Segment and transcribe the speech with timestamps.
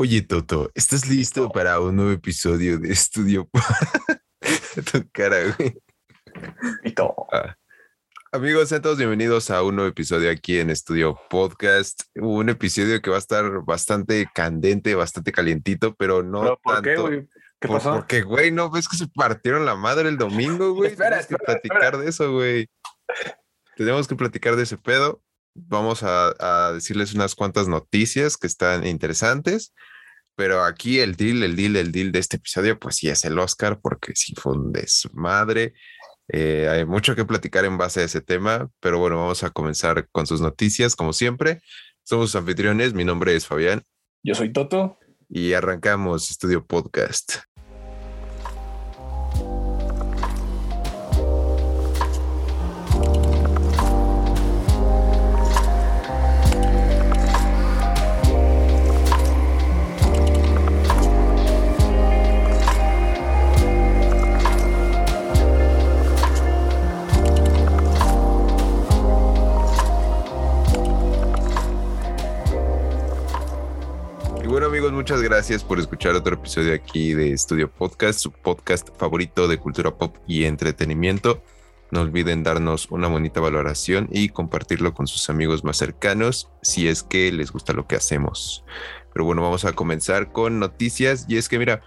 [0.00, 3.50] Oye, Toto, ¿estás listo para un nuevo episodio de Estudio?
[4.92, 5.78] tu cara, güey.
[6.84, 7.26] Y todo.
[7.30, 7.54] Ah.
[8.32, 12.04] Amigos, sean todos bienvenidos a un nuevo episodio aquí en Estudio Podcast.
[12.14, 16.88] Un episodio que va a estar bastante candente, bastante calientito, pero no ¿Pero ¿Por qué,
[16.94, 17.02] tanto.
[17.02, 17.28] güey?
[17.60, 17.92] ¿Qué Por- pasó?
[17.96, 20.92] Porque, güey, no ves que se partieron la madre el domingo, güey.
[20.92, 21.98] Espera, Tenemos que platicar espera.
[21.98, 22.70] de eso, güey.
[23.76, 25.20] Tenemos que platicar de ese pedo.
[25.54, 29.74] Vamos a, a decirles unas cuantas noticias que están interesantes.
[30.40, 33.38] Pero aquí el deal, el deal, el deal de este episodio, pues sí es el
[33.38, 35.74] Oscar, porque sí fue un desmadre.
[36.28, 40.08] Eh, hay mucho que platicar en base a ese tema, pero bueno, vamos a comenzar
[40.10, 41.60] con sus noticias, como siempre.
[42.04, 43.82] Somos sus anfitriones, mi nombre es Fabián
[44.22, 44.98] Yo soy Toto.
[45.28, 47.40] y arrancamos Estudio Podcast.
[74.90, 79.58] Amigos, muchas gracias por escuchar otro episodio aquí de Estudio Podcast, su podcast favorito de
[79.58, 81.42] cultura pop y entretenimiento.
[81.92, 87.04] No olviden darnos una bonita valoración y compartirlo con sus amigos más cercanos si es
[87.04, 88.64] que les gusta lo que hacemos.
[89.12, 91.82] Pero bueno, vamos a comenzar con noticias y es que mira,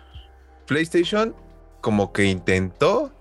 [0.65, 1.35] PlayStation
[1.81, 3.11] como que intentó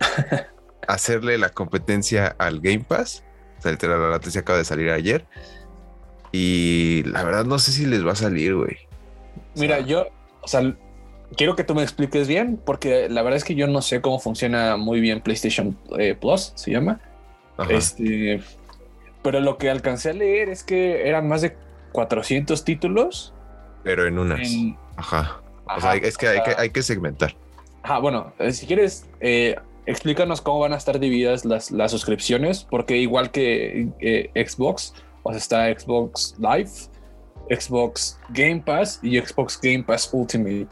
[0.88, 3.22] hacerle la competencia al Game Pass.
[3.58, 5.26] O sea, literal, la noticia acaba de salir ayer.
[6.32, 8.85] Y la verdad no sé si les va a salir, güey.
[9.54, 10.06] Mira, yo,
[10.42, 10.74] o sea,
[11.36, 14.18] quiero que tú me expliques bien, porque la verdad es que yo no sé cómo
[14.18, 17.00] funciona muy bien PlayStation eh, Plus, se llama.
[17.56, 17.72] ajá.
[17.72, 18.40] Este,
[19.22, 21.56] pero lo que alcancé a leer es que eran más de
[21.92, 23.32] 400 títulos.
[23.82, 24.40] pero en unas.
[24.52, 25.40] en- Ajá.
[25.66, 27.34] O Ajá, sea, es que, o hay que sea, hay que segmentar.
[27.82, 32.64] Ajá, bueno, eh, si quieres, eh, explícanos cómo van a estar divididas las, las suscripciones,
[32.70, 34.94] porque igual que eh, Xbox,
[35.24, 36.70] o sea, está Xbox Live,
[37.50, 40.68] Xbox Game Pass y Xbox Game Pass Ultimate.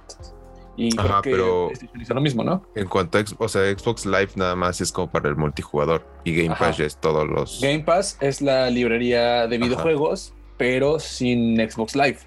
[0.77, 2.67] Y Ajá, creo que pero- PlayStation hizo lo mismo, ¿no?
[2.75, 6.35] En cuanto a, o sea, Xbox Live nada más es como para el multijugador y
[6.35, 6.67] Game Ajá.
[6.67, 7.61] Pass ya es todos los.
[7.61, 9.65] Game Pass es la librería de Ajá.
[9.65, 12.19] videojuegos, pero sin Xbox Live.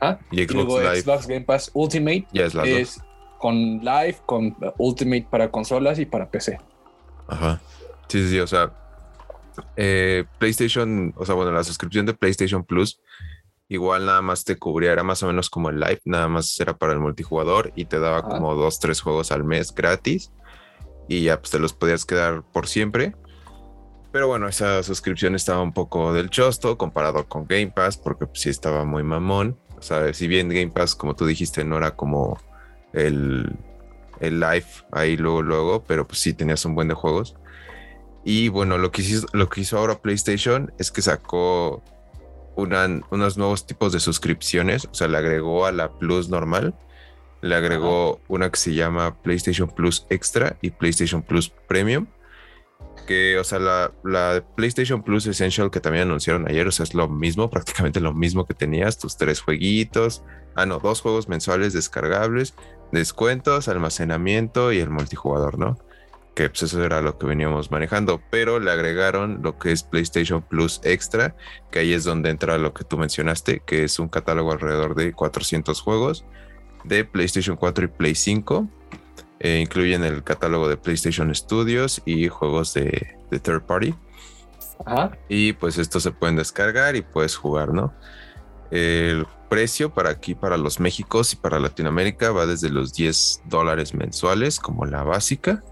[0.00, 0.18] ¿ah?
[0.30, 3.00] Y Y Xbox luego Live Xbox Game Pass Ultimate ya es dos.
[3.38, 6.58] con Live, con Ultimate para consolas y para PC.
[7.28, 7.60] Ajá.
[8.08, 8.40] Sí, sí, sí.
[8.40, 8.72] O sea,
[9.76, 12.98] eh, PlayStation, o sea, bueno, la suscripción de PlayStation Plus
[13.72, 16.76] igual nada más te cubría, era más o menos como el Live, nada más era
[16.76, 18.28] para el multijugador y te daba Ajá.
[18.28, 20.30] como dos, tres juegos al mes gratis
[21.08, 23.14] y ya pues te los podías quedar por siempre.
[24.12, 28.42] Pero bueno, esa suscripción estaba un poco del chosto comparado con Game Pass porque pues,
[28.42, 29.56] sí estaba muy mamón.
[29.78, 32.38] O sea, si bien Game Pass, como tú dijiste, no era como
[32.92, 33.56] el,
[34.20, 37.36] el live ahí luego, luego, pero pues sí tenías un buen de juegos.
[38.22, 41.82] Y bueno, lo que hizo, lo que hizo ahora PlayStation es que sacó
[42.56, 46.74] una- unos nuevos tipos de suscripciones, o sea, le agregó a la Plus normal,
[47.40, 52.06] le agregó una que se llama PlayStation Plus Extra y PlayStation Plus Premium.
[53.06, 56.94] Que, o sea, la, la PlayStation Plus Essential que también anunciaron ayer, o sea, es
[56.94, 60.22] lo mismo, prácticamente lo mismo que tenías, tus tres jueguitos,
[60.54, 62.54] ah, no, dos juegos mensuales descargables,
[62.92, 65.78] descuentos, almacenamiento y el multijugador, ¿no?
[66.34, 70.42] Que pues eso era lo que veníamos manejando, pero le agregaron lo que es PlayStation
[70.42, 71.36] Plus Extra,
[71.70, 75.12] que ahí es donde entra lo que tú mencionaste, que es un catálogo alrededor de
[75.12, 76.24] 400 juegos
[76.84, 78.68] de PlayStation 4 y Play 5.
[79.40, 83.94] Eh, incluyen el catálogo de PlayStation Studios y juegos de, de third party.
[84.84, 85.16] Ajá.
[85.28, 87.92] Y pues estos se pueden descargar y puedes jugar, ¿no?
[88.70, 93.94] El precio para aquí, para los Méxicos y para Latinoamérica, va desde los 10 dólares
[93.94, 95.62] mensuales, como la básica.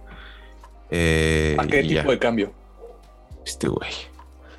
[0.91, 2.53] Eh, ¿A qué tipo ya, de cambio?
[3.45, 3.91] este güey.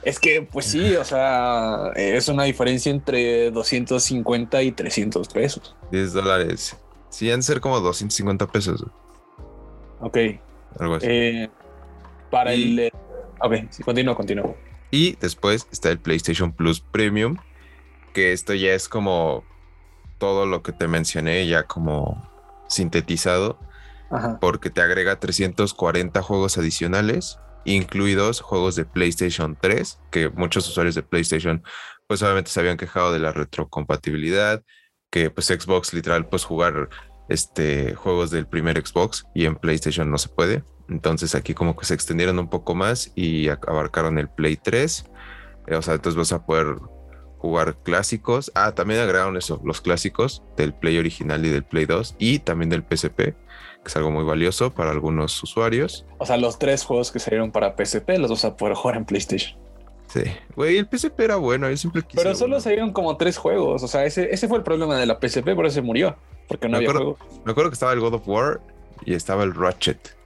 [0.03, 5.75] Es que, pues sí, o sea, es una diferencia entre 250 y 300 pesos.
[5.92, 6.75] 10 dólares.
[7.10, 8.83] Sí, han de ser como 250 pesos,
[10.00, 10.18] Ok.
[10.80, 11.06] algo así.
[11.10, 11.50] eh,
[12.31, 12.80] para Y- el.
[12.80, 12.92] eh,
[13.44, 14.56] Ok, sí, continúo, continúo.
[14.92, 17.38] Y después está el PlayStation Plus Premium,
[18.13, 19.44] que esto ya es como
[20.19, 22.28] todo lo que te mencioné, ya como
[22.68, 23.57] sintetizado,
[24.40, 31.04] Porque te agrega 340 juegos adicionales, incluidos juegos de PlayStation 3, que muchos usuarios de
[31.04, 31.63] PlayStation
[32.08, 34.63] pues obviamente se habían quejado de la retrocompatibilidad,
[35.10, 36.90] que pues Xbox literal pues jugar
[37.30, 40.64] este juegos del primer Xbox y en PlayStation no se puede.
[40.90, 45.06] Entonces aquí como que se extendieron un poco más y abarcaron el Play 3.
[45.68, 46.75] Eh, o sea, entonces vas a poder
[47.38, 48.52] jugar clásicos.
[48.56, 52.69] Ah, también agregaron eso, los clásicos del Play original y del Play 2 y también
[52.69, 53.36] del PSP,
[53.83, 56.06] que es algo muy valioso para algunos usuarios.
[56.18, 59.06] O sea, los tres juegos que salieron para PSP los vas a poder jugar en
[59.06, 59.60] PlayStation.
[60.07, 60.24] Sí,
[60.56, 62.22] güey, el PSP era bueno, yo siempre quise.
[62.22, 65.18] Pero solo salieron como tres juegos, o sea, ese, ese fue el problema de la
[65.22, 66.18] PSP, por eso se murió,
[66.50, 67.42] porque no me había acuerdo, juegos.
[67.45, 68.60] Me acuerdo que estaba el God of War
[69.06, 70.18] y estaba el Ratchet.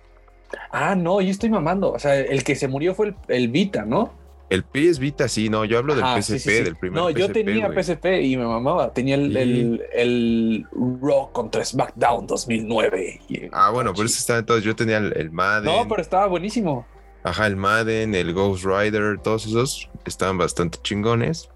[0.72, 3.86] Ah, no, yo estoy mamando, o sea, el que se murió fue el, el Vita,
[3.86, 4.12] ¿no?
[4.50, 6.64] El PS Vita, sí, no, yo hablo del PSP, sí, sí, sí.
[6.64, 7.68] del primer No, yo tenía.
[7.74, 8.94] PSP y me mamaba.
[8.94, 10.66] Tenía el, el, el
[11.02, 13.22] Raw contra SmackDown 2009.
[13.28, 15.66] y- Ah, bueno, por eso estaba entonces, yo tenía el, el Madden.
[15.76, 16.86] No, pero estaba buenísimo.
[17.24, 21.50] Ajá, el Madden, el Ghost Rider, todos esos estaban bastante chingones.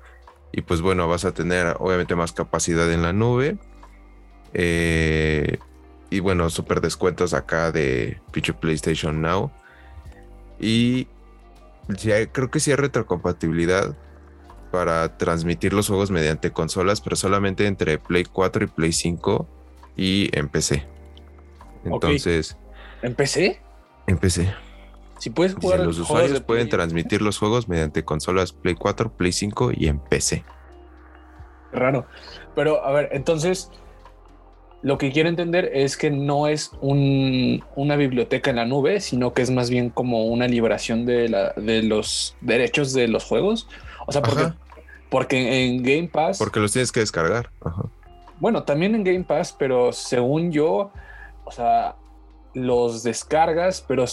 [0.51, 3.57] Y pues bueno, vas a tener obviamente más capacidad en la nube.
[4.55, 5.57] Eh,
[6.09, 9.51] y bueno, super descuentos acá de pinche PlayStation Now.
[10.59, 11.07] Y
[11.97, 13.95] sí hay- creo que sí hay retrocompatibilidad
[14.71, 19.47] para transmitir los juegos mediante consolas, pero solamente entre Play 4 y Play 5
[19.95, 20.85] y en PC.
[21.85, 22.57] Entonces,
[23.01, 23.61] ¿En PC?
[24.07, 24.53] en PC.
[25.17, 25.79] Si puedes jugar.
[25.79, 29.71] los juegos usuarios de pueden Play- transmitir los juegos mediante consolas Play 4, Play 5
[29.73, 30.43] y en PC.
[31.71, 32.05] Raro.
[32.55, 33.69] Pero, a ver, entonces.
[34.81, 39.33] Lo que quiero entender es que no es un- una biblioteca en la nube, sino
[39.33, 43.67] que es más bien como una liberación de, la, de los derechos de los juegos.
[44.07, 44.55] O sea, porque, Ajá.
[45.09, 46.37] porque en Game Pass.
[46.39, 47.49] Porque los tienes que descargar.
[47.63, 47.83] Ajá.
[48.39, 50.91] Bueno, también en Game Pass, pero según yo,
[51.43, 51.95] o sea,
[52.53, 54.05] los descargas, pero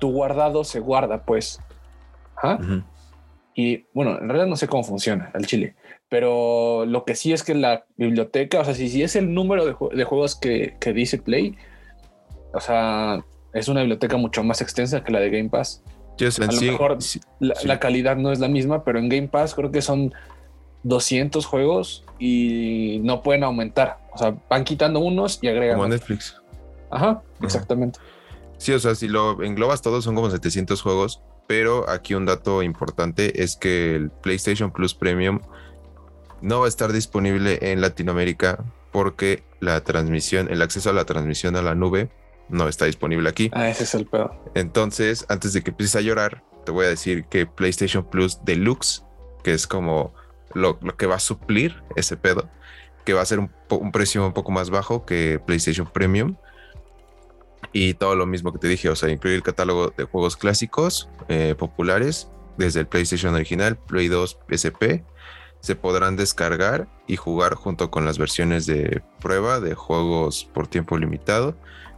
[0.00, 1.60] tu guardado se guarda, pues.
[2.36, 2.58] Ajá.
[3.54, 5.74] Y bueno, en realidad no sé cómo funciona el Chile,
[6.10, 9.64] pero lo que sí es que la biblioteca, o sea, si, si es el número
[9.64, 11.56] de, jue- de juegos que, que dice Play,
[12.52, 13.24] o sea,
[13.54, 15.82] es una biblioteca mucho más extensa que la de Game Pass.
[16.20, 17.66] A lo sí- mejor- sí, La, Sí.
[17.66, 20.12] la calidad no es la misma, pero en Game Pass creo que son
[20.82, 23.98] 200 juegos y no pueden aumentar.
[24.12, 25.76] O sea, van quitando unos y agregan.
[25.76, 26.00] como otros.
[26.00, 26.36] Netflix.
[26.90, 27.98] Ajá, exactamente.
[28.58, 32.62] Sí, o sea, si lo englobas todos son como 700 juegos, pero aquí un dato
[32.62, 35.40] importante es que el PlayStation Plus Premium
[36.42, 41.56] no va a estar disponible en Latinoamérica porque la transmisión, el acceso a la transmisión
[41.56, 42.10] a la nube
[42.48, 43.50] no está disponible aquí.
[43.52, 44.34] Ah, ese es el pedo.
[44.54, 49.04] Entonces, antes de que empieces a llorar, te voy a decir que PlayStation Plus Deluxe,
[49.44, 50.12] que es como
[50.52, 52.48] lo, lo que va a suplir ese pedo,
[53.04, 56.36] que va a ser un precio un poco más bajo que PlayStation Premium.
[57.72, 61.08] Y todo lo mismo que te dije, o sea, incluir el catálogo de juegos clásicos
[61.28, 65.04] eh, populares desde el PlayStation original, Play 2, PSP,
[65.60, 70.96] se podrán descargar y jugar junto con las versiones de prueba de juegos por tiempo
[70.96, 71.54] limitado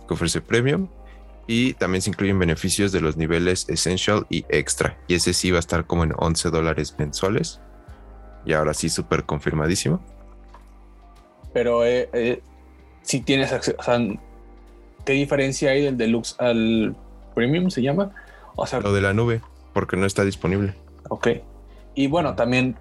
[0.06, 0.88] que ofrece Premium
[1.46, 4.96] y también se incluyen beneficios de los niveles Essential y Extra.
[5.08, 7.60] Y ese sí va a estar como en 11 dólares mensuales.
[8.44, 10.00] Y ahora sí, súper confirmadísimo.
[11.52, 12.42] Pero eh, eh,
[13.02, 13.98] si tienes acceso, o sea,
[15.04, 16.96] ¿qué diferencia hay del deluxe al
[17.34, 18.12] premium se llama?
[18.56, 19.40] O sea, Lo de la nube,
[19.72, 20.74] porque no está disponible.
[21.08, 21.28] ok.
[21.94, 22.76] Y bueno, también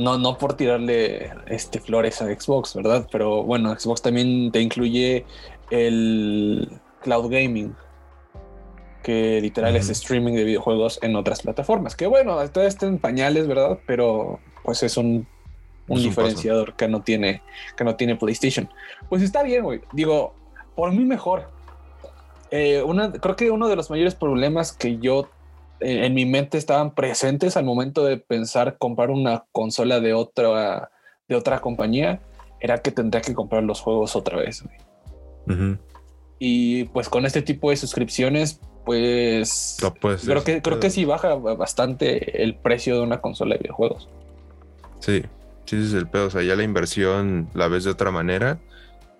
[0.00, 3.06] no, no por tirarle este flores a Xbox, ¿verdad?
[3.12, 5.26] Pero bueno, Xbox también te incluye
[5.70, 6.70] el
[7.02, 7.76] cloud gaming,
[9.02, 11.96] que literal es streaming de videojuegos en otras plataformas.
[11.96, 13.78] Que bueno, todavía está en pañales, ¿verdad?
[13.86, 15.26] Pero pues es un,
[15.86, 17.42] un Es un diferenciador que no tiene
[17.76, 18.70] que no tiene PlayStation.
[19.10, 19.82] Pues está bien, güey.
[19.92, 20.32] Digo,
[20.76, 21.50] por mí mejor.
[22.50, 25.28] Eh, una, creo que uno de los mayores problemas que yo
[25.80, 30.90] en mi mente estaban presentes al momento de pensar comprar una consola de otra
[31.28, 32.20] de otra compañía
[32.60, 34.62] era que tendría que comprar los juegos otra vez.
[34.62, 34.76] güey.
[35.58, 35.78] Ujú.
[36.38, 40.28] Y pues con este tipo de suscripciones, pues No puede ser.
[40.30, 44.08] creo que creo que sí baja bastante el precio de una consola de videojuegos.
[44.98, 45.22] Sí,
[45.66, 46.26] sí, ese es el pedo.
[46.26, 48.58] O sea, ya la inversión la ves de otra manera.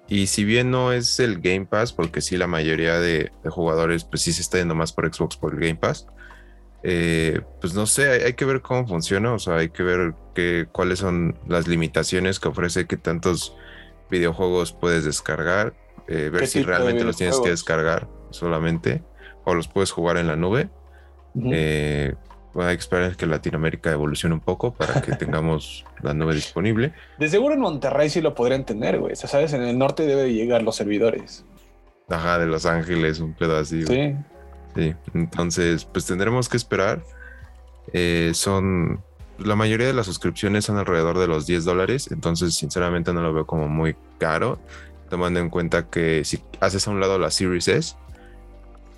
[0.09, 4.03] Y si bien no es el Game Pass, porque sí la mayoría de, de jugadores,
[4.05, 6.07] pues sí se está yendo más por Xbox por el Game Pass.
[6.83, 9.33] Eh, pues no sé, hay, hay que ver cómo funciona.
[9.33, 13.57] O sea, hay que ver qué, cuáles son las limitaciones que ofrece, qué tantos
[14.11, 15.75] videojuegos puedes descargar,
[16.09, 19.03] eh, ver ¿Qué si realmente los tienes que descargar solamente
[19.45, 20.69] o los puedes jugar en la nube.
[21.35, 21.51] Ujú.
[21.53, 22.15] Eh,
[22.53, 26.93] bueno, hay que esperar que Latinoamérica evolucione un poco para que tengamos la nube disponible.
[27.19, 29.13] De seguro en Monterrey sí lo podrían tener, güey.
[29.13, 31.45] O sea, sabes, en el norte debe de llegar los servidores.
[32.09, 33.85] Ajá, de Los Ángeles, un pedo así.
[33.85, 34.17] güey.
[34.75, 34.95] Sí.
[35.15, 37.03] Entonces, pues tendremos que esperar.
[37.93, 39.03] Eh, son.
[39.39, 43.33] La mayoría de las suscripciones son alrededor de los 10 dólares, entonces, sinceramente, no lo
[43.33, 44.59] veo como muy caro.
[45.09, 47.97] Tomando en cuenta que si haces a un lado la Series S,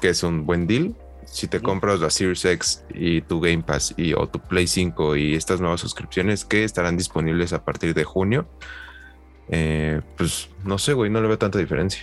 [0.00, 3.94] que es un buen deal, si te compras la Series X y tu Game Pass
[3.96, 8.04] y, o tu Play 5 y estas nuevas suscripciones que estarán disponibles a partir de
[8.04, 8.46] junio,
[9.48, 12.02] eh, pues no sé, güey, no le veo tanta diferencia.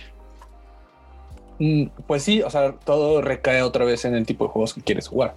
[1.60, 4.80] Mm, pues sí, o sea, todo recae otra vez en el tipo de juegos que
[4.80, 5.34] quieres jugar.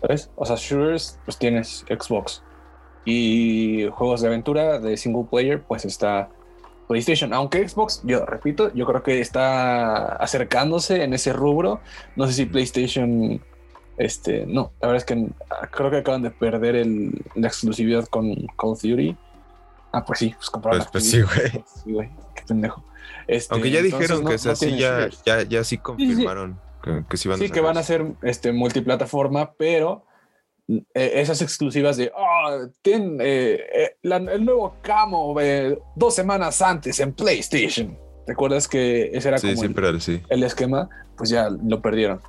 [0.00, 0.30] ¿Sabes?
[0.36, 2.42] O sea, shooters, pues tienes Xbox.
[3.04, 6.28] Y juegos de aventura de single player, pues está
[6.88, 7.32] PlayStation.
[7.32, 11.80] Aunque Xbox, yo repito, yo creo que está acercándose en ese rubro.
[12.16, 13.40] No sé si PlayStation.
[13.96, 15.26] Este, no, la verdad es que
[15.72, 16.86] creo que acaban de perder
[17.34, 19.16] la exclusividad con Call of Duty.
[19.92, 20.80] Ah, pues sí, pues compraron.
[20.80, 21.64] Pues, pues sí, güey.
[21.82, 22.84] Sí, güey, qué pendejo.
[23.26, 26.58] Este, Aunque ya dijeron que es así, ya, ya, ya, sí confirmaron
[27.08, 30.04] que, sí van a Sí, que van a ser este, multiplataforma, pero
[30.68, 35.34] eh, esas exclusivas de, oh, ten, eh, eh, el nuevo Camo
[35.96, 37.96] dos semanas antes en PlayStation.
[38.26, 40.88] ¿Recuerdas que ese era como el, el, esquema?
[41.16, 42.20] Pues ya lo perdieron.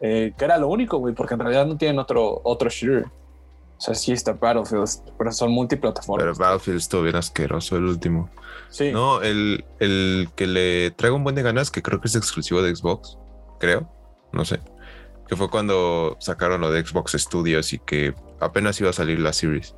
[0.00, 3.04] que era lo único, güey, porque en realidad no tienen otro, otro shooter.
[3.82, 6.22] O sea, sí está Battlefield, pero son multiplataformas.
[6.22, 8.30] Pero Battlefield estuvo bien asqueroso el último.
[8.68, 8.92] Sí.
[8.92, 12.62] No, el, el que le traigo un buen de ganas, que creo que es exclusivo
[12.62, 13.18] de Xbox,
[13.58, 13.90] creo,
[14.32, 14.60] no sé.
[15.26, 19.32] Que fue cuando sacaron lo de Xbox Studios y que apenas iba a salir la
[19.32, 19.74] series.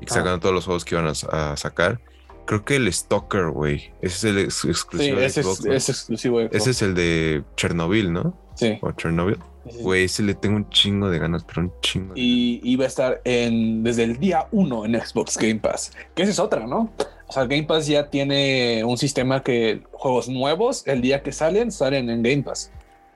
[0.00, 0.16] Y que ah.
[0.16, 2.00] sacaron todos los juegos que iban a, sacar.
[2.46, 3.92] Creo que el Stalker, güey.
[4.00, 4.38] Ese es el
[4.70, 5.66] exclusivo de ese Xbox.
[5.66, 8.34] Es, exclusivo de Ese es el de Chernobyl, ¿no?
[8.54, 8.78] Sí.
[8.80, 9.36] O Chernobyl.
[9.64, 12.14] Güey, ese le tengo un chingo de ganas, pero un chingo.
[12.16, 15.92] y iba a estar en, desde el día uno en Xbox Game Pass.
[16.14, 16.90] Que esa es otra, ¿no?
[17.28, 21.70] O sea, Game Pass ya tiene un sistema que juegos nuevos, el día que salen,
[21.70, 22.72] salen en Game Pass.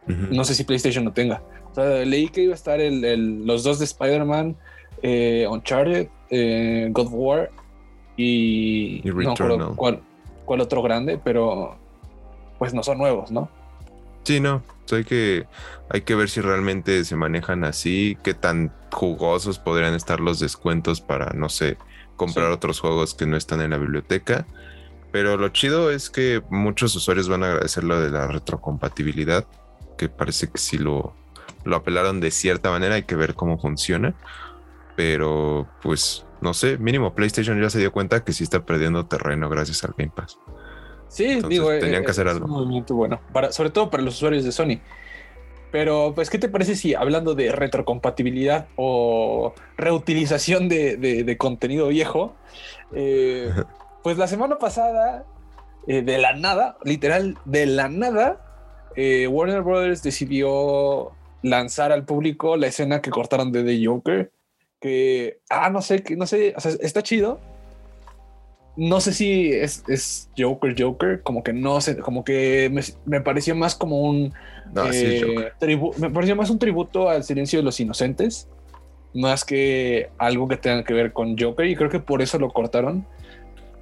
[0.07, 1.43] No sé si PlayStation no tenga.
[1.73, 4.57] O sea, leí que iba a estar el, los dos de Spider-Man,
[5.03, 7.50] eh, Uncharted, eh, God of War
[8.17, 10.00] y, no cuál,
[10.45, 11.76] cuál otro grande, pero
[12.59, 13.50] pues no son nuevos, ¿no?
[14.26, 14.61] Sí, no.
[14.90, 15.47] hay que,
[15.88, 21.00] hay que ver si realmente se manejan así, qué tan jugosos podrían estar los descuentos
[21.00, 21.78] para, no sé,
[22.16, 24.45] comprar otros juegos que no están en la biblioteca.
[25.12, 29.47] Pero lo chido es que muchos usuarios van a agradecer lo de la retrocompatibilidad,
[29.97, 31.14] que parece que sí lo,
[31.62, 34.16] lo apelaron de cierta manera, hay que ver cómo funciona.
[34.97, 39.49] Pero pues no sé, mínimo PlayStation ya se dio cuenta que sí está perdiendo terreno
[39.49, 40.37] gracias al Game Pass.
[41.08, 42.46] Sí, digo, tenían que hacer algo.
[42.46, 44.80] Un movimiento bueno, para, sobre todo para los usuarios de Sony.
[45.70, 52.34] Pero, pues, ¿qué te parece si hablando de retrocompatibilidad o reutilización de, contenido viejo?
[52.94, 53.50] Eh,
[54.02, 55.25] pues la semana pasada,
[55.86, 62.56] eh, de la nada, literal, de la nada, eh, Warner Brothers decidió lanzar al público
[62.56, 64.32] la escena que cortaron de The Joker.
[64.80, 67.40] Que, ah, no sé, que no sé, o sea, está chido,
[68.76, 73.21] no sé si es, es, Joker, Joker, como que no sé, como que me, me
[73.21, 74.35] pareció más como un.
[74.92, 75.50] eh,
[75.99, 78.49] me pareció más un tributo al silencio de los inocentes,
[79.14, 82.52] más que algo que tenga que ver con Joker, y creo que por eso lo
[82.52, 83.06] cortaron.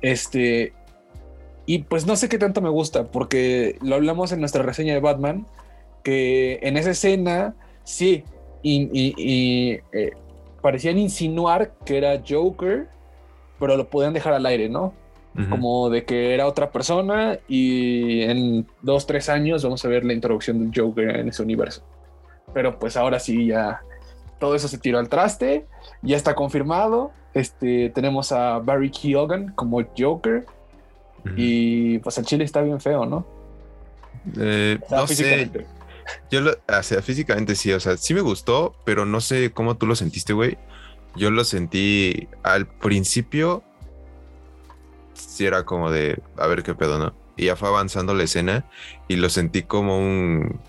[0.01, 0.73] Este.
[1.67, 5.01] Y pues no sé qué tanto me gusta, porque lo hablamos en nuestra reseña de
[5.01, 5.47] Batman,
[6.05, 8.23] que en esa escena, sí,
[8.63, 10.13] y, y, eh,
[10.63, 12.89] parecían insinuar que era Joker
[13.65, 14.93] pero lo podían dejar al aire, ¿no?
[15.49, 20.13] Como de que era otra persona y en dos, tres años vamos a ver la
[20.13, 21.83] introducción del Joker en ese universo.
[22.53, 23.81] Pero pues ahora sí ya
[24.39, 25.65] todo eso se tiró al traste,
[26.03, 27.11] ya está confirmado.
[27.33, 30.45] Este, tenemos a Barry Keoghan como Joker
[31.35, 33.27] y pues el chile está bien feo, ¿no?
[34.39, 35.51] Eh, no sé.
[36.31, 39.79] Yo lo, o sea, físicamente sí, o sea, sí me gustó, pero no sé cómo
[39.79, 40.59] tú lo sentiste, güey.
[41.17, 43.63] Yo lo sentí al principio,
[45.15, 47.15] sí era como de, a ver qué pedo, ¿no?
[47.37, 48.65] Y ya fue avanzando la escena
[49.09, 50.61] y lo sentí como un,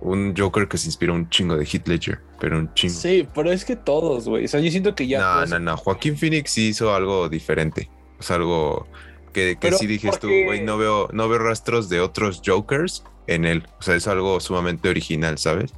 [0.00, 2.94] un Joker que se inspiró un chingo de Heath Ledger, pero un chingo.
[2.94, 4.44] Sí, pero es que todos, güey.
[4.44, 5.20] O sea, yo siento que ya.
[5.20, 5.76] No, no, no.
[5.76, 7.90] Joaquín Phoenix hizo algo diferente.
[8.18, 8.86] O sea, algo
[9.32, 13.44] que, que sí dijiste tú, güey, no veo, no veo rastros de otros Jokers en
[13.44, 13.66] él.
[13.78, 15.72] O sea, es algo sumamente original, ¿sabes?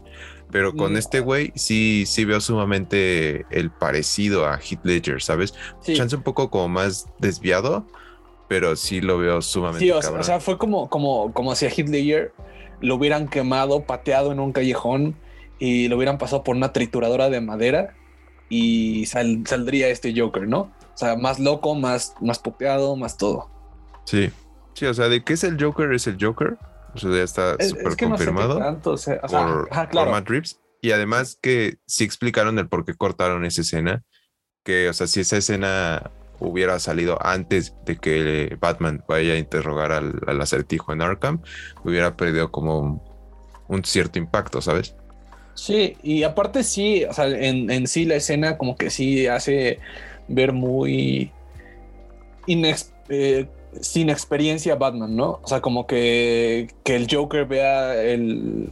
[0.50, 0.97] Pero con mm.
[0.97, 5.55] este güey sí, sí veo sumamente el parecido a Heath Ledger, ¿sabes?
[5.83, 7.87] Chance un poco como más desviado,
[8.49, 9.85] pero sí lo veo sumamente.
[9.85, 12.33] Sí, o, sea, fue como, como, como si a Heath Ledger
[12.81, 15.17] lo hubieran quemado, pateado en un callejón
[15.59, 17.95] y lo hubieran pasado por una trituradora de madera
[18.49, 20.73] y saldría este Joker, ¿no?
[20.95, 23.50] O sea, más loco, más, más puteado, más todo.
[24.05, 24.31] Sí.
[24.75, 26.59] Sí, o sea, de qué es el Joker, es el Joker.
[26.97, 30.61] O sea, ya está súper confirmado por, Matt Reeves.
[30.81, 34.05] Y además que sí explicaron el por qué cortaron esa escena.
[34.62, 39.93] Que, o sea, si esa escena hubiera salido antes de que Batman vaya a interrogar
[39.93, 41.41] al, acertijo en Arkham,
[41.85, 43.03] hubiera perdido como
[43.69, 44.95] un, cierto impacto, ¿sabes?
[45.55, 49.79] Sí, y aparte sí, o sea, en, en sí la escena como que sí hace
[50.29, 51.31] ver muy
[52.47, 53.49] inex- eh,
[53.80, 55.40] sin experiencia Batman, ¿no?
[55.42, 58.68] O sea, como que, que el Joker vea el,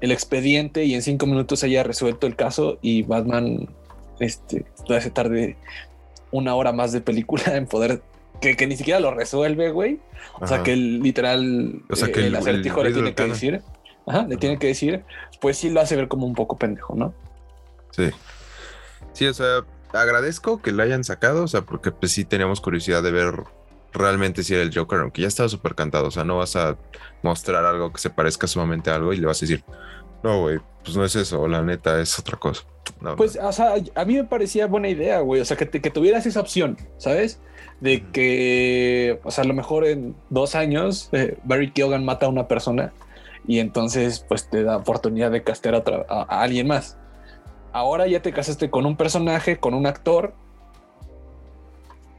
[0.00, 3.68] el expediente y en cinco minutos haya resuelto el caso y Batman
[4.20, 4.64] este,
[5.00, 5.56] se tarde
[6.30, 8.02] una hora más de película en poder
[8.40, 10.00] que, que ni siquiera lo resuelve, güey.
[10.40, 13.62] O sea, que el, literal O sea, que el, el- acertijo le tiene que decir.
[14.06, 15.04] Ajá, le tiene que decir.
[15.40, 17.14] Pues sí lo hace ver como un poco pendejo, ¿no?
[17.92, 18.10] Sí.
[19.14, 23.02] Sí, o sea, agradezco que lo hayan sacado, o sea, porque pues sí teníamos curiosidad
[23.02, 23.32] de ver
[23.96, 26.76] realmente si era el Joker, aunque ya estaba súper cantado, o sea, no vas a
[27.22, 29.64] mostrar algo que se parezca sumamente a algo y le vas a decir,
[30.22, 32.62] no, güey, pues no es eso, la neta es otra cosa.
[33.00, 35.40] No, Pues, o sea, a mí me parecía buena idea, güey.
[35.40, 37.40] O sea, que, te- que tuvieras esa opción, ¿sabes?
[37.80, 42.28] De que, o sea, a lo mejor en dos años eh, Barry Keoghan mata a
[42.28, 42.92] una persona
[43.46, 46.96] y entonces, pues te da oportunidad de castear a, otra- a- a alguien más.
[47.72, 50.32] Ahora ya te casaste con un personaje, con un actor,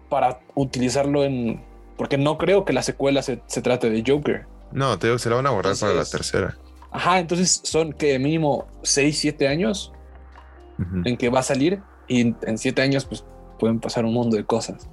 [0.10, 1.62] para utilizarlo en.
[1.98, 4.46] Porque no creo que la secuela se, se trate de Joker.
[4.72, 6.58] no, te digo, se la van a guardar para la Entonces- tercera.
[6.92, 9.92] Ajá, entonces son que mínimo 6, 7 años
[11.06, 13.26] en que va a salir y en- en siete años pues
[13.60, 14.88] pueden pasar un mundo de cosas.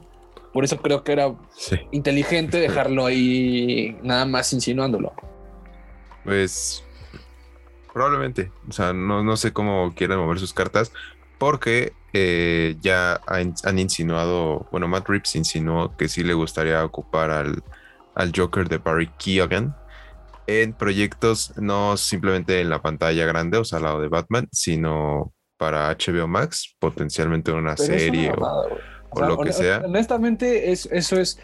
[0.52, 1.76] Por eso creo que era Sí.
[1.92, 2.58] inteligente
[2.88, 5.12] dejarlo ahí nada más insinuándolo.
[6.25, 6.82] Pues
[7.92, 10.90] probablemente, o sea, no, no sé cómo quieren mover sus cartas,
[11.44, 17.30] porque eh, ya han, han insinuado, bueno, Matt Reeves insinuó que sí le gustaría ocupar
[17.30, 17.62] al,
[18.14, 19.76] al Joker de Barry Keoghan
[20.46, 25.34] en proyectos no simplemente en la pantalla grande, o sea, al lado de Batman, sino
[25.58, 28.78] para HBO Max, potencialmente una Pero serie una o-
[29.10, 29.82] o lo que sea.
[29.84, 31.38] Honestamente, es, eso es.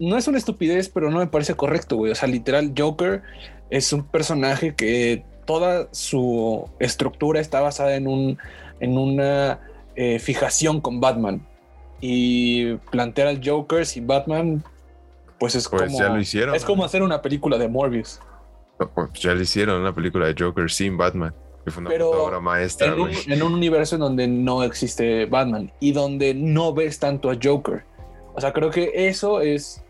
[0.00, 2.10] No es una estupidez, pero no me parece correcto, güey.
[2.10, 3.22] O sea, literal, Joker
[3.70, 8.38] es un personaje que toda su estructura está basada en un
[8.80, 9.60] en una
[9.96, 11.46] eh, fijación con Batman.
[12.00, 14.62] Y plantear al Joker sin Batman,
[15.38, 15.98] pues es Pues como.
[15.98, 16.54] ya lo hicieron.
[16.54, 18.20] Es como hacer una película de Morbius.
[18.94, 21.32] Pues ya le hicieron una película de Joker sin Batman,
[21.64, 23.16] que fue una Pero obra maestra, en un, güey.
[23.28, 27.84] en un universo en donde no existe Batman y donde no ves tanto a Joker.
[28.34, 29.82] O sea, creo que eso es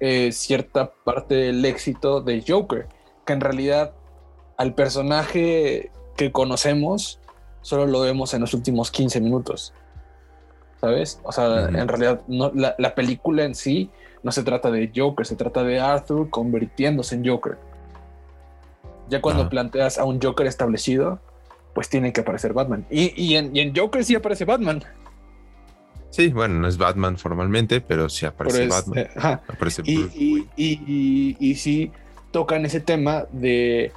[0.00, 2.88] eh, cierta parte del éxito de Joker,
[3.24, 3.94] que en realidad
[4.58, 7.20] al personaje que conocemos
[7.66, 9.72] solo lo vemos en los últimos 15 minutos.
[10.80, 11.18] ¿Sabes?
[11.24, 13.90] O sea, en realidad no, la, la película en sí
[14.22, 17.58] no se trata de Joker, se trata de Arthur convirtiéndose en Joker.
[19.08, 21.18] Ya cuando planteas a un Joker establecido,
[21.74, 22.86] pues tiene que aparecer Batman.
[22.90, 24.84] Y, y en, y en Joker sí aparece Batman.
[26.10, 28.98] Sí, bueno, no es Batman formalmente, pero sí aparece pero es- Batman.
[28.98, 29.42] eh, ajá.
[29.48, 30.48] Aparece Y, Bruce y, Wayne.
[30.56, 31.90] y, y- y sí
[32.30, 33.90] tocan ese tema de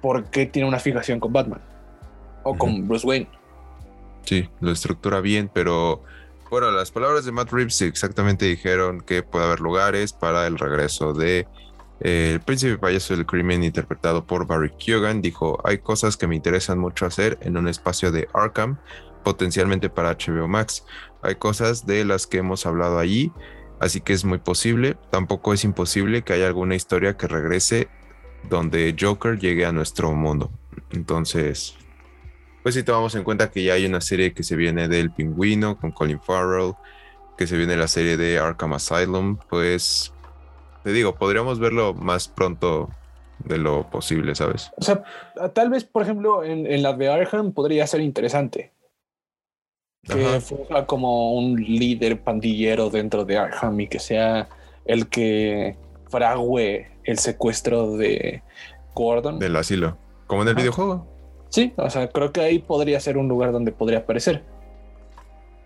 [0.00, 1.60] por qué tiene una fijación con Batman
[2.46, 3.28] o con Bruce Wayne.
[4.24, 6.02] Sí, lo estructura bien, pero
[6.50, 11.12] bueno, las palabras de Matt Reeves exactamente dijeron que puede haber lugares para el regreso
[11.12, 11.46] de
[12.00, 15.22] eh, el príncipe payaso del crimen interpretado por Barry Keoghan.
[15.22, 18.78] Dijo, hay cosas que me interesan mucho hacer en un espacio de Arkham,
[19.24, 20.84] potencialmente para HBO Max.
[21.22, 23.32] Hay cosas de las que hemos hablado allí,
[23.80, 24.96] así que es muy posible.
[25.10, 27.88] Tampoco es imposible que haya alguna historia que regrese
[28.48, 30.52] donde Joker llegue a nuestro mundo.
[30.90, 31.76] Entonces,
[32.66, 35.78] pues si tomamos en cuenta que ya hay una serie que se viene del pingüino
[35.78, 36.72] con Colin Farrell,
[37.38, 40.12] que se viene la serie de Arkham Asylum, pues
[40.82, 42.90] te digo, podríamos verlo más pronto
[43.38, 44.72] de lo posible, ¿sabes?
[44.78, 45.04] O sea,
[45.54, 48.72] tal vez, por ejemplo, en, en la de Arkham podría ser interesante.
[50.02, 54.48] Que fuera como un líder pandillero dentro de Arkham y que sea
[54.86, 55.76] el que
[56.08, 58.42] frague el secuestro de
[58.92, 59.38] Gordon.
[59.38, 60.62] Del asilo, como en el Ajá.
[60.62, 61.15] videojuego.
[61.50, 64.44] Sí, o sea, creo que ahí podría ser un lugar donde podría aparecer.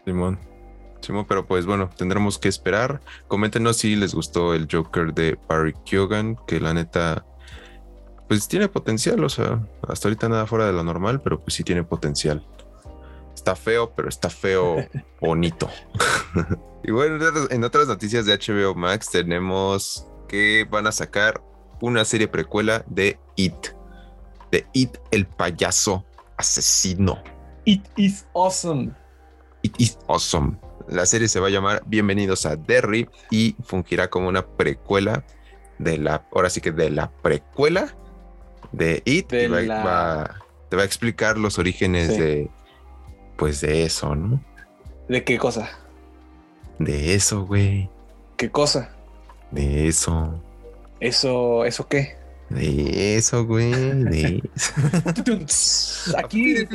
[0.04, 0.38] Simón.
[1.00, 3.00] Simón, pero pues bueno, tendremos que esperar.
[3.28, 7.24] Coméntenos si les gustó el Joker de Barry Keoghan, que la neta,
[8.28, 11.64] pues tiene potencial, o sea, hasta ahorita nada fuera de lo normal, pero pues sí
[11.64, 12.46] tiene potencial.
[13.34, 14.76] Está feo, pero está feo
[15.20, 15.70] bonito.
[16.84, 17.16] y bueno,
[17.50, 21.42] en otras- noticias de HBO Max tenemos que van a sacar
[21.80, 23.68] una serie precuela de It.
[24.50, 26.04] De It, el payaso
[26.36, 27.22] asesino.
[27.64, 28.92] It is awesome.
[29.62, 30.56] It is awesome.
[30.88, 35.24] La serie se va a llamar Bienvenidos a Derry y fungirá como una precuela
[35.78, 37.94] de la, ahora sí que de la precuela
[38.72, 39.30] de It.
[39.30, 40.34] De va- la- va-
[40.68, 42.20] te va a explicar los orígenes Sí.
[42.20, 42.50] de,
[43.36, 44.42] pues de eso, ¿no?
[45.08, 45.68] ¿De qué cosa?
[46.78, 47.88] De eso, güey.
[48.36, 48.90] ¿Qué cosa?
[49.50, 50.42] De eso.
[51.00, 52.16] ¿Eso, eso qué?
[52.50, 53.70] De eso, güey.
[53.70, 54.42] De
[55.46, 56.18] eso.
[56.18, 56.56] Aquí,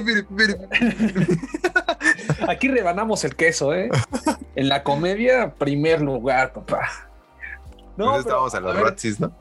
[2.48, 3.90] aquí rebanamos el queso, ¿eh?
[4.56, 6.90] En la comedia, primer lugar, papá.
[7.98, 9.36] No, pues estábamos a los Ratsis, ¿no?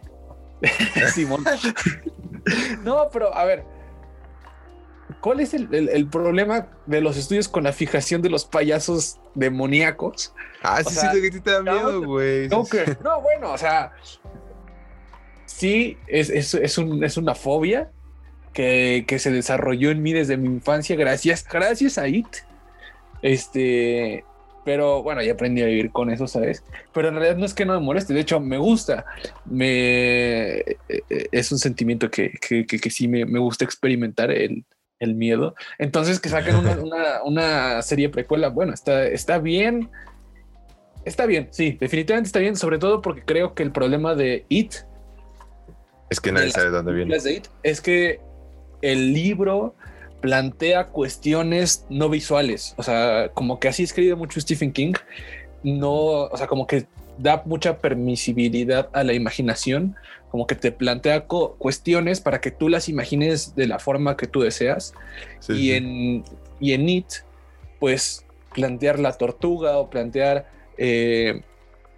[1.14, 1.44] Simón.
[2.82, 3.64] no, pero a ver,
[5.20, 10.34] ¿cuál es el, problema de los estudios con la fijación de los payasos demoníacos?
[10.62, 12.48] Ah, sí, sí, que te da miedo, güey.
[12.48, 12.64] No,
[13.02, 13.92] no, bueno, o sea,
[15.54, 17.90] sí, es, es, una fobia
[18.52, 22.26] que, se desarrolló en mí desde mi infancia, gracias, gracias a IT.
[23.22, 24.24] Este,
[24.64, 26.64] pero bueno, ya aprendí a vivir con eso, ¿sabes?
[26.92, 29.04] Pero en realidad no es que no me moleste, de hecho me gusta,
[29.44, 30.76] me, eh,
[31.30, 32.32] es un sentimiento que,
[32.90, 34.64] sí me, gusta experimentar el,
[35.00, 35.54] miedo.
[35.78, 36.56] Entonces que saquen
[37.24, 39.90] una, serie precuela, bueno, está, está bien,
[41.04, 44.74] está bien, sí, definitivamente está bien, sobre todo porque creo que el problema de It...
[46.14, 47.16] Es que nadie sabe dónde viene.
[47.62, 48.20] es que
[48.82, 49.74] el libro
[50.20, 52.74] plantea cuestiones no visuales.
[52.78, 54.94] O sea, como que así escribe mucho Stephen King.
[55.62, 56.86] No, o sea, como que
[57.18, 59.96] da mucha permisibilidad a la imaginación,
[60.30, 64.40] como que te plantea cuestiones para que tú las imagines de la forma que tú
[64.40, 64.94] deseas.
[65.48, 66.24] y, En,
[66.60, 67.06] y en It,
[67.78, 68.24] pues
[68.54, 70.48] plantear la tortuga o plantear
[70.78, 71.42] eh,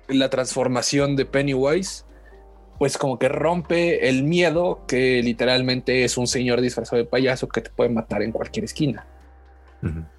[0.08, 2.05] la transformación de Pennywise
[2.78, 7.60] pues como que rompe el miedo que literalmente es un señor disfrazado de payaso que
[7.60, 9.06] te puede matar en cualquier esquina.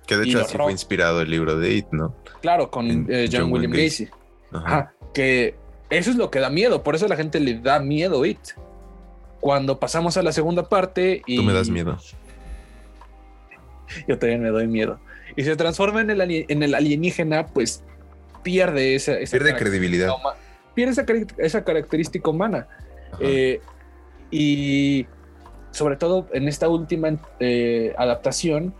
[0.06, 2.15] Que de hecho así fue inspirado el libro de It, ¿no?
[2.41, 4.08] Claro, con eh, John, William Gacy.
[4.52, 4.93] Ajá.
[5.13, 5.56] Que
[5.89, 8.39] eso es lo que da miedo, por eso a la gente le da miedo It.
[9.39, 11.38] Cuando pasamos a la segunda parte y...
[11.38, 11.98] Tú me das miedo.
[14.08, 15.00] Yo también me doy miedo.
[15.36, 17.84] Y se transforma en el, en el alienígena, pues
[18.43, 19.13] pierde esa...
[19.30, 20.10] pierde credibilidad
[20.77, 22.67] pierde esa, característica humana.
[23.19, 23.61] Eh,
[24.29, 25.07] y
[25.71, 28.75] sobre todo en esta última eh, adaptación,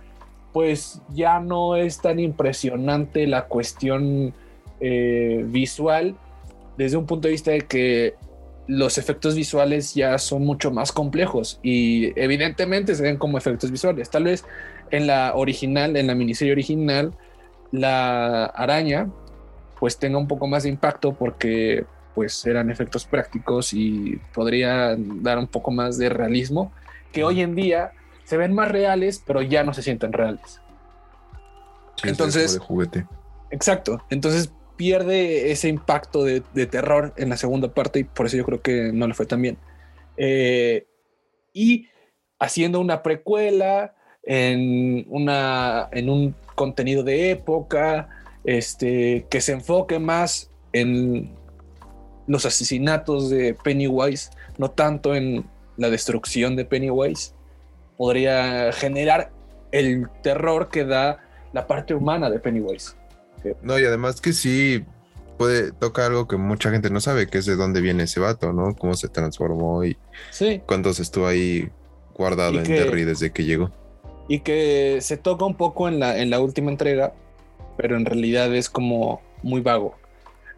[0.53, 4.36] pues ya no es tan impresionante la cuestión
[4.79, 6.15] eh, visual
[6.77, 8.13] desde un punto de vista de que
[8.67, 14.12] los efectos visuales ya son mucho más complejos y evidentemente se ven como efectos visuales.
[14.12, 14.45] Tal vez
[14.91, 17.15] en la original, en la miniserie original,
[17.71, 19.10] la araña
[19.80, 21.86] pues tenga un poco más de impacto porque
[22.16, 26.72] pues eran efectos prácticos y podrían dar un poco más de realismo
[27.12, 27.92] que hoy en día
[28.24, 30.62] se ven más reales pero ya no se sienten reales.
[32.04, 33.06] Entonces, de juguete.
[33.50, 34.04] Exacto.
[34.10, 38.62] Entonces pierde ese impacto de, terror en la segunda parte y por eso yo creo
[38.62, 39.58] que no le fue tan bien.
[40.18, 40.88] Eh,
[41.54, 41.88] y
[42.40, 48.10] haciendo una precuela en, una, en un contenido de época,
[48.47, 51.36] este, que se enfoque más en
[52.27, 57.33] los asesinatos de Pennywise, no tanto en la destrucción de Pennywise,
[57.97, 59.31] podría generar
[59.71, 61.19] el terror que da
[61.53, 62.95] la parte humana de Pennywise.
[63.62, 64.83] No, y además que sí
[65.38, 68.53] puede tocar algo que mucha gente no sabe, que es de dónde viene ese vato,
[68.53, 68.75] ¿no?
[68.75, 69.97] Cómo se transformó y
[70.31, 70.62] sí.
[70.65, 71.69] cuánto se estuvo ahí
[72.15, 73.71] guardado en Derry desde que llegó.
[74.29, 77.13] Y que se toca un poco en la, en la última entrega,
[77.78, 79.96] pero en realidad es como muy vago.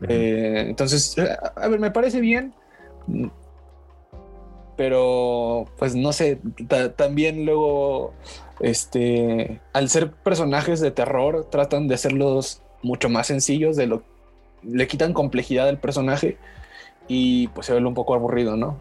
[0.07, 1.15] Eh, entonces,
[1.55, 2.53] a ver, me parece bien,
[4.77, 6.39] pero pues no sé,
[6.95, 8.13] también luego,
[8.61, 14.03] este, al ser personajes de terror, tratan de hacerlos mucho más sencillos, de lo,
[14.63, 16.37] le quitan complejidad al personaje
[17.09, 18.79] y pues se ve un poco aburrido, ¿no?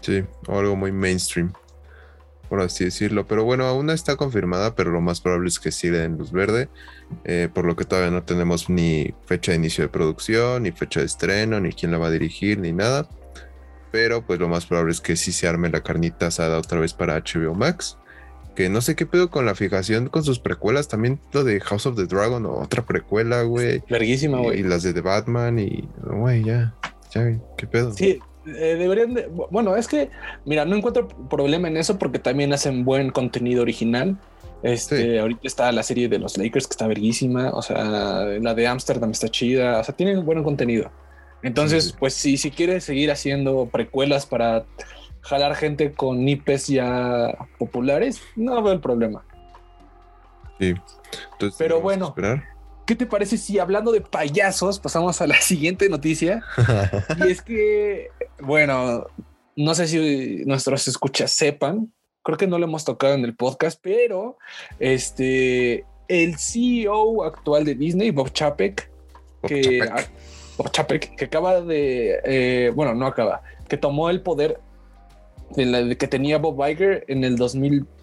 [0.00, 1.52] Sí, o algo muy mainstream
[2.52, 3.26] por así decirlo.
[3.26, 6.32] Pero bueno, aún no está confirmada, pero lo más probable es que siga en luz
[6.32, 6.68] verde,
[7.24, 11.00] eh, por lo que todavía no tenemos ni fecha de inicio de producción, ni fecha
[11.00, 13.08] de estreno, ni quién la va a dirigir, ni nada.
[13.90, 16.92] Pero pues lo más probable es que sí se arme la carnita asada otra vez
[16.92, 17.96] para HBO Max.
[18.54, 20.88] Que no sé qué pedo con la fijación con sus precuelas.
[20.88, 23.82] También lo de House of the Dragon, o otra precuela, güey.
[23.88, 24.60] Larguísima, güey.
[24.60, 26.74] Y, las de The Batman, y güey, ya,
[27.14, 27.94] ya, qué pedo.
[27.94, 30.10] Sí, eh, deberían de, bueno, es que,
[30.44, 34.18] mira, no encuentro problema en eso porque también hacen buen contenido original.
[34.62, 38.66] Este, ahorita está la serie de los Lakers que está verguísima, o sea, la de
[38.68, 40.90] Amsterdam está chida, o sea, tienen buen contenido.
[41.42, 44.64] Entonces, pues si, si quieres seguir haciendo precuelas para
[45.22, 49.24] jalar gente con nipes ya populares, no veo el problema.
[50.60, 50.74] Sí.
[51.58, 52.14] Pero bueno,
[52.86, 56.42] ¿Qué te parece si hablando de payasos pasamos a la siguiente noticia?
[57.24, 58.08] y es que,
[58.40, 59.06] bueno,
[59.56, 61.92] no sé si nuestros escuchas sepan,
[62.22, 64.38] creo que no lo hemos tocado en el podcast, pero
[64.78, 68.90] este, el CEO actual de Disney, Bob Chapek,
[69.46, 69.88] que,
[70.56, 74.60] Bob Chapek, que acaba de, eh, bueno, no acaba, que tomó el poder
[75.56, 78.01] de la que tenía Bob Iger en el 2020.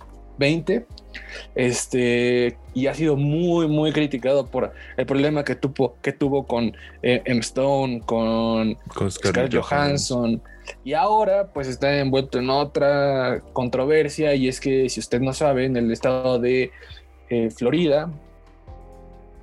[1.55, 6.75] Este, y ha sido muy, muy criticado por el problema que tuvo, que tuvo con
[7.01, 7.39] eh, M.
[7.41, 10.41] Stone, con, Con Scarlett Johansson.
[10.83, 14.35] Y ahora, pues está envuelto en otra controversia.
[14.35, 16.71] Y es que, si usted no sabe, en el estado de
[17.29, 18.11] eh, Florida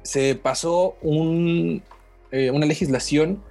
[0.02, 1.82] se pasó un,
[2.30, 3.42] eh, una legislación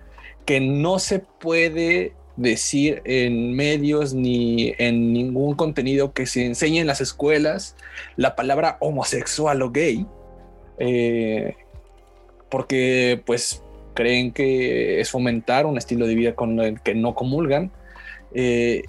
[0.45, 6.88] que no se puede decir en medios ni en ningún contenido que se enseñe en
[6.88, 7.76] las escuelas
[8.17, 10.06] la palabra homosexual o gay,
[10.80, 11.56] eh,
[12.50, 17.71] porque pues creen que es fomentar un estilo de vida con el que no comulgan.
[18.34, 18.84] Eh,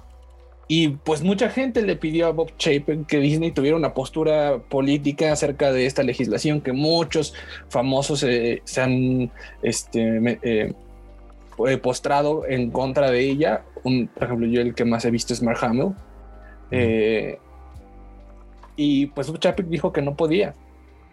[0.69, 5.31] y pues mucha gente le pidió a Bob Chapin que Disney tuviera una postura política
[5.31, 7.33] acerca de esta legislación que muchos
[7.69, 9.31] famosos eh, se han
[9.63, 10.75] este,
[11.81, 13.63] postrado en contra de ella.
[13.83, 15.93] Un, por ejemplo, yo el que más he visto es Mark Hamill.
[16.71, 17.39] Eh,
[18.75, 20.53] y pues Bob Chapek dijo que no podía,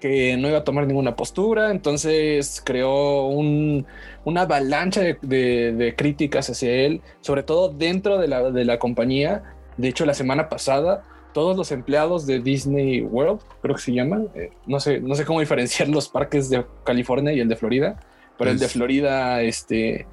[0.01, 3.87] que no iba a tomar ninguna postura, entonces creó un-
[4.25, 8.79] una avalancha de, de- de críticas hacia él, sobre todo dentro de la, de la
[8.79, 9.43] compañía.
[9.79, 14.29] De hecho, la semana pasada, todos los empleados de Disney World, creo que se llaman,
[14.35, 17.99] eh, no, sé, no sé cómo diferenciar los parques de California y el de Florida,
[18.37, 20.07] pero el de Florida, este,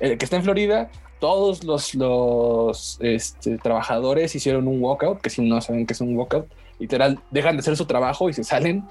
[0.00, 5.42] el que está en Florida, todos los, los este, trabajadores hicieron un walkout, que si
[5.42, 6.46] no saben que es un walkout,
[6.78, 8.84] literal, dejan de hacer su trabajo y se salen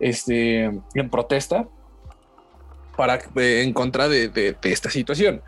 [0.00, 1.68] este, en protesta
[2.96, 5.42] para eh, en contra de, esta situación.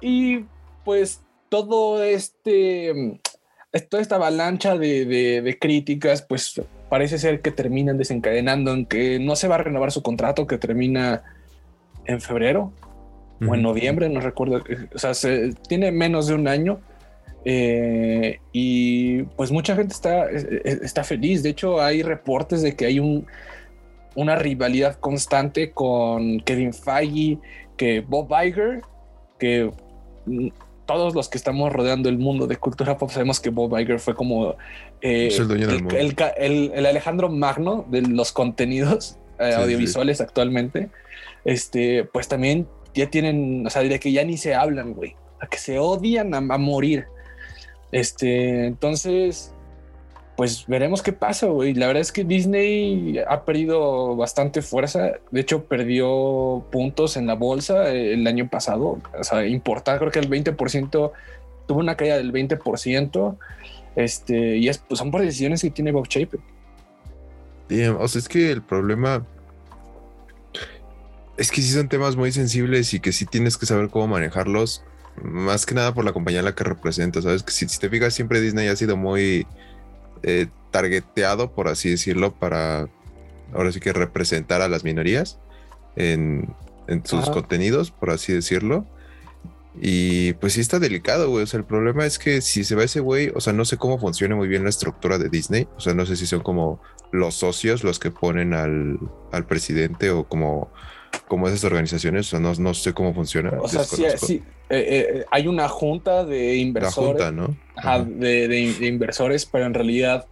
[0.00, 0.44] Y
[0.84, 3.20] pues todo este,
[3.88, 9.18] toda esta avalancha de, de- de críticas, pues parece ser que terminan desencadenando en que
[9.18, 11.22] no se va a renovar su contrato que termina
[12.04, 12.72] en febrero
[13.46, 14.58] o en noviembre, no recuerdo.
[14.68, 16.80] eh, O sea, se, tiene menos de un año.
[17.48, 21.42] eh, y pues mucha gente está, es- es- está feliz.
[21.44, 23.24] De hecho, hay reportes de que hay un,
[24.16, 27.38] una rivalidad constante con Kevin Feige,
[27.76, 28.80] que Bob Iger,
[29.38, 29.70] que
[30.24, 30.48] mm,
[30.86, 34.14] todos los que estamos rodeando el mundo de cultura pop sabemos que Bob Iger fue
[34.16, 34.56] como
[35.00, 35.28] eh,
[36.38, 39.62] el Alejandro Magno de los contenidos eh, Sí, sí.
[39.62, 40.88] audiovisuales actualmente.
[41.44, 42.66] Este, pues también
[42.96, 46.34] ya tienen, o sea, de que ya ni se hablan, güey, a que se odian
[46.34, 47.06] a, morir.
[47.92, 49.52] Este, entonces,
[50.36, 51.74] pues veremos qué pasa, güey.
[51.74, 55.12] La verdad es que Disney ha perdido bastante fuerza.
[55.30, 58.98] De hecho, perdió puntos en la bolsa eh, el año pasado.
[59.18, 61.12] O sea, importante, creo que el 20%
[61.66, 63.36] tuvo una caída del 20%.
[63.94, 66.40] Este, y es, pues son por decisiones que tiene Bob Chapek.
[67.68, 69.24] Damn, o sea, es que el problema
[71.36, 74.82] es que sí son temas muy sensibles y que sí tienes que saber cómo manejarlos,
[75.22, 77.42] más que nada por la compañía a la que representa, ¿sabes?
[77.42, 79.46] Que si, si te fijas, siempre Disney ha sido muy
[80.22, 82.88] eh, targeteado, por así decirlo, para
[83.52, 85.38] ahora sí que representar a las minorías
[85.94, 86.54] en,
[86.88, 87.32] en sus Ajá.
[87.32, 88.86] contenidos, por así decirlo.
[89.80, 91.44] Y pues sí está delicado, güey.
[91.44, 93.76] O sea, el problema es que si se va ese güey, o sea, no sé
[93.76, 95.68] cómo funciona muy bien la estructura de Disney.
[95.76, 96.80] O sea, no sé si son como
[97.12, 98.98] los socios los que ponen al,
[99.32, 100.72] al presidente o como,
[101.28, 102.26] como esas organizaciones.
[102.28, 103.52] O sea, no, no sé cómo funciona.
[103.60, 107.22] O sea, sí, sí, eh, eh, hay una junta de La inversores.
[107.24, 107.56] junta, ¿no?
[107.76, 110.26] Ajá, de, de- de inversores, pero en realidad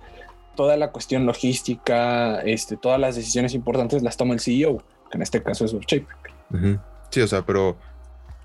[0.57, 4.79] toda la cuestión logística, este, todas las decisiones importantes las toma el CEO,
[5.11, 5.73] que en este caso es.
[5.75, 6.79] Ujú.
[7.11, 7.77] Sí, o sea, pero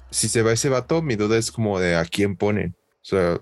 [0.10, 2.76] si se va ese vato, mi duda es como de a quién ponen.
[2.96, 3.40] O sea,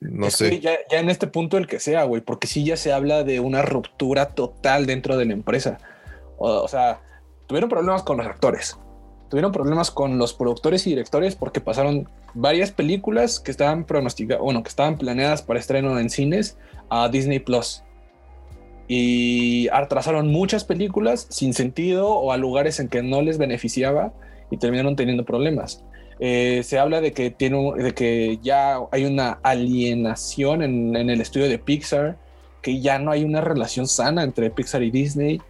[0.00, 0.58] no Es sé.
[0.60, 3.40] Ya, ya en este punto el que sea, güey, porque sí ya se habla de
[3.40, 5.78] una ruptura total dentro de la empresa.
[6.38, 7.02] O, o sea,
[7.50, 8.78] tuvieron problemas con los actores,
[9.28, 14.62] tuvieron problemas con los productores y directores porque pasaron varias películas que estaban pronosticadas, bueno,
[14.62, 16.56] que estaban planeadas para estreno en cines
[16.90, 17.82] a Disney Plus.
[18.86, 24.12] Y atrasaron muchas películas sin sentido o a lugares en que no les beneficiaba
[24.48, 25.84] y terminaron teniendo problemas.
[26.20, 31.20] Eh, se habla de que, tiene, de que ya hay una alienación en, en el
[31.20, 32.16] estudio de Pixar,
[32.62, 35.40] que ya no hay una relación sana entre Pixar y Disney.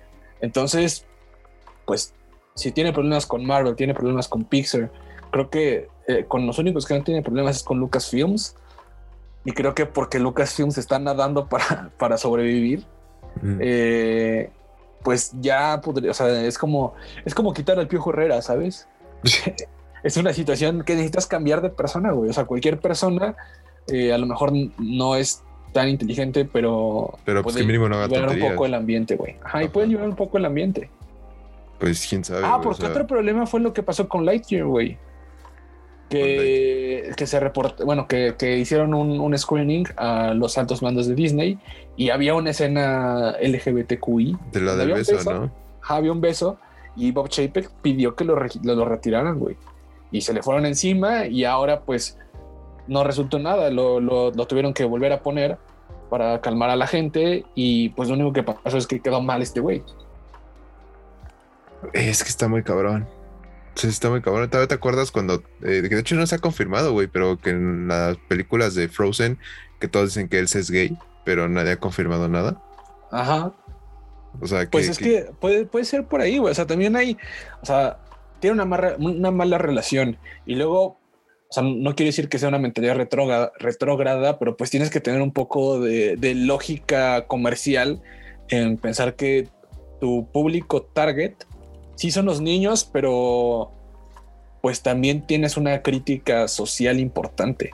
[0.40, 1.06] Entonces,
[1.90, 2.14] pues,
[2.54, 4.92] si tiene problemas con Marvel, tiene problemas con Pixar,
[5.32, 8.54] creo que eh, con los únicos que no tiene problemas es con Lucasfilms.
[9.44, 12.86] Y creo que porque Lucasfilms está nadando para, para sobrevivir,
[13.38, 13.58] Ujú.
[13.58, 14.50] eh,
[15.02, 18.86] pues ya podría, o sea, es como, es como quitar al Piojo Herrera, ¿sabes?
[20.04, 22.30] es una situación que necesitas cambiar de persona, güey.
[22.30, 23.34] O sea, cualquier persona
[23.88, 27.96] eh, a lo mejor no es tan inteligente, pero, Pero pues puede que mínimo no
[27.96, 29.34] haga un poco el ambiente, güey.
[29.42, 29.72] Ajá, y Ajá.
[29.72, 30.88] puede liberar un poco el ambiente.
[31.80, 32.42] Pues quién sabe.
[32.44, 34.98] Ah, o porque sea, otro problema fue lo que pasó con Lightyear, güey.
[36.10, 41.06] que, que se reportó, bueno, que, que hicieron un, un, screening a los altos mandos
[41.06, 41.58] de Disney
[41.96, 44.36] y había una escena LGBTQI.
[44.52, 45.50] De la del beso, ¿no?
[45.82, 46.58] Había un beso
[46.96, 49.56] y Bob Chapek pidió que lo, lo, retiraran, güey.
[50.12, 52.18] Y se le fueron encima y ahora pues
[52.88, 55.56] no resultó nada, lo, lo, lo tuvieron que volver a poner
[56.10, 59.40] para calmar a la gente y pues lo único que pasó es que quedó mal
[59.40, 59.82] este güey.
[61.92, 63.08] Es que está muy cabrón.
[63.74, 64.50] Sí, está muy cabrón.
[64.50, 68.16] ¿Te acuerdas cuando, eh, de hecho no se ha confirmado, güey, pero que en las
[68.28, 69.38] películas de Frozen,
[69.78, 72.62] que todos dicen que él es gay, pero nadie ha confirmado nada?
[73.10, 73.52] Ajá.
[74.40, 76.52] O sea, que, pues es que, puede, puede ser por ahí, güey.
[76.52, 77.16] O sea, también hay,
[77.62, 77.98] o sea,
[78.40, 82.48] tiene una, mala, una mala relación y luego, o sea, no quiero decir que sea
[82.48, 88.02] una mentalidad retrógrada, retrógrada pero pues tienes que tener un poco de, de lógica comercial
[88.48, 89.48] en pensar que
[90.00, 91.34] tu público target
[92.00, 93.70] sí son los niños, pero
[94.62, 97.72] pues también tienes una crítica social importante.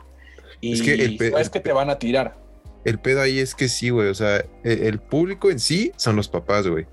[0.61, 2.37] Y es que, el es que te van a tirar.
[2.85, 4.09] El pedo ahí es que sí, güey.
[4.09, 6.87] O sea, e, el, público en sí son los papás, güey.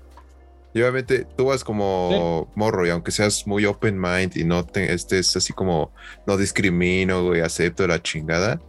[0.74, 4.94] Y obviamente tú vas como morro y aunque seas muy open mind y no te,
[4.94, 5.90] estés así como
[6.28, 8.60] no discrimino, güey, acepto la chingada,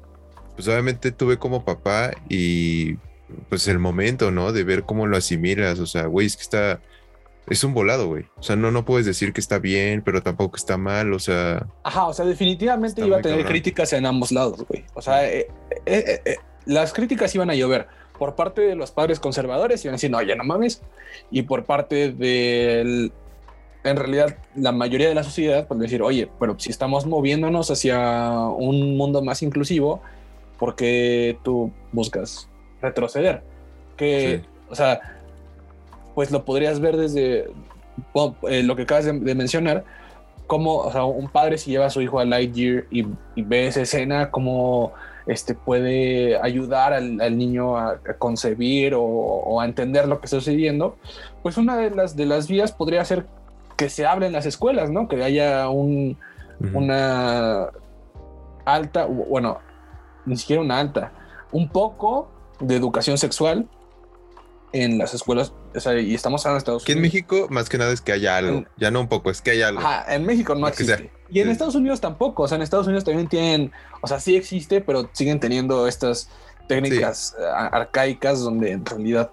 [0.55, 2.95] pues obviamente tuve como papá y
[3.49, 4.51] pues el momento, ¿no?
[4.51, 5.77] De ver cómo lo asimilas.
[5.77, 6.81] O sea, güey, es que está,
[7.47, 8.25] es un volado, güey.
[8.37, 11.67] O sea, no, no puedes decir que está bien, pero tampoco está mal, o sea.
[11.83, 14.83] Ajá, o sea, definitivamente iba a tener críticas en ambos lados, güey.
[14.93, 15.47] O sea, eh,
[15.85, 17.87] eh, eh, las críticas iban a llover.
[18.17, 20.81] Por parte de los padres conservadores iban a decir, no, ya no mames.
[21.29, 23.11] Y por parte del.
[23.83, 28.39] En realidad, la mayoría de la sociedad, pues decir, oye, pero si estamos moviéndonos hacia
[28.39, 30.01] un mundo más inclusivo,
[30.57, 32.49] ¿por qué tú buscas
[32.81, 33.43] retroceder?
[33.95, 35.14] Que, o sea,
[36.15, 37.51] pues lo podrías ver desde
[38.49, 39.83] eh, lo que acabas de, mencionar,
[40.47, 43.67] como o sea, un padre si lleva a su hijo a Lightyear y, y ve
[43.67, 44.93] esa escena, cómo
[45.27, 50.97] este, puede ayudar al, niño a, concebir o, a entender lo que está sucediendo,
[51.43, 53.25] pues una de las, de las vías podría ser
[53.75, 55.07] que se hable en las escuelas, ¿no?
[55.07, 56.17] Que haya un,
[56.73, 57.67] una
[58.63, 59.59] alta, bueno,
[60.25, 61.11] ni siquiera una alta,
[61.51, 63.67] un poco de educación sexual
[64.75, 66.83] en las escuelas, o sea, y estamos en Estados Unidos.
[66.83, 69.41] Aquí en México, más que nada es que haya algo, ya no un poco, es
[69.41, 69.79] que hay algo.
[69.79, 71.09] Ajá, en México no existe.
[71.29, 74.35] Y en Estados Unidos tampoco, o sea, en Estados Unidos también tienen, o sea, sí
[74.35, 76.29] existe, pero siguen teniendo estas
[76.67, 79.31] técnicas eh, arcaicas donde en realidad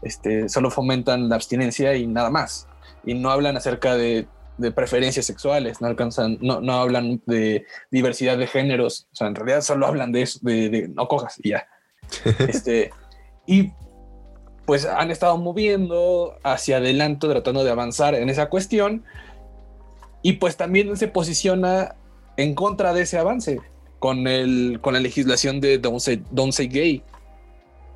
[0.00, 2.66] este, solo fomentan la abstinencia y nada más.
[3.04, 8.38] Y no hablan acerca de, de preferencias sexuales, no alcanzan, no, no hablan de diversidad
[8.38, 11.50] de géneros, o sea, en realidad solo hablan de eso, de, de no cojas y
[11.50, 11.68] ya.
[12.48, 12.92] este,
[13.46, 13.72] y
[14.70, 19.02] pues han estado moviendo hacia adelante, tratando de avanzar en esa cuestión.
[20.22, 21.96] Y pues también se posiciona
[22.36, 23.58] en contra de ese avance
[23.98, 27.02] con, el, con la legislación de Don't Say, Don't Say Gay,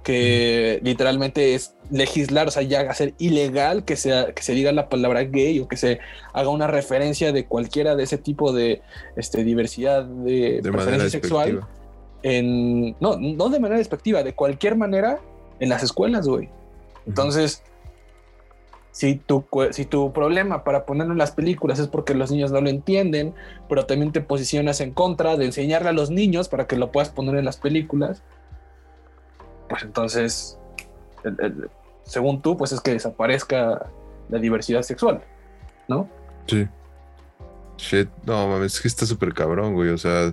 [0.03, 4.89] que literalmente es legislar, o sea, ya hacer ilegal que, sea, que se diga la
[4.89, 6.01] palabra gay o que se
[6.33, 8.83] haga una referencia de cualquiera de ese tipo de
[9.15, 11.61] este, diversidad de, preferencia sexual.
[12.25, 15.21] En, no, no de manera despectiva, de cualquier manera
[15.61, 16.49] en las escuelas, güey.
[17.07, 17.63] Entonces,
[18.95, 22.61] si tu, si tu problema para ponerlo en las películas es porque los niños no
[22.61, 23.35] lo entienden,
[23.69, 27.11] pero también te posicionas en contra de enseñarle a los niños para que lo puedas
[27.11, 28.23] poner en las películas,
[29.69, 30.59] pues entonces,
[32.05, 33.91] según tú, pues es que desaparezca
[34.29, 35.23] la diversidad sexual,
[35.89, 36.09] ¿no?
[36.47, 36.69] Sí.
[37.77, 39.89] Shit, no mames, es que está súper cabrón, güey.
[39.89, 40.33] O sea,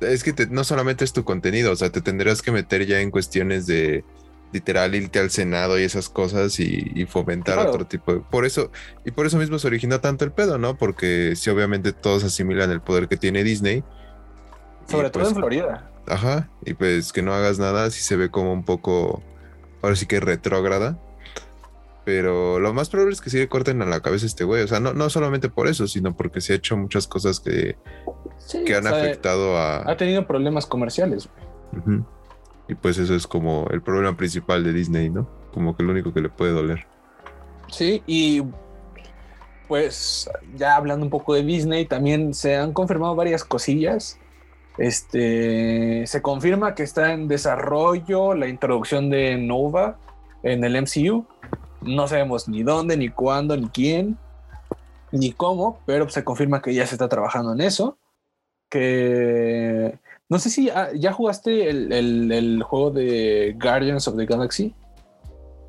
[0.00, 3.10] es que no solamente es tu contenido, o sea, te tendrás que meter ya en
[3.10, 4.04] cuestiones de
[4.52, 8.20] literal irte al Senado y esas cosas y, fomentar otro tipo de...
[8.20, 8.70] Por eso,
[9.04, 10.76] y por eso mismo se originó tanto el pedo, ¿no?
[10.76, 13.84] Porque si obviamente todos asimilan el poder que tiene Disney.
[14.88, 15.90] Sobre todo pues en Florida.
[16.06, 19.22] Ajá, y pues que no hagas nada si se ve como un poco,
[19.82, 20.98] ahora sí que retrógrada.
[22.04, 24.62] Pero lo más probable es que sí le corten a la cabeza este güey.
[24.62, 27.76] O sea, no, no solamente por eso, sino porque se ha hecho muchas cosas que,
[28.64, 29.88] que han afectado a...
[29.88, 31.28] Ha tenido problemas comerciales,
[31.72, 32.02] güey.
[32.70, 35.26] Y pues eso es como el problema principal de Disney, ¿no?
[35.52, 36.86] Como que lo único que le puede doler.
[37.68, 38.44] Sí, y
[39.66, 44.20] pues ya hablando un poco de Disney, también se han confirmado varias cosillas.
[44.78, 49.98] Este se confirma que está en desarrollo la introducción de Nova
[50.44, 51.26] en el MCU.
[51.80, 54.16] No sabemos ni dónde, ni cuándo, ni quién,
[55.10, 57.98] ni cómo, pero se confirma que ya se está trabajando en eso.
[58.68, 59.98] Que
[60.30, 64.74] no sé si ah, ya jugaste el, juego de Guardians of the Galaxy.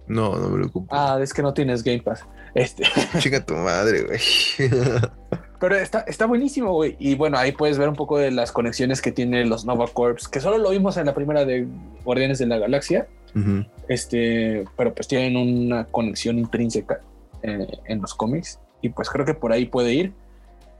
[0.06, 0.96] No, no me lo compré.
[0.98, 2.24] Ah, es que no tienes Game Pass.
[2.54, 2.84] Este.
[3.20, 4.20] Chica tu madre, güey.
[5.60, 6.96] Pero está, está buenísimo, güey.
[7.00, 10.28] Y bueno, ahí puedes ver un poco de las conexiones que tiene los Nova Corps,
[10.28, 11.68] que solo lo vimos en la primera de
[12.04, 13.08] Guardianes de la Galaxia.
[13.88, 17.00] Este, pero pues tienen una conexión intrínseca
[17.42, 18.60] eh, en los cómics.
[18.82, 20.14] Y pues creo que por ahí puede ir.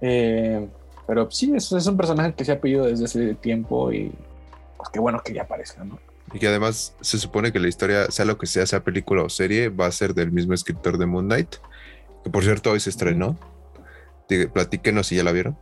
[0.02, 0.68] Eh,
[1.12, 4.14] pero sí, es, es un personaje que se ha pedido desde ese tiempo y
[4.78, 6.00] pues qué bueno que ya aparezca, ¿no?
[6.32, 9.28] Y que además se supone que la historia, sea lo que sea, sea película o
[9.28, 11.58] serie, va a ser del mismo escritor de Moon Knight.
[12.24, 13.38] Que por cierto, hoy se estrenó.
[14.54, 15.58] Platíquenos si ya la vieron.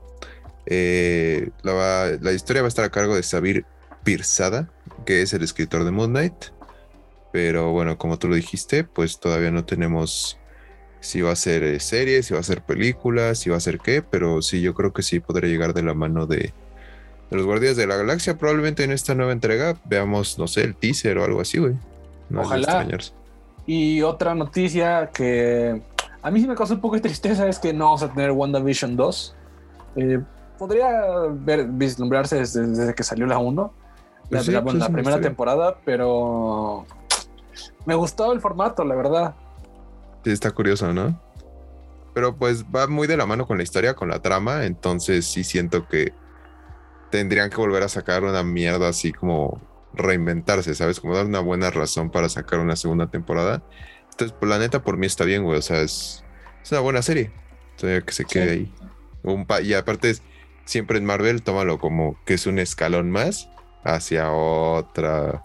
[0.67, 3.65] Eh, la, la, historia va a estar a cargo de Sabir
[4.03, 4.69] Pirzada,
[5.07, 6.51] que es el escritor de Moon Knight.
[7.33, 10.38] Pero bueno, como tú lo dijiste, pues todavía no tenemos
[10.99, 13.79] si va a ser eh, serie, si va a ser película, si va a ser
[13.79, 16.53] qué, pero sí, yo creo que sí podría llegar de la mano de,
[17.31, 18.37] los Guardias de la Galaxia.
[18.37, 21.73] Probablemente en esta nueva entrega veamos, no sé, el teaser o algo así, güey.
[22.35, 22.87] Ojalá.
[23.65, 25.81] Y otra noticia que
[26.21, 28.31] a mí sí me causó un poco de tristeza es que no vamos a tener
[28.31, 29.35] WandaVision 2.
[29.95, 30.19] Eh,
[30.57, 30.89] podría
[31.31, 33.73] ver, vislumbrarse desde, que salió la 1,
[34.29, 36.85] la, pues pues primera temporada, pero
[37.85, 39.35] me gustó el formato, la verdad.
[40.23, 41.21] Sí, está curioso, ¿no?
[42.13, 45.43] Pero pues va muy de la mano con la historia, con la trama, entonces sí
[45.43, 46.13] siento que
[47.11, 49.61] tendrían que volver a sacar una mierda así como
[49.93, 50.99] reinventarse, ¿sabes?
[50.99, 53.63] Como dar una buena razón para sacar una segunda temporada.
[54.11, 56.23] Entonces, pues la neta por mí está bien, güey, o sea, es,
[56.71, 57.31] una buena serie.
[57.71, 58.73] Entonces, que se quede ahí.
[59.23, 60.13] Un y aparte,
[60.65, 63.49] siempre en Marvel, tómalo como que es un escalón más
[63.83, 65.43] hacia otra,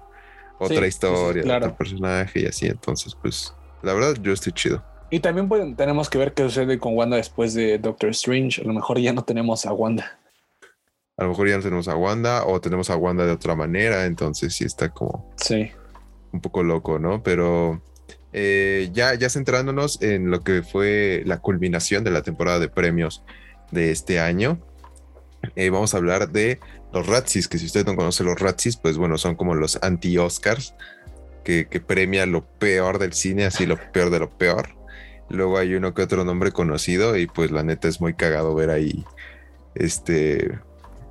[0.59, 2.67] otra historia, otro personaje y así.
[2.67, 3.55] Entonces, pues
[3.85, 4.85] la verdad, yo estoy chido.
[5.11, 8.63] Y también tenemos que ver qué sucede con Wanda después de Doctor Strange.
[8.63, 10.19] A lo mejor ya no tenemos a Wanda.
[11.17, 14.07] A lo mejor ya no tenemos a Wanda o tenemos a Wanda de otra manera.
[14.07, 15.33] Entonces sí está como...
[15.37, 15.71] Sí.
[16.33, 17.23] Un poco loco, ¿no?
[17.23, 17.81] Pero
[18.33, 23.23] eh, ya, ya centrándonos en lo que fue la culminación de la temporada de premios
[23.71, 24.59] de este año.
[25.55, 26.59] Eh, vamos a hablar de
[26.93, 30.75] los Razzies, que si usted no conoce los Razzies, pues bueno, son como los anti-Oscars
[31.45, 34.71] que, premia lo peor del cine, así lo peor de lo peor.
[35.29, 38.71] Luego hay uno que otro nombre conocido y pues la neta es muy cagado ver
[38.71, 39.05] ahí
[39.75, 40.59] este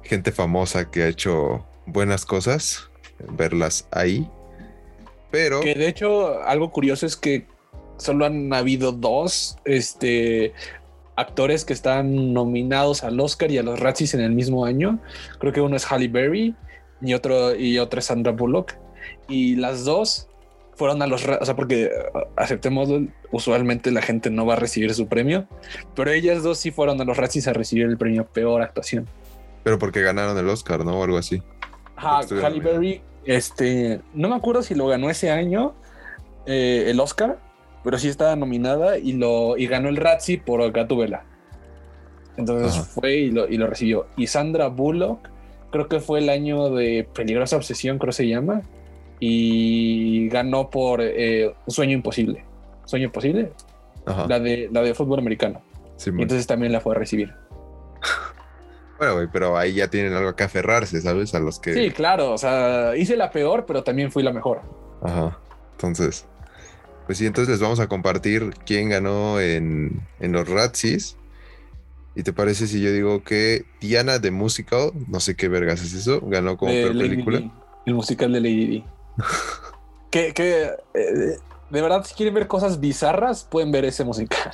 [0.04, 2.90] gente famosa que ha hecho buenas cosas,
[3.32, 4.30] verlas ahí.
[5.32, 7.48] Pero que de hecho algo curioso es que
[7.98, 10.54] solo han habido dos este
[11.16, 15.00] actores que están nominados al Oscar y a los Razzies en el mismo año.
[15.40, 16.56] Creo que uno es Halle Berry
[17.02, 18.76] y otro y otro es Sandra Bullock
[19.28, 20.28] y las dos
[20.76, 21.92] fueron a los, o sea, porque
[22.36, 22.90] aceptemos,
[23.32, 25.48] usualmente la gente no va a recibir su premio,
[25.96, 29.08] pero ellas dos sí fueron a los Razzies a recibir el premio peor actuación.
[29.64, 31.00] Pero porque ganaron el Oscar, ¿no?
[31.00, 31.42] O algo así.
[31.96, 35.74] Ajá, Halle Berry, este, no me acuerdo si lo ganó ese año
[36.46, 37.40] eh, el Oscar,
[37.84, 41.26] pero sí estaba nominada y lo y ganó el Razzie por Gatubela.
[42.36, 44.08] Entonces fue y lo, y lo recibió.
[44.18, 45.30] Y Sandra Bullock,
[45.72, 48.64] creo que fue el año de Peligrosa Obsesión, creo que se llama
[49.26, 52.44] y ganó por eh, Sueño Imposible.
[52.84, 53.54] Sueño Imposible,
[54.06, 55.62] la de la de fútbol americano.
[56.06, 57.34] entonces también la fue a recibir.
[59.00, 61.34] bueno, güey, pero ahí ya tienen algo que aferrarse, ¿sabes?
[61.36, 61.74] A los que.
[61.74, 62.34] Sí, claro.
[62.34, 64.62] O sea, hice la peor, pero también fui la mejor.
[65.02, 65.40] Ajá.
[65.72, 66.26] Entonces,
[67.06, 71.16] pues sí, entonces les vamos a compartir quién ganó en, en los Razzies.
[72.14, 75.94] ¿Y te parece si yo digo que Diana de Musical, no sé qué vergas es
[75.94, 77.50] eso, ganó como película?
[77.86, 78.84] el musical de Lady
[80.12, 81.38] que, eh,
[81.70, 84.54] de verdad, si quieren ver cosas bizarras, pueden ver ese musical.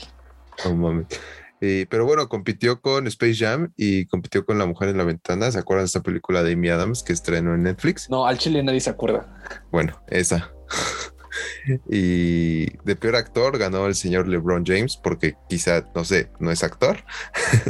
[1.59, 5.51] pero bueno, compitió con Space Jam y compitió con La Mujer en la Ventana.
[5.51, 8.09] ¿Se acuerdan de esta película de Amy Adams que estrenó en Netflix?
[8.09, 9.27] No, al chile nadie se acuerda.
[9.71, 10.51] Bueno, esa.
[11.89, 16.63] y de peor actor ganó el señor LeBron James porque quizá, no sé, no es
[16.63, 17.03] actor.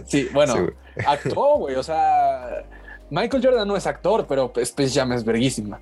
[0.05, 0.69] Sí, bueno,
[1.07, 1.75] actuó, güey.
[1.75, 2.65] O sea,
[3.09, 5.81] Michael Jordan no es actor, pero Space Jam es verguísima.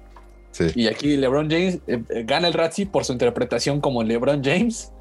[0.75, 4.91] Y aquí LeBron James eh, eh, gana el Razzie por su interpretación como LeBron James.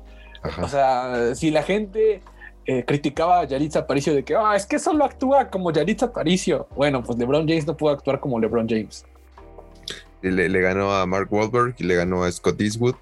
[0.62, 2.20] O sea, si la gente
[2.66, 6.68] eh, criticaba a Yaritza Aparicio de que ah, es que solo actúa como Yaritza Aparicio,
[6.76, 9.04] bueno, pues LeBron James no pudo actuar como LeBron James.
[10.22, 12.96] Le, le ganó a Mark Wahlberg y le ganó a Scott Eastwood.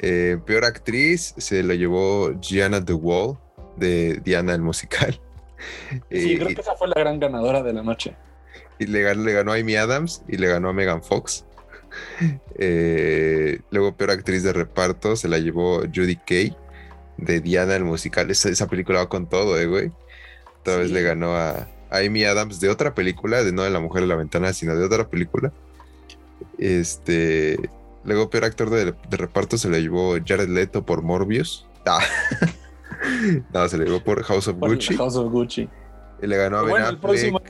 [0.00, 3.38] peor actriz se lo llevó Gianna The Wall
[3.76, 5.20] de Diana el musical.
[6.10, 8.14] Sí, creo que esa fue la gran ganadora de la noche.
[8.78, 11.45] Y le ganó, le ganó a Amy Adams y le ganó a Megan Fox.
[12.58, 16.56] Eh, luego, peor actriz de reparto se la llevó Judy Kay
[17.18, 18.30] de Diana el musical.
[18.30, 19.92] Esa, película va con todo, eh, güey.
[20.60, 24.02] Otra vez le ganó a, Amy Adams de otra película, de no de La Mujer
[24.02, 25.52] de la Ventana, sino de otra película.
[26.58, 27.58] Este.
[28.04, 31.66] Luego, peor actor de, reparto se la llevó Jared Leto por Morbius.
[31.86, 32.00] Ah.
[33.52, 34.96] no, se le dio por House of por Gucci.
[34.96, 35.68] House of Gucci.
[36.22, 37.40] Y le ganó a Ben Bueno, el próximo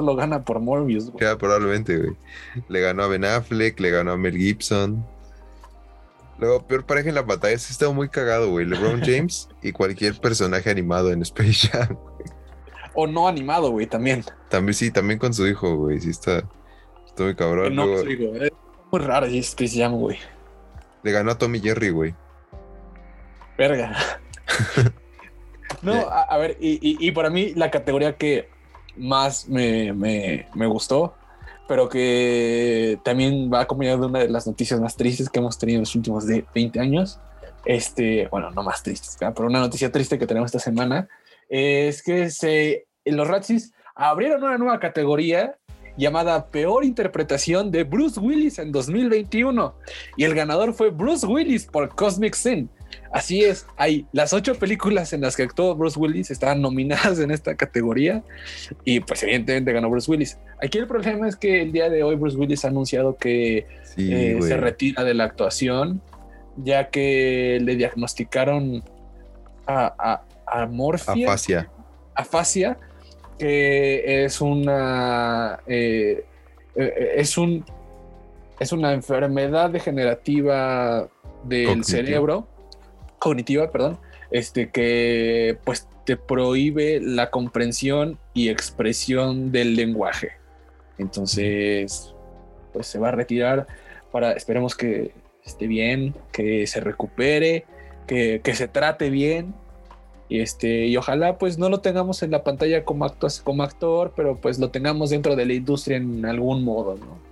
[0.00, 1.24] lo gana por Morbius, güey.
[1.24, 2.16] Ya, probablemente, güey.
[2.68, 5.04] Le ganó a Ben Affleck, le ganó a Mel Gibson.
[6.38, 8.64] Luego, peor pareja en la batalla, sí estaba muy cagado, güey.
[8.66, 11.96] LeBron James y cualquier personaje animado en Space Jam.
[12.94, 14.24] O no animado, güey, también.
[14.48, 16.00] También, sí, también con su hijo, güey.
[16.00, 16.42] Sí está,
[17.06, 17.74] está muy cabrón.
[17.74, 18.50] No, Luego, digo, es
[18.90, 20.18] muy raro y Space Jam, güey.
[21.02, 22.14] le ganó a Tommy Jerry, güey.
[23.56, 23.96] Verga.
[25.82, 28.48] no, a, a ver, y, y- y para mí la categoría que
[28.96, 31.14] más me, me- me gustó,
[31.68, 35.76] pero que también va acompañada de una de las noticias más tristes que hemos tenido
[35.76, 37.18] en los últimos de 20 años.
[37.64, 39.34] Este, bueno, no más tristes, ¿verdad?
[39.36, 41.08] pero una noticia triste que tenemos esta semana
[41.48, 45.56] es que se, los Razzies abrieron una nueva categoría
[45.96, 49.74] llamada Peor Interpretación de Bruce Willis en 2021
[50.16, 52.68] y el ganador fue Bruce Willis por Cosmic Sin.
[53.12, 57.30] Así es, hay las ocho películas en las que actuó Bruce Willis estaban nominadas en
[57.30, 58.22] esta categoría
[58.84, 60.38] y pues evidentemente ganó Bruce Willis.
[60.62, 64.10] Aquí el problema es que el día de hoy Bruce Willis ha anunciado que Sí,
[64.12, 66.00] eh, se retira de la actuación
[66.56, 68.82] ya que le diagnosticaron
[69.66, 71.70] a, a, amorfia, Afasia.
[72.14, 72.78] afasia,
[73.38, 76.24] que es una eh,
[76.74, 77.64] eh, es un
[78.60, 81.08] es una enfermedad degenerativa
[81.44, 82.46] del cerebro
[83.22, 83.98] cognitiva, perdón,
[84.32, 90.32] este que pues te prohíbe la comprensión y expresión del lenguaje.
[90.98, 92.14] Entonces,
[92.72, 93.68] pues se va a retirar
[94.10, 95.12] para esperemos que
[95.44, 97.64] esté bien, que se recupere,
[98.08, 99.54] que, que se trate bien
[100.28, 104.14] y este y ojalá pues no lo tengamos en la pantalla como actor, como actor,
[104.16, 107.31] pero pues lo tengamos dentro de la industria en algún modo, ¿no?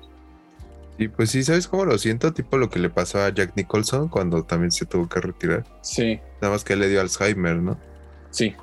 [1.01, 2.35] Sí, pues sí, ¿sabes cómo lo siento?
[2.35, 5.65] Tipo lo que le pasó a Jack Nicholson cuando también se tuvo que retirar.
[5.81, 7.79] Sí, Nada más que le dio Alzheimer, ¿no?
[8.31, 8.55] sí.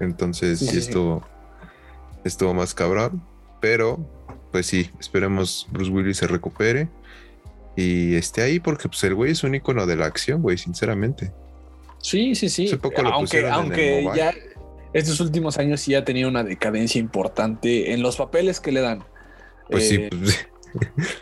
[0.00, 1.24] Entonces Sí, sí, estuvo,
[2.24, 3.22] estuvo más cabrón.
[3.60, 4.04] Pero,
[4.50, 6.88] pues sí, esperemos Bruce Willis se recupere
[7.76, 11.32] y esté ahí porque pues el güey es un icono de la acción, güey, sinceramente.
[11.98, 12.66] Sí, sí, sí.
[12.66, 14.34] Hace poco lo aunque aunque ya
[14.92, 19.04] estos últimos años sí ha tenido una decadencia importante en los papeles que le dan.
[19.70, 20.48] Pues Eh, sí, pues,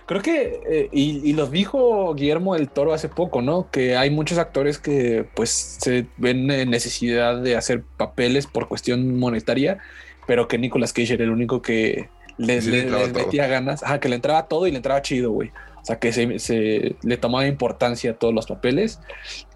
[0.06, 3.70] Creo que, eh, y, y lo dijo Guillermo del Toro hace poco, ¿no?
[3.70, 9.18] Que hay muchos actores que pues se ven en necesidad de hacer papeles por cuestión
[9.18, 9.78] monetaria,
[10.26, 14.16] pero que Nicolas Cage era el único que Sí, les metía ganas, ajá, que le
[14.16, 15.50] entraba todo y le entraba chido, güey.
[15.80, 19.00] O sea, que se, se le tomaba importancia a todos los papeles.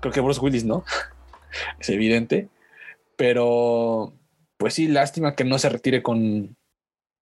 [0.01, 0.85] Creo que Bruce Willis, ¿no?
[1.81, 2.49] es evidente.
[3.17, 4.13] Pero,
[4.59, 6.57] pues sí, lástima que no se retire con,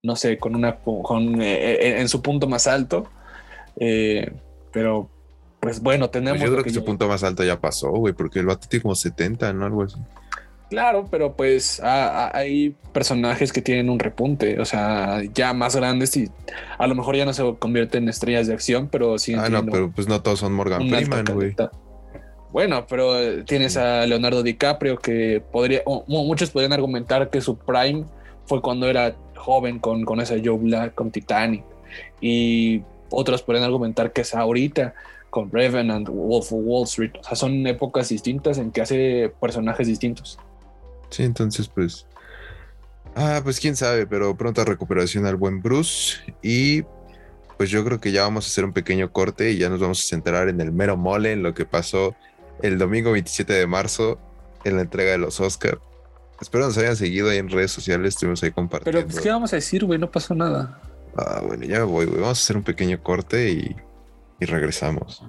[0.07, 3.07] no sé, con una, con, eh, eh, en su punto más alto.
[3.79, 4.33] Eh,
[4.73, 5.11] pero,
[5.61, 6.39] pues bueno, tenemos.
[6.39, 8.39] pues yo lo creo que que su ya- punto más alto ya pasó, güey, porque
[8.39, 9.67] el vato tiene como 70, ¿no?
[9.67, 9.97] Algo así.
[10.71, 15.77] Claro, pero pues a- a- hay personajes que tienen un repunte, o sea, ya más
[15.77, 16.29] grandes y
[16.79, 19.65] a lo mejor ya no se convierten en estrellas de acción, pero siguen Ah, no,
[19.65, 21.55] pero pues no todos son Morgan Freeman, güey.
[22.53, 28.05] Bueno, pero tienes a Leonardo DiCaprio que podría, o muchos podrían argumentar que su prime
[28.47, 29.15] fue cuando era
[29.47, 31.63] joven con, con esa Joe Black, con Titanic,
[32.21, 34.95] y otros podrían argumentar que es ahorita
[35.31, 39.87] con Revenant, Wolf of Wall Street, o sea, son épocas distintas en que hace personajes
[39.87, 40.39] distintos.
[41.11, 42.07] Sí, entonces pues.
[43.15, 46.19] Ah, pues quién sabe, pero pronta recuperación al buen Bruce.
[46.43, 46.83] Y
[47.57, 50.05] pues yo creo que ya vamos a hacer un pequeño corte y ya nos vamos
[50.05, 52.15] a centrar en el mero mole, en lo que pasó
[52.63, 54.19] el domingo 27 de marzo
[54.65, 55.79] en la entrega de los Oscar.
[56.41, 58.99] Espero nos hayan seguido ahí en redes sociales, estuvimos ahí compartiendo.
[58.99, 59.99] Pero, pues, ¿qué vamos a decir, güey?
[59.99, 60.81] No pasó nada.
[61.17, 62.21] Ah, bueno, ya me voy, güey.
[62.21, 63.77] Vamos a hacer un pequeño corte y,
[64.39, 65.25] y regresamos.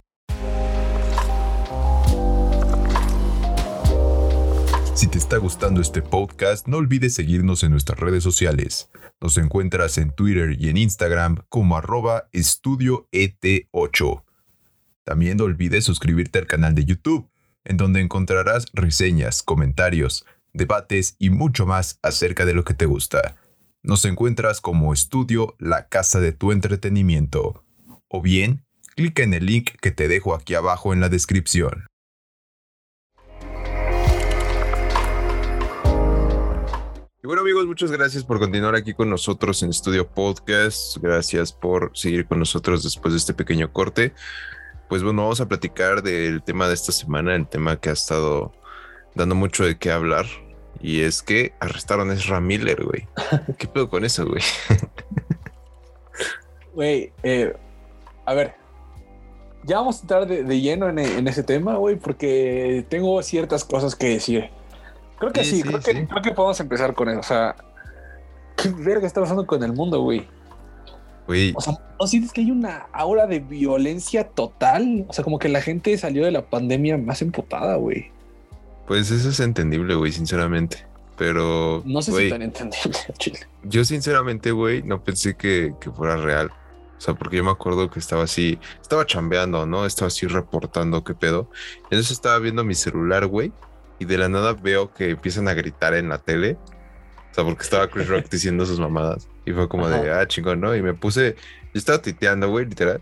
[4.96, 8.90] Si te está gustando este podcast, no olvides seguirnos en nuestras redes sociales.
[9.22, 14.24] Nos encuentras en Twitter y en Instagram como arroba estudio ET8.
[15.06, 17.30] También no olvides suscribirte al canal de YouTube,
[17.64, 23.36] en donde encontrarás reseñas, comentarios, debates y mucho más acerca de lo que te gusta.
[23.84, 27.64] Nos encuentras como Estudio La Casa de tu Entretenimiento.
[28.08, 31.86] O bien, clica en el link que te dejo aquí abajo en la descripción.
[37.24, 40.98] Y bueno amigos, muchas gracias por continuar aquí con nosotros en Estudio Podcast.
[41.02, 44.14] Gracias por seguir con nosotros después de este pequeño corte.
[44.88, 48.54] Pues bueno, vamos a platicar del tema de esta semana, el tema que ha estado
[49.18, 50.26] dando mucho de qué hablar.
[50.80, 53.08] Y es que arrestaron a Ezra Miller, güey.
[53.58, 54.42] ¿Qué pedo con eso, güey?
[56.74, 57.56] Güey, eh,
[58.24, 58.54] a ver,
[59.64, 63.64] ya vamos a entrar de, de lleno en, en ese tema, güey, porque tengo ciertas
[63.64, 64.52] cosas que decir.
[65.18, 66.06] Creo que Sí, sí, sí, creo, que, sí.
[66.06, 67.20] creo que podemos empezar con eso.
[67.20, 67.56] O sea,
[68.56, 70.28] ¿qué verga está pasando con el mundo, güey?
[71.26, 75.06] Güey, O sea, ¿no sientes que hay una aura de violencia total?
[75.08, 78.12] O sea, como que la gente salió de la pandemia más emputada, güey.
[78.88, 80.88] Pues eso es entendible, güey, sinceramente.
[81.18, 83.40] Pero, No sé güey, si tan entendible, chile.
[83.64, 86.52] yo sinceramente, güey, no pensé que, que fuera real.
[86.98, 89.86] O sea, porque yo me acuerdo que estaba así, estaba chambeando, ¿no?
[89.86, 91.50] Estaba así reportando qué pedo.
[91.84, 93.52] Entonces estaba viendo mi celular, güey,
[94.00, 96.58] y de la nada veo que empiezan a gritar en la tele.
[97.32, 99.28] O sea, porque estaba Chris Rock diciendo sus mamadas.
[99.46, 100.76] Y fue como de, ah, chingón, ¿no?
[100.76, 101.36] Y me puse,
[101.74, 103.02] yo estaba tuiteando, güey, literal.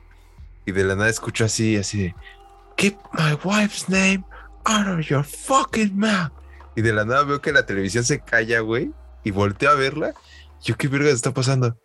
[0.66, 2.16] Y de la nada escucho así, así de,
[2.78, 4.24] Keep my wife's name
[4.66, 6.32] out of your fucking mouth.
[6.76, 8.92] Y de la nada veo que la televisión se calla, güey,
[9.24, 10.14] y volteo a verla.
[10.62, 11.78] Yo, ¿qué verga está pasando?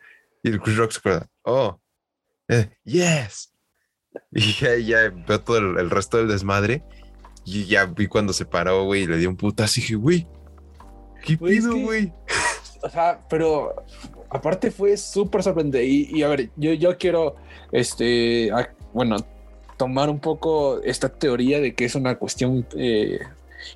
[0.43, 1.81] Y el Chris Rock se acuerda, oh,
[2.49, 3.53] eh, yes.
[4.33, 6.83] Y ya, ya veo todo el, el resto del desmadre.
[7.45, 9.79] Y ya vi cuando se paró, güey, y le dio un putazo.
[9.79, 10.27] Y dije, güey,
[11.25, 12.13] ¿qué Güey, es pido, que- güey?
[12.83, 13.85] O sea, pero
[14.31, 15.85] aparte fue súper sorprendente.
[15.85, 17.37] Y, y a ver, yo, yo quiero,
[17.73, 19.17] este, a- bueno,
[19.81, 23.19] tomar un poco esta teoría de que es una cuestión eh,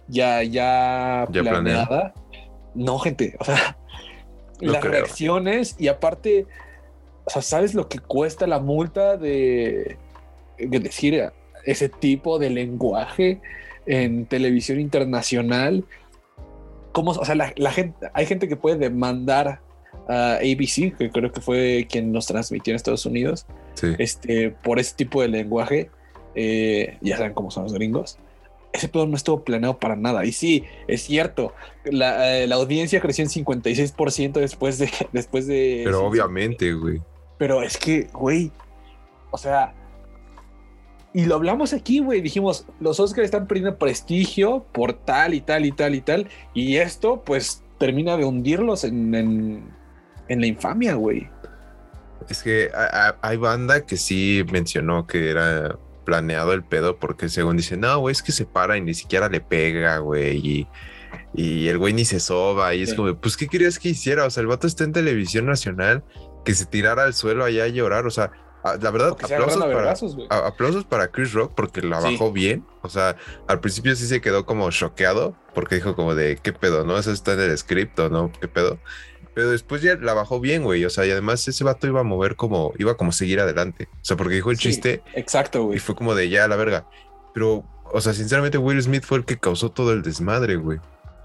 [0.06, 2.12] ya, ya, ¿Ya planeada.
[2.74, 3.78] No, gente, o sea,
[4.60, 4.92] No las creo.
[4.92, 6.46] reacciones y aparte,
[7.24, 9.96] o sea, ¿sabes lo que cuesta la multa de,
[10.58, 11.32] de decir
[11.64, 13.40] ese tipo de lenguaje
[13.86, 15.86] en televisión internacional?
[16.92, 19.62] ¿Cómo, o sea, la, la gente, hay gente que puede demandar
[20.06, 23.94] a ABC, que creo que fue quien nos transmitió en Estados Unidos, Sí.
[23.98, 25.90] este, por ese tipo de lenguaje.
[26.36, 28.18] eh, ya saben cómo son los gringos.
[28.72, 30.24] Ese pedo no estuvo planeado para nada.
[30.24, 31.52] Y sí, es cierto,
[31.84, 34.90] la, eh, la audiencia creció en 56% después de...
[35.12, 37.00] Después de Pero obviamente, güey.
[37.38, 38.50] pero es que, güey,
[39.30, 39.74] o sea,
[41.12, 45.64] y lo hablamos aquí, güey, dijimos, los Oscars están perdiendo prestigio por tal y tal
[45.66, 49.62] y tal y tal, y esto pues termina de hundirlos en, en,
[50.26, 51.28] en la infamia, güey.
[52.28, 57.28] Es que ha- ha- hay banda que sí mencionó que era planeado el pedo porque
[57.28, 60.68] según dice, no, güey, es que se para y ni siquiera le pega, güey, y,
[61.34, 62.96] y el güey ni se soba y es Sí.
[62.96, 64.24] como, pues, ¿qué querías que hiciera?
[64.26, 66.04] O sea, el vato está en televisión nacional,
[66.44, 68.30] que se tirara al suelo allá a llorar, o sea,
[68.80, 69.56] la verdad, aplausos
[70.28, 72.12] para, aplausos Chris Rock porque la Sí.
[72.12, 73.16] bajó bien, o sea,
[73.46, 76.98] al principio sí se quedó como choqueado porque dijo como de, ¿qué pedo, no?
[76.98, 78.30] Eso está en el script, ¿o no?
[78.40, 78.78] ¿Qué pedo?
[79.34, 80.84] Pero después ya la bajó bien, güey.
[80.84, 83.88] O sea, y además ese vato iba a mover como, iba como a seguir adelante.
[83.92, 84.68] O sea, porque dijo el Sí.
[84.68, 85.78] chiste Exacto, y güey.
[85.80, 86.86] fue como de ya la verga.
[87.34, 90.78] Pero, o sea, sinceramente, Will Smith fue el que causó todo el desmadre, güey.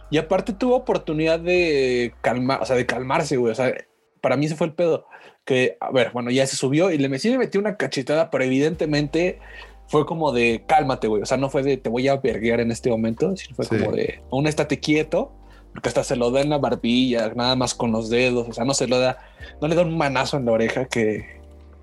[0.10, 3.52] Y aparte tuvo oportunidad de calmar, o sea, de calmarse, güey.
[3.52, 3.74] O sea,
[4.22, 5.06] para mí ese fue el pedo.
[5.46, 8.44] Que, a ver, bueno, ya se subió y le sí le metió una cachetada, pero
[8.44, 9.40] evidentemente
[9.88, 11.22] fue como de cálmate, güey.
[11.22, 13.78] O sea, no fue de te voy a verguear en este momento, sino fue Sí.
[13.78, 15.32] como de aún estate quieto,
[15.74, 18.48] porque hasta se lo da en la barbilla, nada más con los dedos.
[18.50, 19.18] O sea, no se lo da,
[19.62, 21.26] no le da un manazo en la oreja que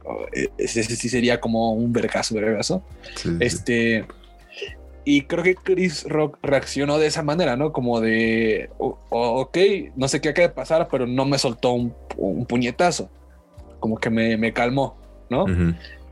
[0.05, 0.27] oh,
[0.59, 2.83] ese, ese sí sería como un vergazo, vergazo.
[3.17, 3.37] Sí, sí.
[3.41, 4.05] Este.
[5.09, 7.73] Y creo que Chris Rock reaccionó de esa manera, ¿no?
[7.73, 9.57] Como de, "O- o- ok,
[9.95, 13.09] no sé qué acaba de pasar, pero no me soltó un, un puñetazo.
[13.79, 14.97] Como que me, me calmó,
[15.31, 15.45] ¿no?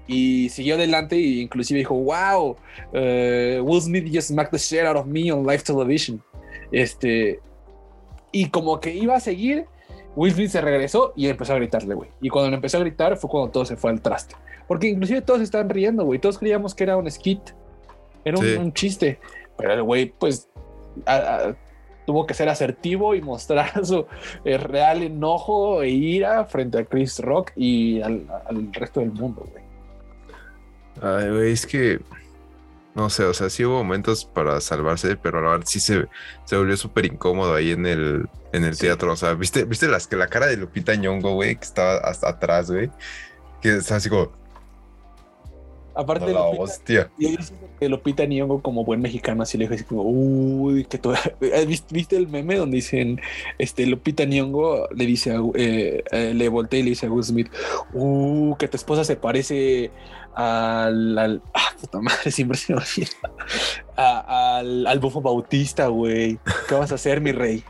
[0.06, 2.56] Y siguió adelante e inclusive dijo, wow,
[2.92, 6.22] eh, Will Smith just smacked the shit out of me on live television.
[6.70, 7.40] Este,
[8.34, 9.66] y como que iba a seguir,
[10.16, 12.10] Will Smith se regresó y empezó a gritarle, güey.
[12.20, 14.34] Y cuando le empezó a gritar fue cuando todo se fue al traste.
[14.66, 16.18] Porque inclusive todos estaban riendo, güey.
[16.18, 17.40] Todos creíamos que era un skit.
[18.24, 19.18] Era un, chiste.
[19.56, 20.48] Pero el güey, pues,
[21.06, 21.56] a- a-
[22.06, 24.06] tuvo que ser asertivo y mostrar su
[24.44, 29.46] eh, real enojo e ira frente a Chris Rock y al, al resto del mundo,
[29.50, 29.64] güey.
[31.02, 32.00] Ay, güey, es que.
[32.94, 36.06] No sé, o sea, sí hubo momentos para salvarse, pero la verdad sí se,
[36.44, 38.82] se volvió súper incómodo ahí en el, en el Sí.
[38.82, 39.12] teatro.
[39.12, 42.28] O sea, ¿viste, viste las, que la cara de Lupita Ñongo, güey, que estaba hasta
[42.28, 42.90] atrás, güey?
[43.60, 44.30] Que está así como,
[45.96, 47.10] Aparte "A de la Lupita, hostia.
[47.18, 50.98] yo siento que Lupita Nyong'o como buen mexicano así le dijo así como, uy, que
[50.98, 51.12] tú...
[51.68, 53.20] ¿Viste, viste el meme donde dicen,
[53.58, 57.22] este, Lupita Nyong'o le dice, a, eh, eh, le voltea y le dice a Will
[57.24, 57.48] Smith,
[57.92, 59.92] uh, que tu esposa se parece
[60.34, 63.10] al, al ah, puta madre, siempre se me olvida,
[63.96, 66.38] A- al, al bufo bautista, güey.
[66.68, 67.62] ¿Qué vas a hacer, mi rey?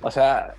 [0.00, 0.54] o sea,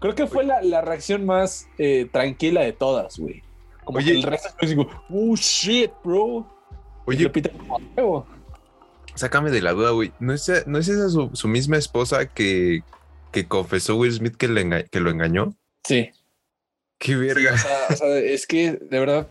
[0.00, 3.42] creo que fue la, la reacción más eh, tranquila de todas, güey.
[3.84, 4.12] Como Oye.
[4.12, 6.46] que el resto es como, oh shit, bro.
[7.06, 7.30] Oye,
[9.14, 10.12] sácame de la duda, güey.
[10.20, 12.82] ¿No es, ¿no es esa su, su misma esposa que,
[13.32, 15.54] que confesó Will Smith que, le enga- que lo engañó?
[15.84, 16.10] Sí.
[16.98, 17.54] ¡Qué Sí, verga!
[17.54, 19.28] o, sea, o sea, es que de verdad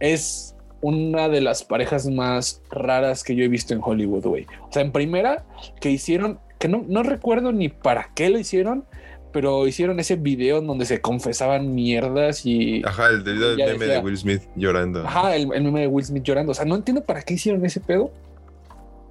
[0.00, 4.46] es una de las parejas más raras que yo he visto en Hollywood, güey.
[4.68, 5.44] O sea, en primera,
[5.80, 8.84] que hicieron, que no, no recuerdo ni para qué lo hicieron,
[9.32, 12.82] pero hicieron ese video en donde se confesaban mierdas y.
[12.84, 15.06] Ajá, el, del meme decía- de Will Smith llorando.
[15.06, 16.52] Ajá, el, el meme de Will Smith llorando.
[16.52, 18.10] O sea, no entiendo para qué hicieron ese pedo.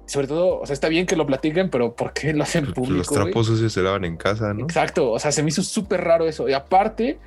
[0.06, 2.98] Sobre todo, o sea, está bien que lo platiquen, pero ¿por qué lo hacen público?
[2.98, 4.64] Los trapos sucios se lavan en casa, ¿no?
[4.64, 6.48] Exacto, o sea, se me hizo súper raro eso.
[6.48, 7.18] Y aparte,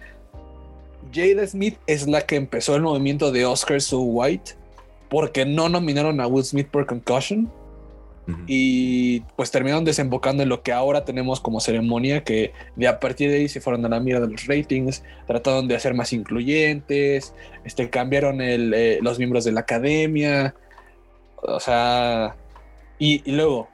[1.13, 4.53] Jada Smith es la que empezó el movimiento de Oscar So White
[5.09, 7.51] porque no nominaron a Will Smith por Concussion.
[8.45, 13.31] Y pues terminaron desembocando en lo que ahora tenemos como ceremonia que de a partir
[13.31, 17.33] de ahí se fueron a la mierda de los ratings, trataron de hacer más incluyentes,
[17.63, 20.53] este, cambiaron el, eh, los miembros de la academia,
[21.37, 22.35] o sea,
[22.99, 23.67] y, y luego,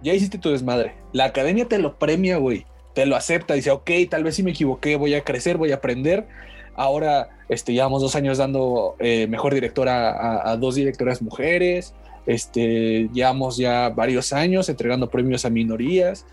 [0.00, 3.90] ya hiciste tu desmadre, la academia te lo premia, güey, te lo acepta, dice, ok,
[4.08, 6.26] tal vez sí me equivoqué, voy a crecer, voy a aprender.
[6.74, 11.94] Ahora este, llevamos dos años dando eh, mejor directora a, a dos directoras mujeres.
[12.26, 16.24] Este, llevamos ya varios años entregando premios a minorías.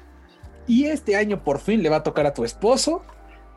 [0.68, 3.02] Y este año por fin le va a tocar a tu esposo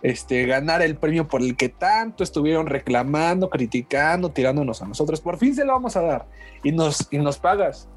[0.03, 5.21] este, ganar el premio por el que tanto estuvieron reclamando, criticando, tirándonos a nosotros.
[5.21, 6.27] Por fin se lo vamos a dar.
[6.63, 7.89] Y nos, y nos pagas.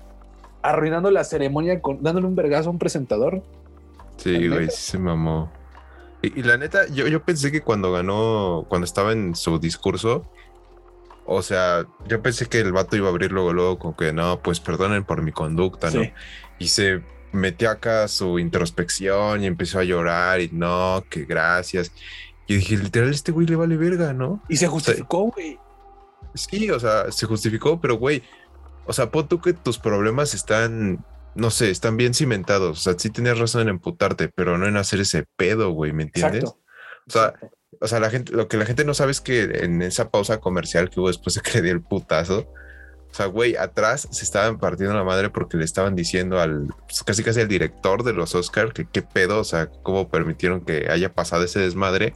[0.62, 3.42] Arruinando la ceremonia, con, dándole un vergazo a un presentador.
[4.18, 5.50] Sí, ¿La güey, se mamó.
[6.26, 10.26] Y, y la neta, yo, yo pensé que cuando ganó, cuando estaba en su discurso,
[11.26, 14.40] o sea, yo pensé que el vato iba a abrir luego, luego, con que no,
[14.42, 16.04] pues perdonen por mi conducta, ¿no?
[16.04, 16.12] Sí.
[16.60, 17.02] Y se
[17.32, 21.92] metió acá su introspección y empezó a llorar y no, que gracias.
[22.48, 24.42] Y dije, literal, este güey le vale verga, ¿no?
[24.50, 25.60] Y se justificó, güey.
[26.36, 28.22] Sí, o sea, se justificó, pero güey,
[28.86, 31.04] o sea, pon tú que tus problemas están,
[31.36, 32.80] no sé, están bien cimentados.
[32.80, 36.04] O sea, sí tienes razón en emputarte, pero no en hacer ese pedo, güey, ¿me
[36.04, 36.44] entiendes?
[36.44, 36.62] Exacto.
[37.08, 37.34] O sea,
[37.82, 40.40] o sea, la gente, lo que la gente no sabe es que en esa pausa
[40.40, 42.48] comercial que hubo después de que le dio el putazo,
[43.10, 47.04] o sea, güey, atrás se estaban partiendo la madre porque le estaban diciendo al, pues,
[47.04, 50.88] casi casi al director de los Oscars que qué pedo, o sea, cómo permitieron que
[50.90, 52.14] haya pasado ese desmadre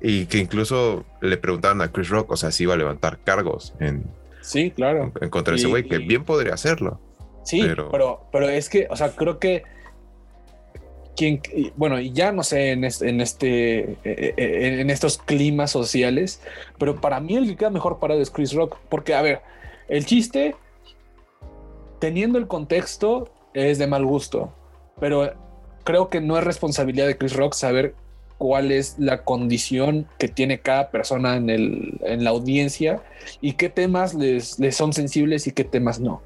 [0.00, 3.74] y que incluso le preguntaban a Chris Rock, o sea, si iba a levantar cargos
[3.80, 4.04] en,
[4.40, 5.12] Sí, claro.
[5.20, 7.00] en contra de ese güey, que bien podría hacerlo.
[7.42, 8.26] Sí, Pero- pero...
[8.32, 9.62] pero, es que, o sea, creo que
[11.16, 11.40] quien,
[11.76, 16.40] bueno, y ya no sé en este, en este, eh, eh, en estos climas sociales,
[16.78, 19.40] pero para mí el que queda mejor parado es Chris Rock, porque a ver,
[19.88, 20.54] el chiste,
[21.98, 24.52] teniendo el contexto, es de mal gusto,
[24.98, 25.34] pero
[25.84, 27.94] creo que no es responsabilidad de Chris Rock saber
[28.38, 33.02] cuál es la condición que tiene cada persona en, el, en la audiencia
[33.42, 36.22] y qué temas les, les son sensibles y qué temas no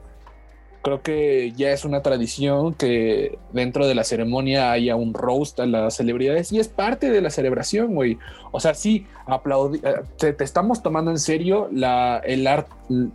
[0.84, 5.64] creo que ya es una tradición que dentro de la ceremonia haya un roast a
[5.66, 8.18] las celebridades y es parte de la celebración, güey.
[8.52, 12.68] O sea, sí, aplaudi eh, te, te estamos tomando en serio la, el, art,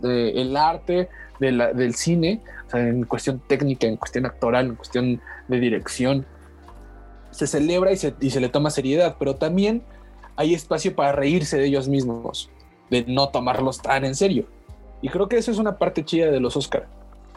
[0.04, 1.08] eh, el arte
[1.38, 5.60] de la- del cine, o sea, en cuestión técnica, en cuestión actoral, en cuestión de
[5.60, 6.26] dirección.
[7.30, 9.82] Se celebra y se, y se le toma seriedad, pero también
[10.34, 12.50] hay espacio para reírse de ellos mismos,
[12.90, 14.46] de no tomarlos tan en serio.
[15.02, 16.88] Y creo que eso es una parte chida de los Oscar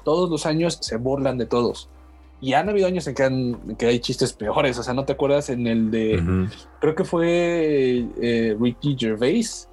[0.04, 1.90] todos los años se burlan de todos.
[2.42, 4.78] Y han habido años en que, han- en que hay chistes peores.
[4.78, 6.48] O sea, ¿no te acuerdas en el de...
[6.82, 9.70] Creo que fue eh, Ricky Gervais.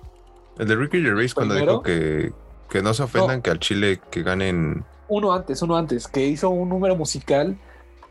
[0.58, 2.32] El de Ricky Gervais cuando dijo que,
[2.68, 6.50] que no se ofendan que al Chile que ganen Uno antes, uno antes, que hizo
[6.50, 7.58] un número musical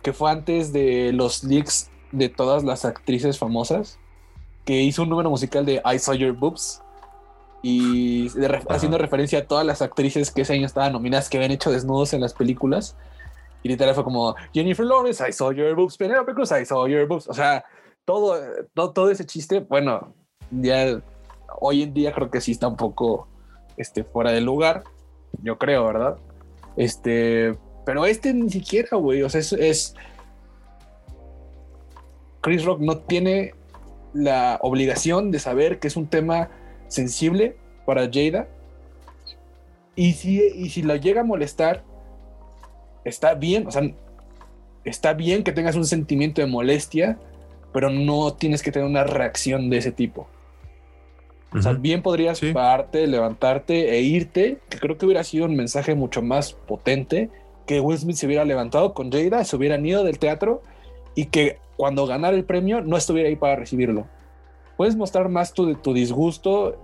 [0.01, 3.97] que fue antes de los leaks de todas las actrices famosas.
[4.65, 6.81] Que hizo un número musical de I Saw Your Boobs.
[7.61, 8.75] Y de ref- Ajá.
[8.75, 12.13] haciendo referencia a todas las actrices que ese año estaban nominadas que habían hecho desnudos
[12.13, 12.95] en las películas.
[13.63, 17.05] Y literal fue como Jennifer Lawrence, I saw your boobs, Penelope Cruz, I saw your
[17.07, 17.27] boobs.
[17.27, 17.65] O sea,
[18.05, 18.39] todo,
[18.73, 20.13] todo, todo ese chiste, bueno,
[20.51, 21.01] ya
[21.59, 23.27] hoy en día creo que sí está un poco
[23.75, 24.83] este, fuera de lugar,
[25.43, 26.17] yo creo, ¿verdad?
[26.77, 29.95] Este, pero este ni siquiera, güey, o sea, es, es-
[32.41, 33.53] Chris Rock no tiene
[34.13, 36.49] la obligación de saber que es un tema
[36.89, 38.47] sensible para Jada.
[39.95, 41.83] Y si, y si la llega a molestar,
[43.05, 43.89] está bien, o sea,
[44.83, 47.17] está bien que tengas un sentimiento de molestia,
[47.73, 50.27] pero no tienes que tener una reacción de ese tipo.
[51.51, 52.53] O sea, bien podrías Sí.
[52.53, 57.29] pararte, levantarte e irte, que creo que hubiera sido un mensaje mucho más potente
[57.65, 60.63] que Will Smith se hubiera levantado con Jada, se hubieran ido del teatro
[61.15, 64.07] y que cuando ganara el premio no estuviera ahí para recibirlo.
[64.79, 66.77] Puedes mostrar más tu, tu disgusto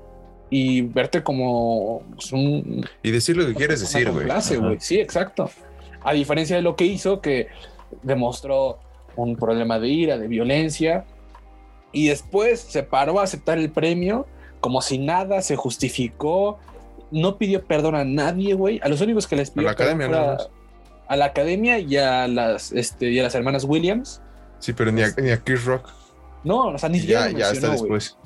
[0.49, 4.27] y verte como pues, un, y decir lo que quieres decir, güey.
[4.81, 5.49] Sí, exacto.
[6.03, 7.47] A diferencia de lo que hizo, que
[8.03, 8.79] demostró
[9.15, 11.05] un problema de ira, de violencia,
[11.93, 14.27] y después se paró a aceptar el premio
[14.59, 16.59] como si nada, se justificó
[17.11, 18.81] no pidió perdón a nadie, güey.
[18.83, 20.37] A los únicos que les pidió A la academia, a-
[21.07, 24.21] a la academia y a las, este, y a las hermanas Williams.
[24.59, 25.87] Sí, pero ni a, ni a Chris Rock.
[26.45, 28.17] No, o sea, ni siquiera Ya, lo ya hasta después.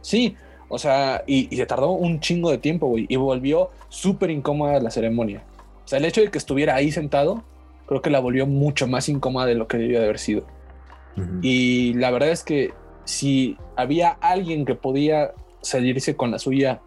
[0.00, 0.34] Sí,
[0.68, 4.80] o sea, y, y se tardó un chingo de tiempo, güey, y volvió súper incómoda
[4.80, 5.42] la ceremonia.
[5.84, 7.42] O sea, el hecho de que estuviera ahí sentado,
[7.86, 10.46] creo que la volvió mucho más incómoda de lo que debió de haber sido.
[11.42, 12.72] Y la verdad es que
[13.04, 15.32] si había alguien que podía
[15.62, 16.80] salirse con la suya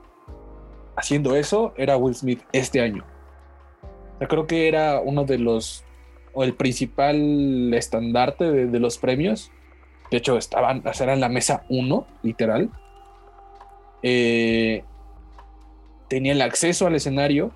[0.96, 3.04] haciendo eso, era Will Smith este año.
[4.16, 5.84] O sea, creo que era uno de los,
[6.34, 9.52] o el principal estandarte de, de los premios.
[10.12, 12.70] De hecho, estaban, era en la mesa 1, literal.
[14.04, 14.84] Eh,
[16.08, 17.52] tenía el acceso al escenario.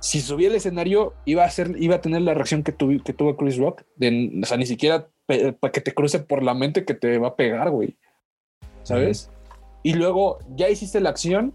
[0.00, 3.12] Si subía al escenario, iba a, ser, iba a tener la reacción que, tuvi- que
[3.12, 3.82] tuvo Chris Rock.
[3.96, 7.28] De, o sea, ni siquiera para que te cruce por la mente que te va
[7.28, 7.96] a pegar, güey.
[8.82, 9.30] ¿Sabes?
[9.82, 11.54] Y luego ya hiciste la acción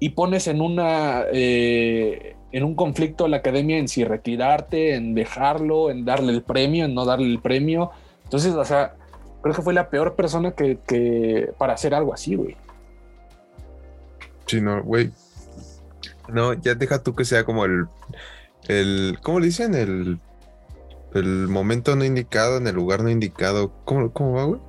[0.00, 5.14] y pones en una eh, en un conflicto a la academia en si retirarte, en
[5.14, 7.92] dejarlo, en darle el premio, en no darle el premio.
[8.32, 8.94] Entonces, o sea,
[9.42, 12.56] creo que fue la peor persona que, que para hacer algo así, güey.
[14.46, 15.12] Sí, no, güey.
[16.28, 17.86] No, ya deja tú que sea como el.
[18.68, 19.74] el ¿Cómo le dicen?
[19.74, 20.18] El.
[21.12, 23.70] El momento no indicado en el lugar no indicado.
[23.84, 24.60] ¿Cómo, cómo va, güey?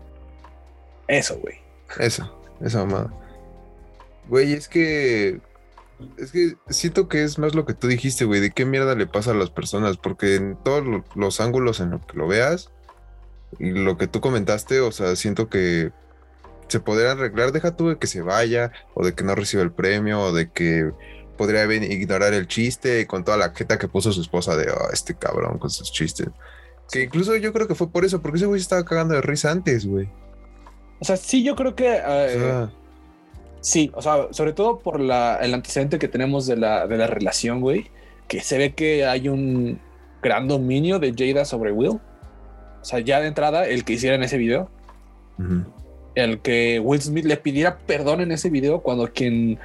[1.08, 1.56] Eso, güey.
[2.00, 3.14] Eso, esa mamada.
[4.28, 5.40] Güey, es que.
[6.18, 9.08] Es que siento que es más lo que tú dijiste, güey, de qué mierda le
[9.08, 12.72] pasa a las personas, porque en todos lo- los ángulos en los que lo veas,
[13.60, 15.92] lo que tú comentaste, o sea, siento que
[16.68, 19.72] se podría arreglar, deja tú de que se vaya, o de que no reciba el
[19.72, 20.92] premio, o de que
[21.38, 25.16] podría ignorar el chiste con toda la jeta que puso su esposa de, "Oh, este
[25.16, 26.28] cabrón con sus chistes.
[26.92, 29.22] Que incluso yo creo que fue por eso, porque ese güey se estaba cagando de
[29.22, 30.10] risa antes, güey.
[31.00, 32.72] O sea, sí, yo creo que O eh, sea,
[33.64, 37.08] Sí, o sea, sobre todo por la, el antecedente que tenemos de la, de la
[37.08, 37.90] relación, güey,
[38.28, 39.80] que se ve que hay un
[40.22, 42.02] gran dominio de Jada sobre Will.
[42.84, 44.70] O sea, ya de entrada, el que hiciera en ese video,
[46.16, 49.58] el que Will Smith le pidiera perdón en ese video cuando quien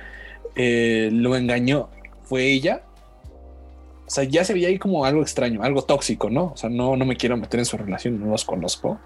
[0.54, 1.90] eh, lo engañó
[2.22, 2.82] fue ella.
[4.06, 6.52] O sea, ya se veía ahí como algo extraño, algo tóxico, ¿no?
[6.52, 9.00] O sea, no, no me quiero meter en su relación, no los conozco.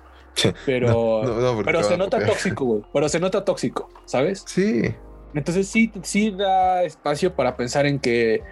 [0.67, 2.83] Pero, No, pero se nota tóxico, güey.
[2.93, 4.45] Pero se nota tóxico, ¿sabes?
[4.47, 4.95] Sí,
[5.35, 8.43] Entonces sí, sí da espacio para pensar en que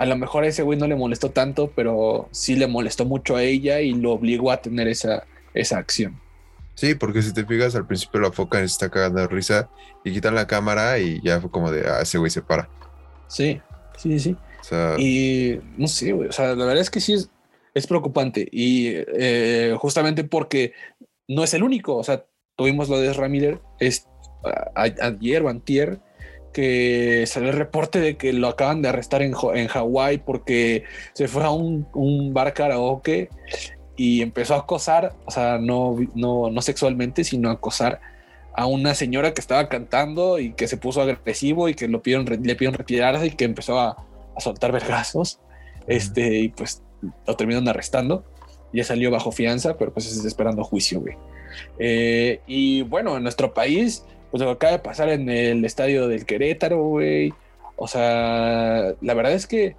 [0.00, 3.36] a lo mejor a ese güey no le molestó tanto, pero sí le molestó mucho
[3.36, 5.24] a ella y lo obligó a tener esa,
[5.54, 6.18] esa acción.
[6.74, 9.68] sí, porque si te fijas al principio la foca se está cagando de risa
[10.04, 12.68] y quitan la cámara y ya fue como de, ah, ese güey se para.
[13.28, 13.60] Sí,
[13.98, 14.36] sí, sí.
[14.60, 16.28] O sea, Y no sé, güey.
[16.28, 17.30] O sea, la verdad es que sí es,
[17.74, 18.48] es preocupante.
[18.50, 20.72] Y eh, justamente porque
[21.28, 21.96] no es el único.
[21.96, 22.24] O sea,
[22.56, 24.06] tuvimos lo de Ramírez es
[24.44, 26.00] a- a- ayer o antier
[26.52, 31.28] que salió el reporte de que lo acaban de arrestar en, en Hawái porque se
[31.28, 33.28] fue a un, un bar karaoke
[33.96, 38.00] y empezó a acosar, o sea, no, no, no sexualmente, sino a acosar
[38.54, 42.26] a una señora que estaba cantando y que se puso agresivo y que lo pidieron,
[42.26, 43.96] le pidieron retirarse y que empezó a,
[44.36, 45.40] a soltar vergazos.
[45.86, 46.82] Este, y pues
[47.26, 48.24] lo terminaron arrestando.
[48.72, 51.16] Ya salió bajo fianza, pero pues está esperando juicio, güey.
[51.78, 56.08] Eh, y bueno, en nuestro país, pues lo que acaba de pasar en el estadio
[56.08, 57.32] del Querétaro, güey.
[57.76, 59.76] O sea, la verdad es que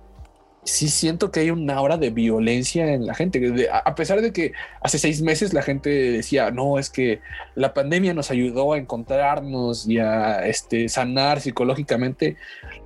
[0.63, 3.67] sí siento que hay una hora de violencia en la gente.
[3.71, 7.19] A pesar de que hace seis meses la gente decía, no, es que
[7.55, 12.37] la pandemia nos ayudó a encontrarnos y a este, sanar psicológicamente.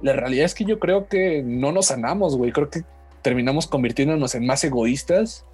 [0.01, 2.51] La realidad es que yo creo que no nos sanamos, güey.
[2.51, 2.83] Creo que
[3.21, 5.45] terminamos convirtiéndonos en más egoístas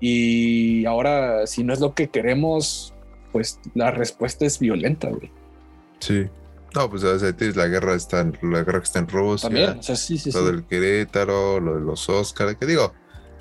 [0.00, 2.92] y ahora si no es lo que queremos,
[3.36, 5.30] pues la respuesta es violenta, güey.
[6.00, 6.26] sí.
[6.74, 9.48] No, pues o sea, tienes la guerra está en, la guerra que está en Rusia,
[9.48, 10.38] También, o sea, sí, sí, sí.
[10.38, 12.92] lo del Querétaro, lo de los Oscars, que digo,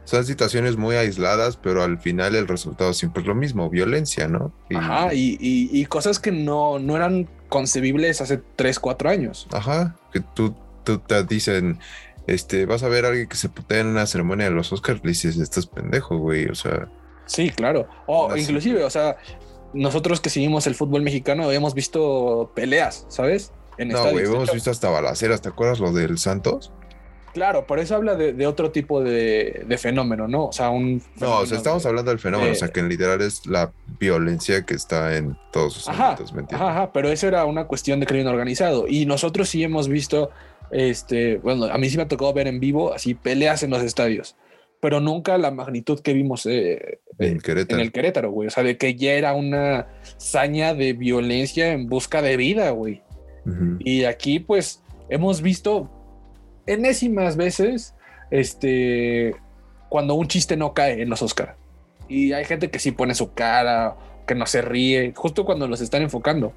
[0.05, 4.53] son situaciones muy aisladas, pero al final el resultado siempre es lo mismo, violencia, ¿no?
[4.69, 9.47] Y- Ajá, y, y- y cosas que no, no eran concebibles hace 3, 4 años.
[9.53, 11.79] Ajá, que tú, tú te dicen,
[12.27, 15.01] este, vas a ver a alguien que se putea en una ceremonia de los Oscars,
[15.03, 16.87] le dices, estás pendejo, güey, o sea,
[17.27, 17.87] Sí, claro.
[18.05, 19.17] O inclusive, o sea,
[19.75, 23.51] nosotros que seguimos el fútbol mexicano hemos visto peleas, ¿sabes?
[23.77, 26.71] En no, güey, hemos visto hasta balaceras, ¿te acuerdas lo del Santos?
[27.33, 30.45] Claro, por eso habla de, de otro tipo de, de fenómeno, ¿no?
[30.45, 31.03] O sea, un...
[31.19, 33.73] No, o sea, estamos de- hablando del fenómeno, o sea, que en literal es la
[33.99, 36.65] violencia que está en todos sus Ajá, ámbitos, ¿me entiendes?
[36.65, 38.87] Ajá, ajá, pero eso era una cuestión de crimen organizado.
[38.87, 40.29] Y nosotros sí hemos visto,
[40.71, 43.83] este, bueno, a mí sí me ha tocado ver en vivo así peleas en los
[43.83, 44.37] estadios,
[44.85, 47.79] pero nunca la magnitud que vimos eh, En eh, Querétaro.
[47.79, 48.49] en el Querétaro, güey.
[48.49, 53.01] O sea, de que ya era una saña de violencia en busca de vida, güey.
[53.47, 53.77] Ujú.
[53.79, 55.89] Y aquí, pues, hemos visto
[56.67, 57.95] enésimas veces
[58.29, 59.35] este,
[59.89, 61.55] cuando un chiste no cae en los Oscar.
[62.07, 63.95] Y hay gente que sí pone su cara,
[64.27, 66.53] que no se ríe, justo cuando los están enfocando.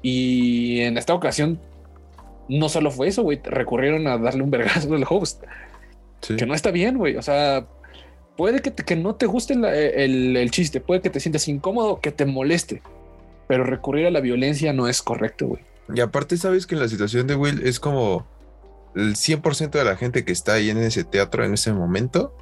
[0.00, 1.60] Y en esta ocasión
[2.48, 5.44] no solo fue eso, güey, recurrieron a darle un vergazo al host.
[6.20, 7.16] Que no está bien, güey.
[7.16, 7.66] O sea,
[8.36, 12.12] puede que, que no te guste el, el, chiste, puede que te sientas incómodo, que
[12.12, 12.82] te moleste,
[13.46, 15.62] pero recurrir a la violencia no es correcto, güey.
[15.94, 18.26] Y aparte, sabes que en la situación de Will es como
[18.94, 22.34] el 100% de la gente que está ahí en ese teatro en ese momento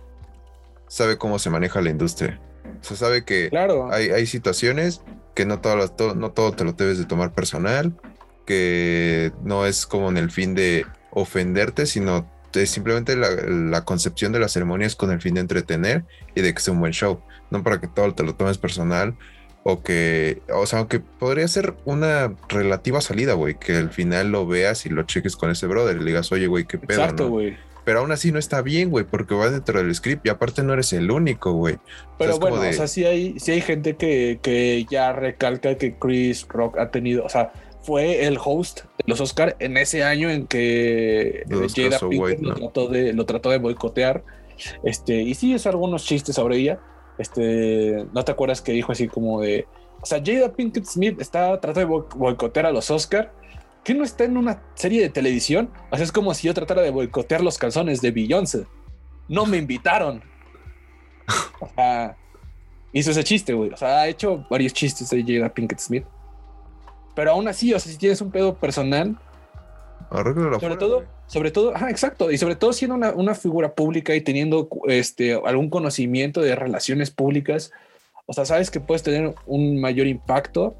[0.86, 2.38] sabe cómo se maneja la industria.
[2.80, 3.90] O sea, sabe que claro.
[3.92, 5.00] hay, hay situaciones
[5.34, 7.94] que no todo, no todo te lo debes de tomar personal,
[8.44, 12.30] que no es como en el fin de ofenderte, sino
[12.66, 16.60] simplemente la, concepción de la ceremonia es con el fin de entretener y de que
[16.60, 19.16] sea un buen show, no para que todo te lo tomes personal
[19.64, 24.46] o que, o sea, aunque podría ser una relativa salida, güey, que al final lo
[24.46, 27.00] veas y lo cheques con ese brother y le digas, oye, güey, qué pedo.
[27.00, 27.56] Exacto, güey.
[27.84, 30.72] Pero aún así no está bien, güey, porque va dentro del script y aparte no
[30.72, 31.78] eres el único, güey.
[32.18, 36.46] Pero bueno, o sea, sí hay, sí hay gente que, que ya recalca que Chris
[36.48, 37.52] Rock ha tenido, o sea,
[37.82, 42.88] fue el host de los Oscar en ese año en que Jada Pinkett lo, trató
[42.88, 44.24] de, lo trató de boicotear.
[44.84, 46.80] Este, y sí es algunos chistes sobre ella.
[47.18, 49.66] Este, ¿no te acuerdas que dijo así como de,
[50.00, 53.32] o sea, Jada Pinkett Smith está tratando de boicotear a los Oscar?
[53.84, 55.70] ¿Que no está en una serie de televisión?
[55.90, 58.66] O sea, es como si yo tratara de boicotear los calzones de Beyoncé.
[59.28, 60.22] No me invitaron.
[61.60, 62.16] O sea,
[62.92, 63.70] hizo ese chiste, güey.
[63.70, 66.04] O sea, ha hecho varios chistes de Jada Pinkett Smith.
[67.14, 69.16] Pero aún así, o sea, si tienes un pedo personal.
[70.60, 72.30] sobre todo, sobre todo, ah, exacto.
[72.30, 77.72] Y sobre todo siendo una, figura pública y teniendo este, algún conocimiento de relaciones públicas.
[78.26, 80.74] O sea, sabes que puedes tener un mayor impacto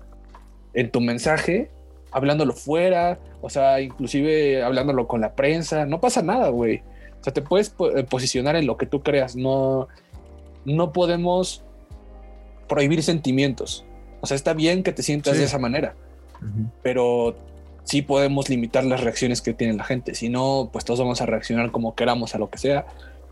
[0.75, 1.71] en tu mensaje
[2.13, 6.83] hablándolo fuera, o sea, inclusive hablándolo con la prensa, no pasa nada, güey.
[7.21, 9.89] O sea, te puedes eh, posicionar en lo que tú creas, no,
[10.65, 11.65] no podemos
[12.69, 13.85] prohibir sentimientos.
[14.21, 15.97] O sea, está bien que te sientas de esa manera,
[16.83, 17.37] pero
[17.85, 20.15] sí podemos limitar las reacciones que tiene la gente.
[20.15, 22.87] Si no, pues todos vamos a reaccionar como queramos a lo que sea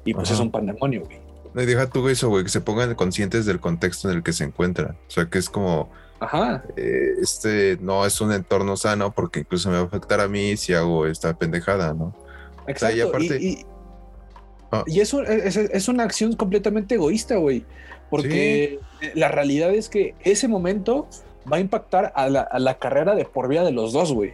[0.04, 1.18] y pues es un pandemonio, güey.
[1.52, 4.32] No, y deja tú eso, güey, que se pongan conscientes del contexto en el que
[4.32, 4.96] se encuentran.
[5.08, 5.90] O sea, que es como,
[6.20, 6.62] Ajá.
[6.76, 10.56] Eh, este no es un entorno sano porque incluso me va a afectar a mí
[10.56, 12.14] si hago esta pendejada, ¿no?
[12.66, 12.96] Exacto.
[12.96, 13.42] y, aparte...
[13.42, 13.66] y,
[14.70, 14.84] ah.
[14.86, 17.64] eso es, una acción completamente egoísta, güey.
[18.10, 18.80] Porque
[19.14, 21.08] la realidad es que ese momento
[21.50, 24.32] va a impactar a la, carrera de por vida de los dos, güey.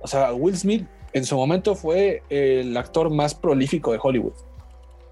[0.00, 4.32] O sea, Will Smith en su momento fue el actor más prolífico de Hollywood.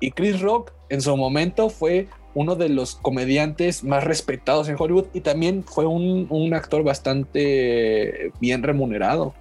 [0.01, 5.07] Y Chris Rock en su momento fue uno de los comediantes más respetados en Hollywood
[5.13, 9.35] y también fue un, actor bastante bien remunerado.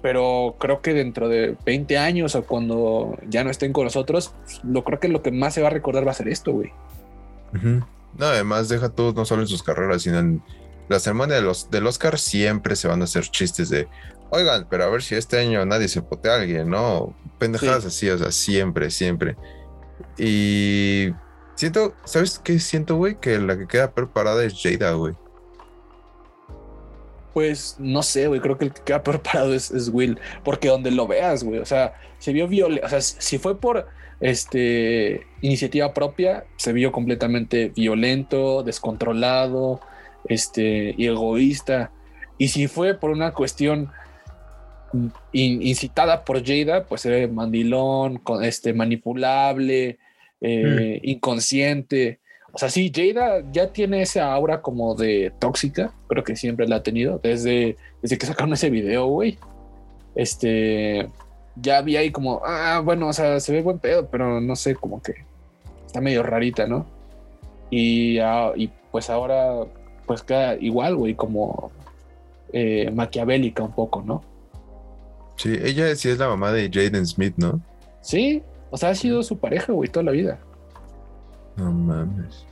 [0.00, 4.32] Pero creo que dentro de 20 años o cuando ya no estén con nosotros,
[4.62, 6.72] lo creo que lo que más se va a recordar va a ser esto, güey.
[7.52, 10.42] No, además deja todo, no solo en sus carreras, sino en
[10.88, 13.88] la ceremonia de los, del Oscar siempre se van a hacer chistes de,
[14.30, 17.14] oigan, pero a ver si este año nadie se potea a alguien, ¿no?
[17.38, 19.36] Pendejadas así, o sea, siempre, siempre.
[20.16, 21.10] Y
[21.54, 23.16] siento, ¿sabes qué siento, güey?
[23.16, 25.14] Que la que queda preparada es Jada, güey.
[27.34, 30.90] Pues no sé, güey, creo que el que queda preparado es, es Will, porque donde
[30.90, 33.86] lo veas, güey, o sea, se vio violento, o sea, si fue por
[34.20, 39.80] este iniciativa propia, se vio completamente violento, descontrolado,
[40.26, 41.90] este, y egoísta.
[42.38, 43.90] Y si fue por una cuestión
[45.32, 49.98] incitada por Jada, pues se ve mandilón, este, manipulable,
[50.40, 51.08] eh, mm.
[51.08, 52.20] inconsciente.
[52.52, 56.76] O sea, sí, Jada ya tiene esa aura como de tóxica, creo que siempre la
[56.76, 59.38] ha tenido, desde, desde que sacaron ese video, güey.
[60.14, 61.08] Este,
[61.56, 64.74] ya vi ahí como, ah, bueno, o sea, se ve buen pedo, pero no sé,
[64.74, 65.14] como que
[65.86, 66.86] está medio rarita, ¿no?
[67.70, 69.66] Y, ah, y pues ahora
[70.08, 71.70] pues queda igual, güey, como
[72.52, 74.24] eh, maquiavélica un poco, ¿no?
[75.36, 77.60] Sí, ella sí es la mamá de Jaden Smith, ¿no?
[78.00, 80.40] Sí, o sea, ha sido su pareja, güey, toda la vida.
[81.56, 82.44] No mames.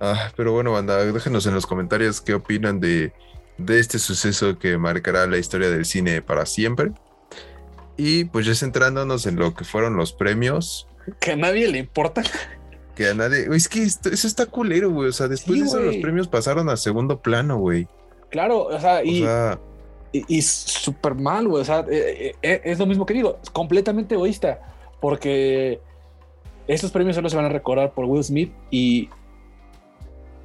[0.00, 3.12] Ah, pero bueno, banda, déjenos en los comentarios qué opinan de,
[3.56, 6.92] de este suceso que marcará la historia del cine para siempre.
[7.96, 10.88] Y pues ya centrándonos en lo que fueron los premios.
[11.20, 12.22] Que a nadie le importa
[12.94, 13.46] que a nadie.
[13.54, 15.08] Es que eso está culero, güey.
[15.08, 17.86] O sea, después de eso los premios pasaron a segundo plano, güey.
[18.30, 19.24] Claro, o sea, y.
[20.12, 21.62] y, súper mal, güey.
[21.62, 24.60] O sea, eh, eh, eh, es lo mismo que digo, completamente egoísta.
[25.00, 25.80] Porque
[26.66, 29.08] estos premios solo se van a recordar por Will Smith y.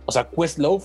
[0.06, 0.84] O sea, Questlove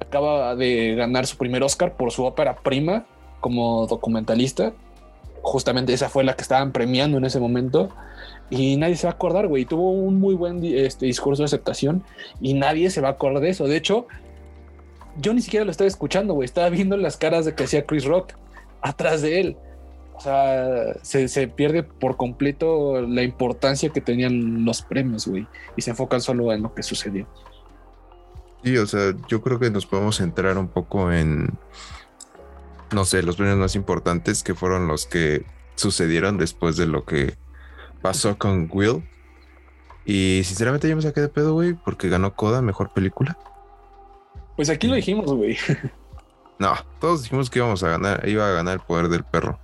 [0.00, 3.06] acaba de ganar su primer Oscar por su ópera prima,
[3.40, 4.72] como documentalista.
[5.42, 7.90] Justamente esa fue la que estaban premiando en ese momento.
[8.50, 9.64] Y nadie se va a acordar, güey.
[9.64, 12.04] Tuvo un muy buen este, discurso de aceptación
[12.40, 13.66] y nadie se va a acordar de eso.
[13.66, 14.06] De hecho,
[15.18, 16.46] yo ni siquiera lo estaba escuchando, güey.
[16.46, 18.34] Estaba viendo las caras de que hacía Chris Rock
[18.82, 19.56] atrás de él.
[20.14, 25.46] O sea, se, se, pierde por completo la importancia que tenían los premios, güey.
[25.76, 27.26] Y se enfocan solo en lo que sucedió.
[28.64, 31.58] Sí, o sea, yo creo que nos podemos centrar un poco en,
[32.92, 35.44] no sé, los premios más importantes que fueron los que
[35.74, 37.34] sucedieron después de lo que
[38.06, 39.02] pasó con Will.
[40.04, 43.36] Y sinceramente yo me saqué de pedo, güey, porque ganó Coda, mejor película.
[44.54, 45.56] Pues aquí lo dijimos, güey.
[46.58, 49.58] No, todos dijimos que íbamos a ganar, iba a ganar el poder del perro.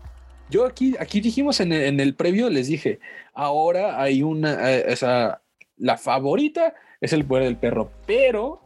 [0.50, 3.00] Yo aquí, aquí dijimos en el, en el previo, les dije,
[3.32, 5.40] ahora hay una, eh, esa,
[5.78, 8.60] la favorita es el poder del perro, pero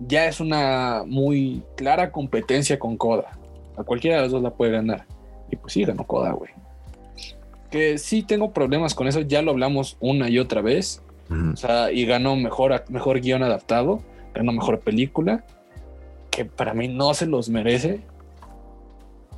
[0.00, 3.38] ya es una muy clara competencia con Coda.
[3.76, 5.06] A cualquiera de los dos la puede ganar.
[5.48, 6.50] Y pues sí, ganó Coda, güey.
[7.70, 11.02] Que sí tengo problemas con eso, ya lo hablamos una y otra vez.
[11.52, 14.02] O sea, y ganó mejor, mejor guion adaptado,
[14.34, 15.44] ganó mejor película,
[16.30, 18.00] que para mí no se los merece.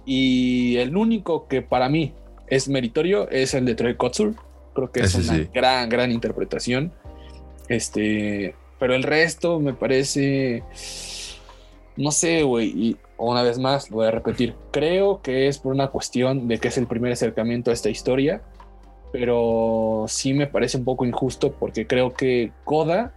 [0.06, 2.14] Y el único que para mí
[2.46, 4.34] es meritorio es el de Troy Kotsur.
[4.74, 6.92] Creo que es una gran, gran interpretación.
[7.68, 10.62] Este, pero el resto me parece,
[11.96, 12.96] no sé, güey, y
[13.30, 16.68] una vez más lo voy a repetir, creo que es por una cuestión de que
[16.68, 18.42] es el primer acercamiento a esta historia,
[19.12, 23.12] pero sí me parece un poco injusto porque creo que Koda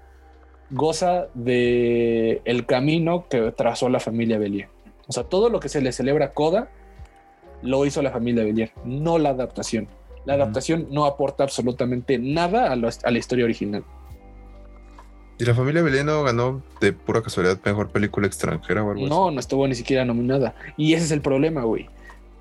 [0.69, 4.69] goza de el camino que trazó la familia Belier.
[5.07, 6.69] O sea, todo lo que se le celebra a Koda
[7.61, 9.87] lo hizo la familia Belier, no la adaptación.
[10.25, 13.83] La adaptación no aporta absolutamente nada a, a la historia original.
[15.37, 19.39] ¿Y la familia Beleno ganó de pura casualidad mejor película extranjera o algo No, no
[19.39, 20.55] estuvo ni siquiera nominada.
[20.77, 21.89] Y ese es el problema, güey.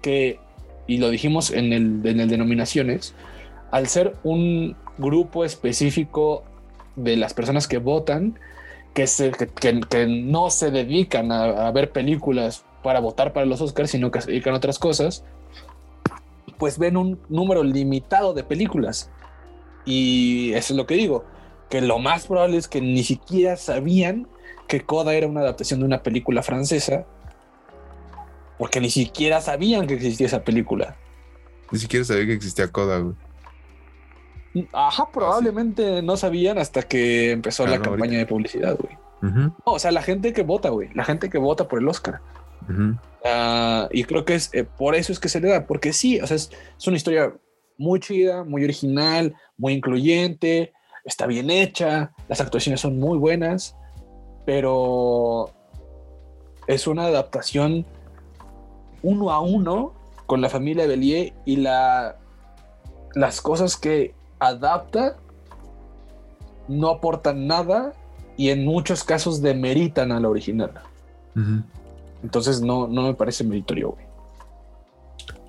[0.01, 0.38] Que,
[0.86, 3.14] y lo dijimos en el, en el denominaciones,
[3.72, 6.45] al ser un grupo específico
[6.95, 8.38] de las personas que votan,
[8.92, 14.12] que, se, que, no se dedican a, ver películas para votar para los Oscars, sino
[14.12, 15.24] que se dedican a otras cosas,
[16.59, 19.11] pues ven un número limitado de películas.
[19.84, 21.24] Y eso es lo que digo
[21.69, 24.29] que lo más probable es que ni siquiera sabían
[24.69, 27.05] que Coda era una adaptación de una película francesa,
[28.59, 30.97] porque ni siquiera sabían que existía esa película.
[31.71, 33.15] Ni siquiera sabía que existía Coda, güey.
[34.73, 38.97] Ajá, probablemente no sabían hasta que empezó la campaña de publicidad, güey.
[39.65, 42.21] o sea, la gente que vota, güey, la gente que vota por el Oscar.
[43.25, 46.21] Ah, y creo que es eh, por eso es que se le da, porque sí,
[46.21, 47.35] o sea, es, es una historia
[47.77, 50.73] muy chida, muy original, muy incluyente,
[51.05, 53.77] está bien hecha, las actuaciones son muy buenas,
[54.47, 55.51] pero
[56.67, 57.87] es una adaptación
[59.03, 59.93] uno a uno
[60.27, 62.17] con la familia Bellier y la,
[63.15, 65.17] las cosas que adapta
[66.69, 67.93] no aportan nada
[68.37, 70.73] y en muchos casos demeritan a la original.
[72.23, 74.05] Entonces no, no me parece meritorio, güey.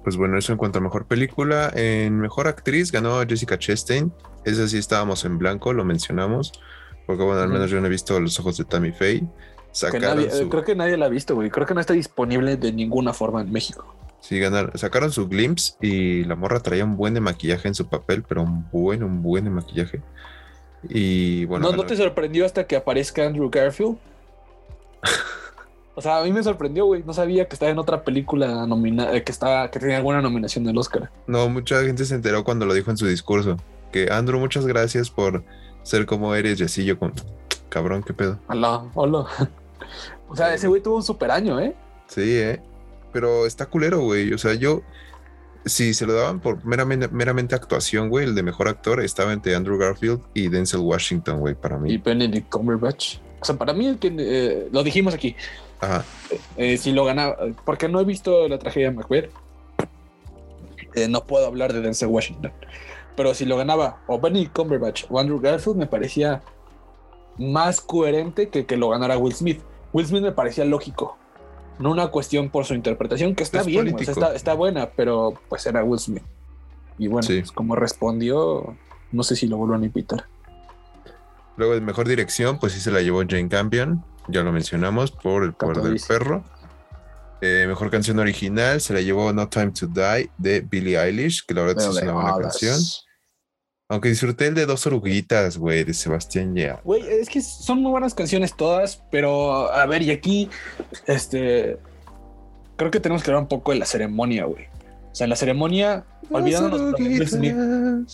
[0.03, 1.71] Pues bueno, eso en cuanto a mejor película.
[1.73, 4.11] En mejor actriz ganó Jessica Chastain.
[4.45, 6.53] Esa sí estábamos en blanco, lo mencionamos.
[7.05, 9.23] Porque bueno, al menos yo no he visto Los Ojos de Tammy Faye.
[9.91, 11.49] Creo que nadie la ha visto, güey.
[11.49, 13.93] Creo que no está disponible de ninguna forma en México.
[14.21, 17.87] Sí, ganaron, sacaron su glimpse y la morra traía un buen de maquillaje en su
[17.87, 20.01] papel, pero un buen, un buen de maquillaje.
[20.89, 21.69] Y bueno.
[21.69, 23.97] ¿No, ¿no te sorprendió hasta que aparezca Andrew Garfield?
[25.97, 27.03] O sea, a mí me sorprendió, güey.
[27.03, 30.77] No sabía que estaba en otra película nominada, que estaba, que tenía alguna nominación del
[30.77, 31.09] Oscar.
[31.25, 33.57] No, mucha gente se enteró cuando lo dijo en su discurso.
[33.95, 35.45] Que Andrew, muchas gracias por
[35.83, 36.59] ser como eres.
[36.59, 37.13] Y así yo con
[37.69, 38.37] cabrón, qué pedo.
[38.49, 39.25] Hola, hola.
[40.27, 41.73] O sea, ese güey tuvo un super año, ¿eh?
[42.07, 42.59] Sí, eh.
[43.13, 44.33] Pero está culero, güey.
[44.33, 44.81] O sea, yo,
[45.63, 49.55] si se lo daban por meramente, meramente actuación, güey, el de mejor actor estaba entre
[49.55, 51.93] Andrew Garfield y Denzel Washington, güey, para mí.
[51.93, 53.19] Y Benedict Cumberbatch.
[53.39, 55.37] O sea, para mí, el que eh, lo dijimos aquí,
[56.57, 59.31] eh, si lo ganaba, porque no he visto la tragedia de Macbeth,
[60.95, 62.51] eh, no puedo hablar de Denzel Washington.
[63.15, 66.41] Pero si lo ganaba o Benny Cumberbatch o Andrew Garfield, me parecía
[67.37, 69.61] más coherente que que lo ganara Will Smith.
[69.93, 71.17] Will Smith me parecía lógico.
[71.79, 75.99] No una cuestión por su interpretación, que está bien, está, buena, pero pues era Will
[75.99, 76.23] Smith.
[76.97, 78.77] Y bueno, pues, como respondió,
[79.11, 80.25] no sé si lo vuelvan a invitar.
[81.57, 85.43] Luego de mejor dirección, pues sí se la llevó Jane Campion ya lo mencionamos, por
[85.43, 86.43] el poder del perro.
[87.41, 91.53] Eh, mejor canción original se la llevó No Time to Die de Billie Eilish, que
[91.53, 92.79] la verdad es una buena canción.
[93.87, 96.81] Aunque disfruté el de dos oruguitas, güey, de Sebastián Ya.
[96.83, 100.49] Güey, es que son muy buenas canciones todas, pero a ver, y aquí,
[101.05, 101.77] este.
[102.77, 104.65] creo que tenemos que hablar un poco de la ceremonia, güey.
[105.11, 108.05] O sea, en la ceremonia, olvidándonos de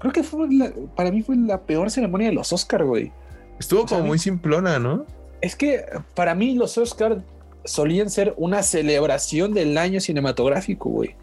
[0.00, 3.12] creo que fue la- para mí fue la peor ceremonia de los Oscar, güey.
[3.58, 5.06] Estuvo O sea, como mí- muy simplona, ¿no?
[5.42, 5.84] Es que
[6.14, 7.22] para mí los Oscar
[7.64, 11.16] solían ser una celebración del año cinematográfico, güey.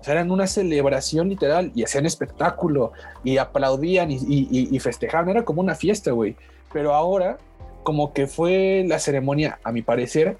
[0.00, 2.92] O sea, eran una celebración literal y hacían espectáculo
[3.22, 5.28] y aplaudían y, y- festejaban.
[5.28, 6.36] Era como una fiesta, güey.
[6.72, 7.36] Pero ahora,
[7.82, 10.38] como que fue la ceremonia, a mi parecer,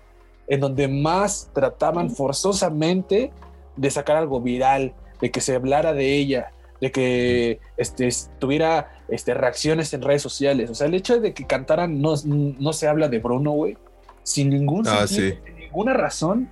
[0.49, 3.33] en donde más trataban forzosamente
[3.77, 8.09] de sacar algo viral, de que se hablara de ella, de que este,
[8.39, 10.71] tuviera este, reacciones en redes sociales.
[10.71, 13.77] O sea, el hecho de que cantaran no, no se habla de Bruno, güey,
[14.23, 15.39] sin ningún Ah, sentido, sí.
[15.45, 16.49] sin ninguna razón.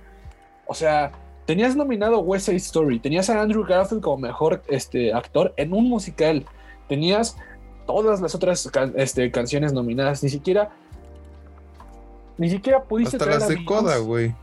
[0.67, 1.11] O sea,
[1.45, 5.89] tenías nominado West Side Story, tenías a Andrew Garfield como mejor este, actor en un
[5.89, 6.45] musical,
[6.87, 7.35] tenías
[7.87, 10.69] todas las otras can- este, canciones nominadas, ni siquiera.
[12.37, 14.33] Ni siquiera pudiste Hasta traer las de Coda, güey.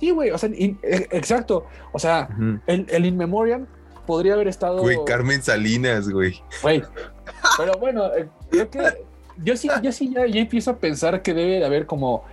[0.00, 1.66] Sí, güey, o sea, in- e- exacto.
[1.92, 2.28] O sea,
[2.66, 3.66] el, el In Memoriam
[4.06, 4.80] podría haber estado.
[4.80, 6.40] Güey, Carmen Salinas, güey.
[6.62, 6.82] Güey.
[7.58, 8.80] Pero bueno, eh, creo que
[9.42, 12.24] yo sí, yo sí ya, ya empiezo a pensar que debe de haber como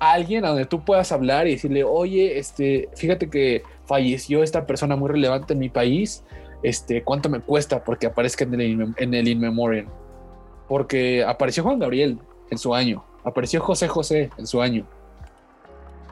[0.00, 4.96] alguien a donde tú puedas hablar y decirle, oye, este, fíjate que falleció esta persona
[4.96, 6.24] muy relevante en mi país.
[6.62, 9.86] Este, ¿cuánto me cuesta porque aparezca en el, in- en el In Memoriam?
[10.68, 12.18] Porque apareció Juan Gabriel
[12.50, 14.86] en su año, apareció José José en su año,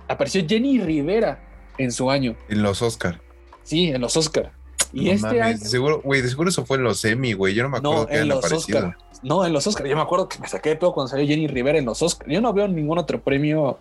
[0.08, 1.40] apareció Jenny Rivera
[1.78, 3.20] en su año, En los Oscar.
[3.62, 4.52] sí, en los Oscar.
[4.92, 7.54] Y No este mames, año, seguro, güey, de seguro eso fue en los Emmy, güey.
[7.54, 8.78] Yo no me acuerdo No, que en los aparecido.
[8.78, 8.96] Oscar.
[9.26, 9.86] No, en los Oscar.
[9.86, 12.28] Yo me acuerdo que me saqué de pedo cuando salió Jenny Rivera en los Oscar.
[12.28, 13.78] Yo no veo ningún otro premio.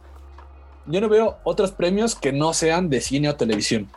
[0.87, 3.87] Yo no veo otros premios que no sean de cine o televisión.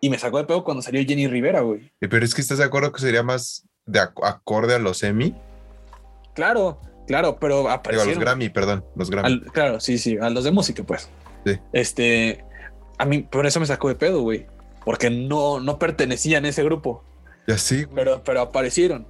[0.00, 1.90] Y me sacó de pedo cuando salió Jenny Rivera, güey.
[2.00, 5.02] Eh, Pero es que estás de acuerdo que sería más de ac- acorde a los
[5.02, 5.34] Emmy.
[6.34, 8.14] Claro, claro, pero Digo, a aparecieron.
[8.14, 9.26] los Grammy, perdón, los Grammy.
[9.28, 11.08] Al- claro, sí, sí, a los de música, pues.
[11.46, 11.58] Sí.
[11.72, 12.44] Este,
[12.98, 14.46] a mí, por eso me sacó de pedo, güey.
[14.84, 17.02] Porque no, no pertenecían a ese grupo.
[17.46, 17.94] Ya sí, güey.
[17.96, 19.06] pero, pero aparecieron.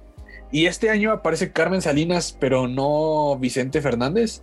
[0.51, 4.41] Y este año aparece Carmen Salinas, pero no Vicente Fernández.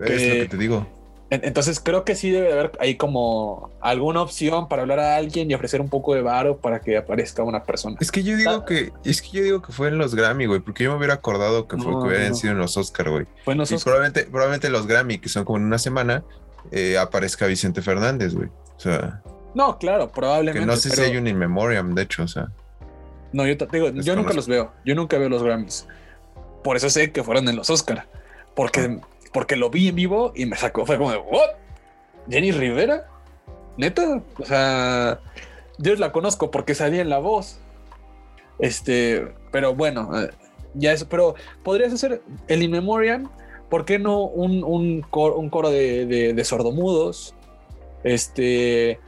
[0.00, 0.86] lo que- te digo.
[1.30, 5.16] En- Entonces creo que sí debe de haber ahí como alguna opción para hablar a
[5.16, 7.96] alguien y ofrecer un poco de varo para que aparezca una persona.
[8.00, 10.60] Es que yo digo que, es que yo digo que fue en los Grammy, güey,
[10.60, 12.34] porque yo me hubiera acordado que fue No, que hubieran no.
[12.34, 13.26] sido en los Oscar, güey.
[13.44, 13.84] Fue Y nosotros.
[13.84, 16.22] probablemente, probablemente los Grammy, que son como en una semana,
[16.70, 18.48] eh, aparezca Vicente Fernández, güey.
[18.76, 19.20] O sea,
[19.54, 20.60] No, claro, probablemente.
[20.60, 22.48] que no sé pero- si hay un in memoriam, de hecho, o sea.
[23.32, 24.72] No, yo digo, yo nunca los veo.
[24.84, 25.86] Yo nunca veo los Grammys.
[26.64, 28.06] Por eso sé que fueron en los Oscar.
[28.54, 28.98] Porque,
[29.32, 30.84] porque lo vi en vivo y me sacó.
[30.86, 31.50] Fue como de, ¿what?
[32.28, 33.06] ¿Jenny Rivera?
[33.76, 34.22] ¿Neta?
[34.38, 35.20] O sea,
[35.78, 37.58] yo la conozco porque salía en La Voz.
[38.58, 40.30] Este, pero bueno, eh,
[40.74, 41.06] ya eso.
[41.08, 43.30] Pero podrías hacer el In Memoriam.
[43.68, 47.34] ¿Por qué no un, un coro, un coro de, de- de sordomudos?
[48.02, 48.98] Este.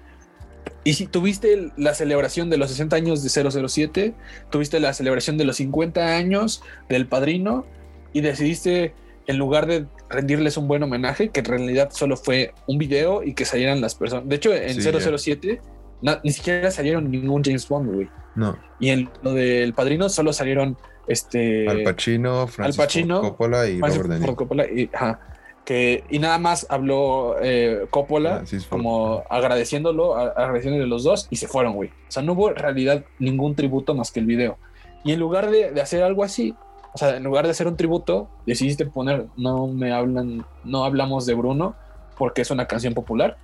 [0.85, 3.29] Y si tuviste la celebración de los 60 años de
[3.69, 4.15] 007,
[4.51, 7.67] tuviste la celebración de los 50 años del padrino
[8.13, 8.95] y decidiste,
[9.27, 13.35] en lugar de rendirles un buen homenaje, que en realidad solo fue un video y
[13.35, 14.27] que salieran las personas.
[14.29, 14.93] De hecho, en Sí, ya.
[15.19, 15.61] 007
[16.03, 18.09] na- ni siquiera salieron ningún James Bond, güey.
[18.35, 18.57] No.
[18.81, 20.77] Y en lo del padrino solo salieron
[21.07, 21.69] este.
[21.69, 24.37] Al Pacino, Francisco Pacino, Coppola y Francis Robert De Niro.
[24.37, 25.21] Coppola y, ajá,
[25.65, 28.61] que, y nada más habló eh, Coppola Ford.
[28.69, 31.91] como agradeciéndolo, a- agradeciéndole los dos y se fueron, güey.
[31.91, 34.59] O sea, no hubo en realidad ningún tributo más que el video.
[35.05, 36.55] Y en lugar de, de hacer algo así,
[36.93, 41.25] o sea, en lugar de hacer un tributo, decidiste poner no me hablan, no hablamos
[41.27, 41.77] de Bruno
[42.19, 43.37] porque es una canción popular.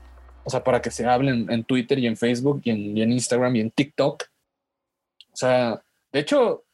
[0.44, 3.12] O sea, para que se hablen en Twitter y en Facebook y en, y en
[3.12, 4.24] Instagram y en TikTok.
[5.32, 5.82] O sea,
[6.12, 6.64] de hecho,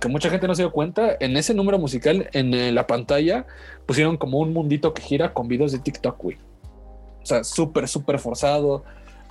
[0.00, 3.46] que mucha gente no se dio cuenta, en ese número musical, en eh, la pantalla,
[3.86, 6.38] pusieron como un mundito que gira con videos de TikTok, güey.
[7.22, 8.82] O sea, súper, súper forzado.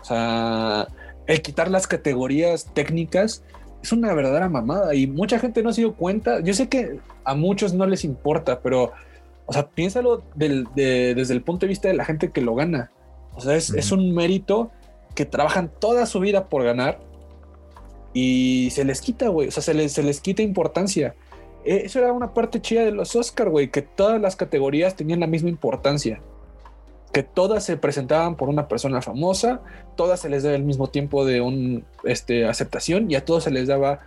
[0.02, 0.88] O sea,
[1.26, 3.44] el quitar las categorías técnicas
[3.82, 6.40] es una verdadera mamada y mucha gente no se dio cuenta.
[6.42, 8.92] Yo sé que a muchos no les importa, pero,
[9.48, 12.54] o sea, piénsalo del- de- desde el punto de vista de la gente que lo
[12.54, 12.92] gana.
[13.34, 14.70] O sea, es un mérito
[15.16, 17.00] que trabajan toda su vida por ganar
[18.22, 19.48] y se les quita, güey.
[19.48, 21.16] O sea, se les, se les quita importancia.
[21.64, 25.22] Eh, Eso era una parte chida de los Oscar, güey, que todas las categorías tenían
[25.22, 26.22] la misma importancia.
[27.14, 29.62] Que todas se presentaban por una persona famosa,
[29.96, 33.52] todas se les daba el mismo tiempo de un este, aceptación y a todos se
[33.52, 34.00] les daba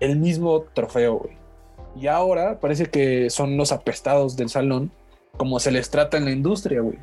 [0.00, 1.36] el mismo trofeo, güey.
[1.96, 4.90] Y ahora parece que son los apestados del salón,
[5.36, 6.98] como se les trata en la industria, güey.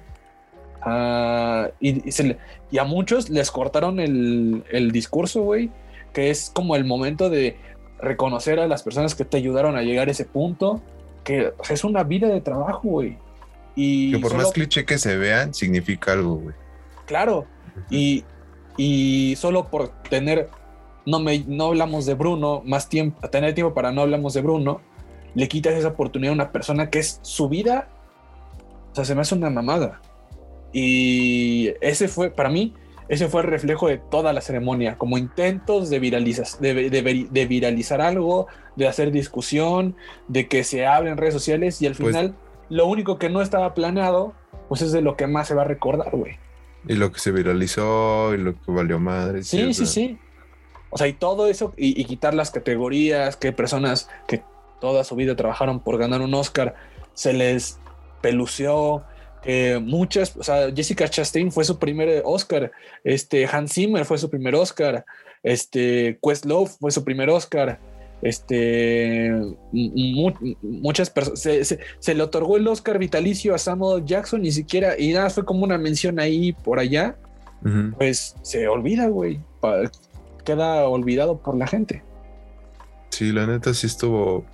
[0.82, 2.38] Ah, y, y
[2.72, 5.72] y a muchos les cortaron el, el discurso, güey,
[6.14, 7.58] que es como el momento de
[8.00, 10.82] reconocer a las personas que te ayudaron a llegar a ese punto,
[11.24, 13.18] que o sea, es una vida de trabajo, güey.
[13.76, 16.56] Y Que por solo- más cliché que se vean, significa algo, güey.
[17.06, 17.46] Claro.
[17.90, 18.24] Y,
[18.78, 20.50] y solo por tener,
[21.06, 24.82] no, me, no hablamos de Bruno, más tiempo, tener tiempo para no hablamos de Bruno,
[25.36, 27.88] le quitas esa oportunidad a una persona que es su vida.
[28.92, 30.02] O sea, se me hace una mamada.
[30.74, 32.74] Y ese fue, para mí,
[33.12, 37.46] ese fue el reflejo de toda la ceremonia, como intentos de, viralizar, de, de, de
[37.46, 39.96] viralizar algo, de hacer discusión,
[40.28, 42.36] de que se hable en redes sociales y al Pues- final
[42.70, 44.34] lo único que no estaba planeado,
[44.70, 46.40] pues es de lo que más se va a recordar, güey.
[46.88, 49.44] Y lo que se viralizó y lo que valió madre.
[49.44, 50.18] Sí, sí, sí.
[50.90, 54.42] O sea, y todo eso, y, y quitar las categorías, que personas que
[54.80, 56.76] toda su vida trabajaron por ganar un Oscar,
[57.14, 57.78] se les
[58.22, 59.04] pelució,
[59.44, 62.72] que muchas, o sea, Jessica Chastain fue su primer Oscar,
[63.04, 65.04] este, Hans Zimmer fue su primer Oscar,
[65.44, 67.80] este, Questlove fue su primer Oscar,
[68.22, 69.32] este,
[69.72, 74.52] mu- muchas personas, se, se- se le otorgó el Oscar vitalicio a Samuel Jackson, ni
[74.52, 77.16] siquiera, y nada, fue como una mención ahí por allá,
[77.98, 79.40] pues se olvida, güey.
[80.46, 82.04] Queda olvidado por la gente.
[83.10, 84.46] Sí, la neta sí estuvo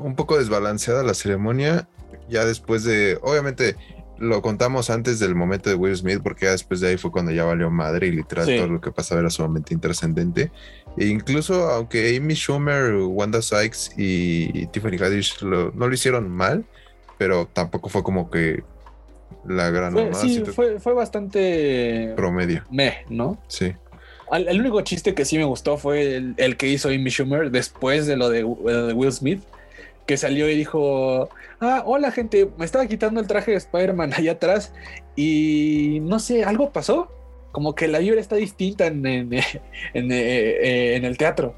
[0.00, 1.86] un poco desbalanceada la ceremonia.
[2.28, 3.76] Ya después de, obviamente,
[4.18, 7.32] lo contamos antes del momento de Will Smith, porque ya después de ahí fue cuando
[7.32, 8.56] ya valió madre y literal Sí.
[8.56, 10.50] todo lo que pasaba era sumamente intrascendente.
[10.96, 16.64] E incluso aunque Amy Schumer, Wanda Sykes y Tiffany Haddish lo- no lo hicieron mal,
[17.18, 18.62] pero tampoco fue como que
[19.46, 22.64] la gran Fue, sí, fue, fue bastante promedio.
[22.70, 23.38] meh, ¿no?
[23.48, 23.74] Sí.
[24.32, 28.06] El único chiste que sí me gustó fue el, el que hizo Amy Schumer después
[28.06, 29.42] de lo de, de Will Smith,
[30.06, 31.28] que salió y dijo,
[31.60, 34.72] ah, hola gente, me estaba quitando el traje de Spider-Man allá atrás
[35.16, 37.10] y no sé, algo pasó.
[37.52, 39.32] Como que la vibra está distinta en, en,
[39.94, 41.54] en, eh, eh, en el teatro.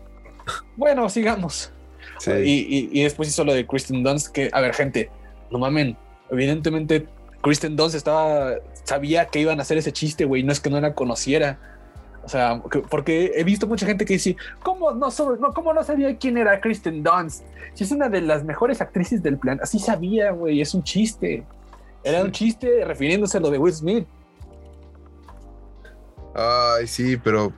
[0.76, 1.72] Bueno, sigamos.
[2.18, 2.30] sí.
[2.32, 5.10] Y, y- y después hizo lo de Kristen Dunst, que, a ver, gente,
[5.50, 5.96] no mamen.
[6.30, 7.06] Evidentemente,
[7.42, 10.42] Kristen Dunst estaba, sabía que iban a hacer ese chiste, güey.
[10.42, 11.58] No es que no la conociera.
[12.26, 15.72] O sea, que- porque he visto mucha gente que dice, ¿cómo no, sobre- no, ¿cómo
[15.72, 17.44] no sabía quién era Kristen Dunst?
[17.74, 19.64] Si es una de las mejores actrices del planeta.
[19.64, 21.44] Sí sabía, güey, es un chiste.
[22.02, 22.24] Era Sí.
[22.26, 24.06] un chiste refiriéndose a lo de Will Smith.
[26.34, 27.52] Ay, sí, pero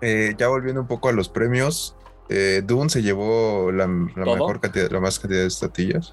[0.00, 1.94] eh, ya volviendo un poco a los premios,
[2.28, 6.12] eh, Dune se llevó la, mejor cantidad, la más cantidad de estatillas.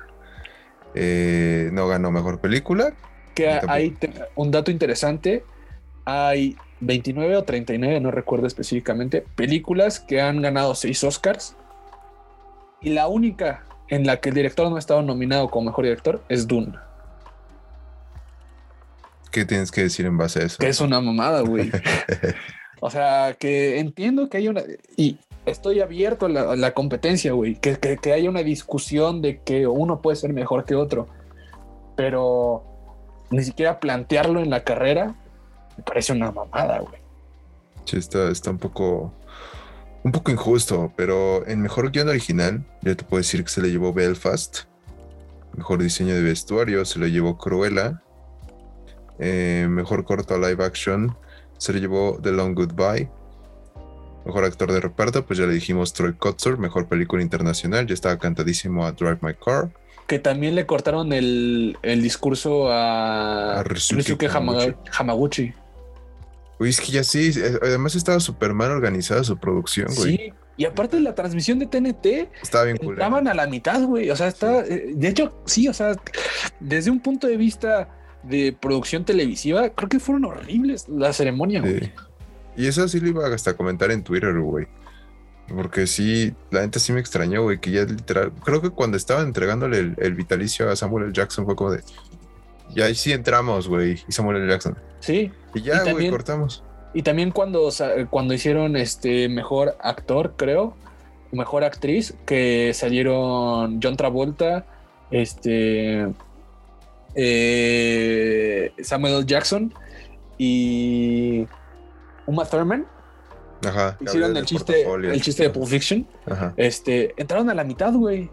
[0.94, 2.94] Eh, no ganó mejor película.
[3.34, 3.98] Que hay
[4.36, 5.44] un dato interesante.
[6.06, 11.56] Hay 29 o 39, no recuerdo específicamente, películas que han ganado seis Oscars.
[12.82, 16.24] Y la única en la que el director no ha estado nominado como mejor director
[16.30, 16.74] es Dune.
[19.32, 20.58] ¿Qué tienes que decir en base a eso?
[20.60, 21.72] Que es una mamada, güey.
[22.80, 24.62] o sea, que entiendo que hay una...
[24.96, 27.56] Y estoy abierto a la, a la competencia, güey.
[27.56, 31.08] Que, que, que haya una discusión de que uno puede ser mejor que otro.
[31.96, 32.64] Pero
[33.32, 35.16] ni siquiera plantearlo en la carrera
[35.78, 37.02] me parece una mamada, güey.
[37.86, 39.14] Sí, está, está un poco
[40.04, 43.70] un poco injusto, pero en mejor guion original, yo te puedo decir que se le
[43.70, 44.60] llevó Belfast.
[45.56, 48.02] Mejor diseño de vestuario se lo llevó Cruella.
[49.20, 51.18] Eh, mejor corto live action
[51.58, 53.10] se lo llevó The Long Goodbye.
[54.26, 56.58] Mejor actor de reparto, pues ya le dijimos Troy Kotsur.
[56.58, 59.72] Mejor película internacional, ya estaba cantadísimo a Drive My Car.
[60.06, 64.76] Que también le cortaron el, el discurso a, A Ryusuke Hamaguchi.
[64.98, 65.54] Hamaguchi.
[66.60, 67.32] Uy, es que ya sí,
[67.62, 70.18] además estaba súper mal organizada su producción, güey.
[70.18, 70.34] Sí.
[70.60, 73.06] Y aparte de la transmisión de TNT, Estaba bien culera.
[73.06, 74.10] entraban a la mitad, güey.
[74.10, 74.62] O sea, está.
[74.66, 75.96] eh, De hecho, sí, o sea,
[76.60, 77.90] desde un punto de vista
[78.24, 81.94] de producción televisiva, creo que fueron horribles la ceremonia, güey.
[82.56, 84.66] Y eso sí lo iba hasta a comentar en Twitter, güey.
[85.48, 88.34] Porque sí, la neta sí me extrañó, güey, que ya literal.
[88.44, 91.14] Creo que cuando estaban entregándole el, el vitalicio a Samuel L.
[91.14, 91.82] Jackson fue como de.
[92.76, 94.04] Ya ahí sí entramos, güey.
[94.08, 94.48] Y Samuel L.
[94.52, 94.76] Jackson.
[95.00, 95.32] Sí.
[95.58, 96.64] Y ya, güey, cortamos.
[96.94, 97.70] Y también cuando,
[98.10, 100.76] cuando hicieron este mejor actor, creo,
[101.32, 104.66] mejor actriz, que salieron John Travolta,
[105.12, 106.08] este
[107.16, 109.26] eh, Samuel.
[109.26, 109.74] Jackson
[110.38, 111.48] y
[112.26, 112.86] Uma Thurman.
[113.66, 113.98] Ajá.
[114.00, 116.08] Hicieron el chiste, el chiste de Pulp Fiction.
[116.26, 116.54] Ajá.
[116.58, 118.30] Este, entraron a la mitad, güey.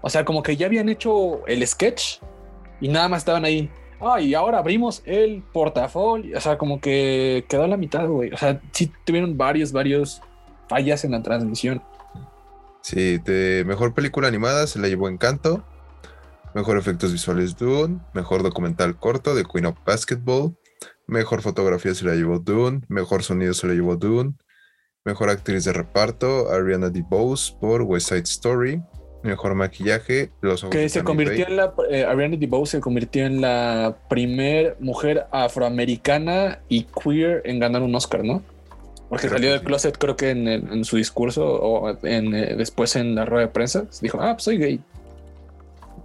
[0.00, 2.20] O sea, como que ya habían hecho el sketch
[2.80, 3.70] y nada más estaban ahí.
[4.00, 6.36] Ah, y ahora abrimos el portafolio.
[6.36, 8.32] O sea, como que quedó a la mitad, güey.
[8.32, 10.20] O sea, sí tuvieron varios, varios
[10.68, 11.82] fallas en la transmisión.
[12.82, 15.64] Sí, de mejor película animada se la llevó Encanto.
[16.54, 18.00] Mejor efectos visuales Dune.
[18.14, 20.56] Mejor documental corto de Queen of Basketball.
[21.06, 22.82] Mejor fotografía se la llevó Dune.
[22.88, 24.34] Mejor sonido se la llevó Dune.
[25.04, 28.82] Mejor actriz de reparto Ariana DeBose por West Side Story.
[29.22, 31.74] Mejor maquillaje, los ojos Que se convirtió en la.
[31.90, 32.36] Eh, Ariana
[32.66, 38.42] se convirtió en la primer mujer afroamericana y queer en ganar un Oscar, ¿no?
[39.08, 39.66] Porque Creo salió del sí.
[39.66, 43.86] closet, creo que en, su discurso o en, eh, después en la rueda de prensa.
[44.00, 44.80] Dijo, ah, pues soy gay.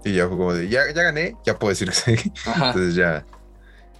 [0.05, 2.31] Y ya fue como de, ya, ya gané, ya puedo decir que sí.
[2.45, 2.67] Ajá.
[2.67, 3.25] Entonces ya.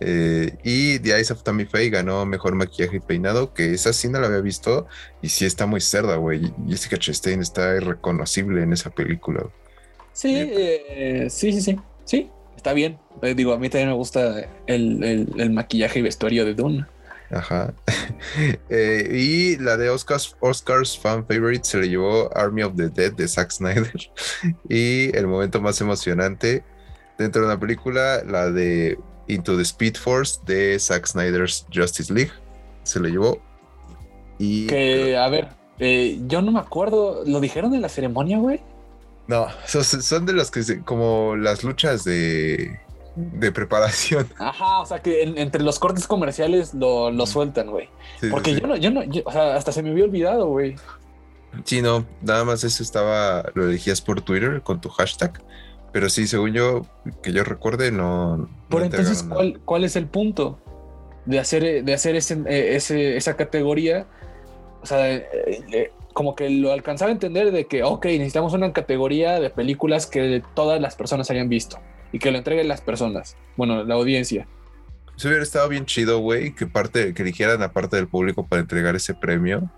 [0.06, 4.10] Eh, y The Eyes of Tammy Faye ganó mejor maquillaje y peinado, que esa sí
[4.10, 4.88] no la había visto
[5.22, 6.54] y sí está muy cerda, güey.
[6.68, 9.46] Jessica Chastain está irreconocible en esa película.
[10.14, 11.80] Sí, eh, sí, sí, sí.
[12.06, 13.00] Sí, está bien.
[13.22, 16.86] Eh, digo, a mí también me gusta el, el- el maquillaje y vestuario de Dune.
[17.32, 17.74] Ajá.
[18.70, 23.12] Eh, y la de Oscars, Oscars Fan Favorite se le llevó Army of the Dead
[23.14, 23.92] de Zack Snyder.
[24.70, 26.64] y el momento más emocionante
[27.18, 28.98] dentro de una película, la de
[29.28, 32.32] Into the Speed Force de Zack Snyder's Justice League.
[32.84, 33.40] Se le llevó.
[34.40, 37.24] Y Que, a ver, eh, yo no me acuerdo.
[37.26, 38.60] ¿Lo dijeron en la ceremonia, güey?
[39.28, 42.80] no, son, son de las que se- como las luchas de,
[43.16, 44.28] de preparación.
[44.38, 47.86] Ajá, o sea que en- entre los cortes comerciales lo, lo sueltan, güey.
[48.20, 48.60] Sí, sí, Porque sí.
[48.62, 50.76] yo no, yo no, yo- o sea, hasta se me había olvidado, güey.
[51.64, 55.40] Sí, no, nada más eso estaba, lo elegías por Twitter con tu hashtag.
[55.94, 56.82] Pero sí, según yo,
[57.22, 58.38] que yo recuerde, no.
[58.38, 59.24] no Pero entonces.
[59.24, 60.60] ¿cuál, ¿cuál es el punto
[61.26, 64.08] de hacer, eh, de hacer ese, eh, ese- esa categoría?
[64.82, 69.40] O sea, eh, como que lo alcanzaba a entender de que, ok, necesitamos una categoría
[69.40, 71.78] de películas que todas las personas hayan visto
[72.12, 74.48] y que lo entreguen las personas, bueno, la audiencia.
[75.16, 78.62] Se hubiera estado bien chido, güey, que parte, que eligieran a parte del público para
[78.62, 79.70] entregar ese premio.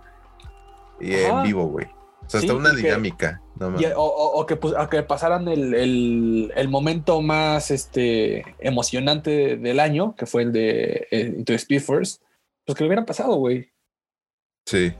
[1.00, 1.88] Y en vivo, güey.
[2.26, 3.42] O sea, Sí, hasta una que- dinámica.
[3.60, 3.94] No Y- mames.
[3.96, 9.58] o, o- o que, pues, a que pasaran el, el- el momento más este, emocionante
[9.58, 12.20] del año, que fue el de eh, Speed Force,
[12.66, 13.70] pues que lo hubieran pasado, güey.
[14.66, 14.92] Sí,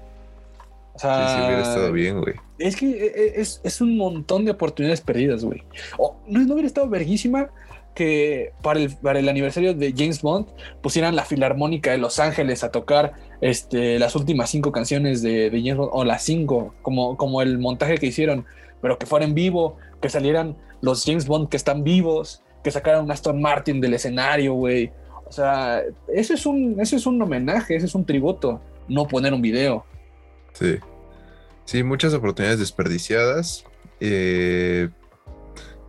[0.94, 2.36] O sí, sea, sí, hubiera estado bien, güey.
[2.60, 5.64] Es que eh, es, es un montón de oportunidades perdidas, güey.
[5.98, 7.50] O, ¿no, no hubiera estado verguísima
[7.96, 10.48] que para el, para el aniversario de James Bond
[10.82, 15.60] pusieran la Filarmónica de Los Ángeles a tocar este, las últimas cinco canciones de, de
[15.60, 18.46] James Bond, o las cinco, como, como el montaje que hicieron,
[18.82, 23.04] pero que fuera en vivo, que salieran los James Bond que están vivos, que sacaran
[23.04, 24.92] un Aston Martin del escenario, güey.
[25.28, 29.34] O sea, eso es un, eso es un homenaje, eso es un tributo, no poner
[29.34, 29.86] un video.
[30.54, 30.78] Sí.
[31.66, 33.66] Sí, muchas oportunidades desperdiciadas.
[34.00, 34.90] eh,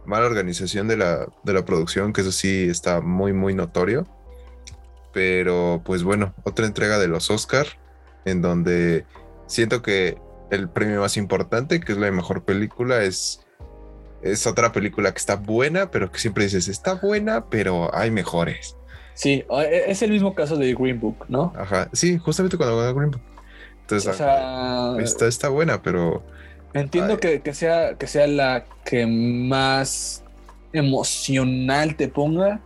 [0.06, 4.06] mala organización de la, de la producción, que eso sí está muy, muy notorio.
[5.16, 7.66] Pero, pues bueno, otra entrega de los Oscar,
[8.26, 9.06] en donde
[9.46, 10.18] siento que
[10.50, 13.40] el premio más importante, que es la mejor película, es,
[14.20, 18.76] es otra película que está buena, pero que siempre dices, está buena, pero hay mejores.
[19.14, 21.50] Sí, e- es el mismo caso de Green Book, ¿no?
[21.56, 23.22] Ajá, sí, justamente cuando ganó Green Book.
[23.80, 26.22] Entonces, O sea, está, está buena, pero
[26.74, 27.20] entiendo ay.
[27.20, 30.22] que, que sea, que sea la que más
[30.74, 32.60] emocional te ponga,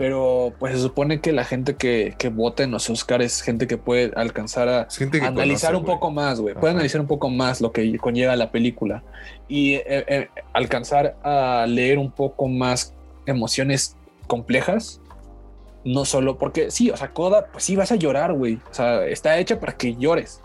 [0.00, 3.66] pero pues se supone que la gente que, que vota en los Oscars es gente
[3.66, 4.88] que puede alcanzar a
[5.20, 5.94] analizar conoce, un güey.
[5.94, 6.54] poco más, güey.
[6.54, 9.02] Puede analizar un poco más lo que conlleva la película
[9.46, 12.94] y eh, eh, alcanzar a leer un poco más
[13.26, 15.02] emociones complejas.
[15.84, 18.54] No solo porque sí, o sea, Coda, pues sí vas a llorar, güey.
[18.70, 20.40] O sea, está hecha para que llores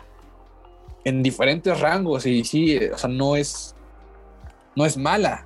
[1.05, 3.73] en diferentes rangos y sí, o sea, no es
[4.75, 5.45] no es mala,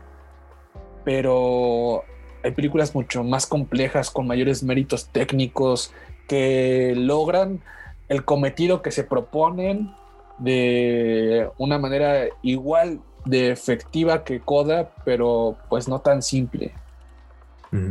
[1.05, 2.05] pero
[2.43, 5.93] hay películas mucho más complejas con mayores méritos técnicos
[6.27, 7.61] que logran
[8.07, 9.93] el cometido que se proponen
[10.37, 16.73] de una manera igual de efectiva que Coda, pero pues no tan simple.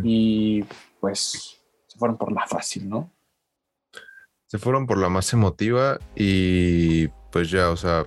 [0.03, 0.65] Y
[1.01, 3.13] pues se fueron por la fácil, ¿no?
[4.47, 8.07] Se fueron por la más emotiva y pues ya, o sea,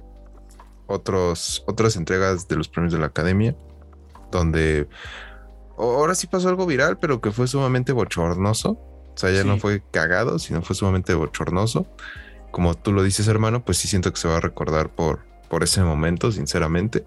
[0.88, 3.55] otros, otras entregas de los premios de la academia,
[4.31, 4.88] donde
[5.84, 8.72] ahora sí pasó algo viral, pero que fue sumamente bochornoso.
[8.72, 11.86] O sea, ya no fue cagado, sino fue sumamente bochornoso.
[12.52, 15.64] Como tú lo dices, hermano, pues sí siento que se va a recordar por, por
[15.64, 17.06] ese momento, sinceramente.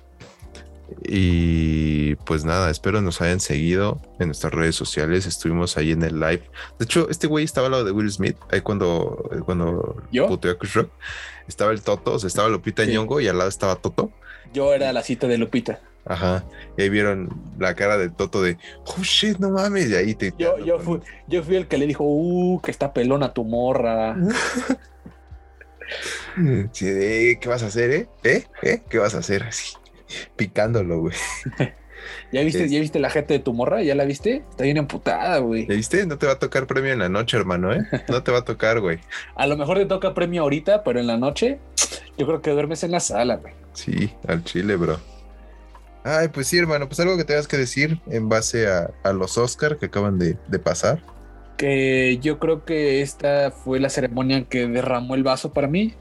[1.03, 5.27] Y pues nada, espero nos hayan seguido en nuestras redes sociales.
[5.27, 6.43] Estuvimos ahí en el live.
[6.79, 10.27] De hecho, este güey estaba al lado de Will Smith, ahí cuando, cuando ¿Yo?
[10.29, 10.91] puteó a Chris Rock.
[11.49, 12.93] Estaba el Toto, o sea, estaba Lupita Sí.
[12.93, 14.13] Nyong'o y al lado estaba Toto.
[14.53, 15.81] Yo era la cita de Lupita.
[16.07, 16.45] Ajá.
[16.77, 17.29] Y ahí vieron
[17.59, 19.89] la cara de Toto de, oh shit, no mames.
[19.91, 20.35] Y ahí te.
[20.39, 24.17] Yo, yo, fui, yo fui el que le dijo, uh, que está pelona tu morra.
[26.73, 28.09] Sí, de, ¿qué vas a hacer, eh?
[28.25, 28.45] ¿Eh?
[28.63, 28.83] ¿Eh?
[28.89, 29.45] ¿Qué vas a hacer?
[29.45, 29.75] Así,
[30.37, 31.15] picándolo, güey.
[32.33, 33.83] ¿Ya viste, Es- ¿Ya viste la gente de tu morra?
[33.83, 34.43] ¿Ya la viste?
[34.51, 35.67] Está bien emputada, güey.
[35.67, 36.05] ¿Ya viste?
[36.07, 37.83] No te va a tocar premio en la noche, hermano, ¿eh?
[38.09, 38.99] No te va a tocar, güey.
[39.37, 41.61] A lo mejor te toca premio ahorita, pero en la noche
[42.19, 43.55] yo creo que duermes en la sala, güey.
[43.73, 44.99] Sí, al chile, bro.
[46.05, 49.79] Ay, pues sí, hermano, pues algo que tengas que decir en base a, los Oscar
[49.79, 51.03] que acaban de, de, pasar.
[51.57, 55.95] Que yo creo que esta fue la ceremonia que derramó el vaso para mí.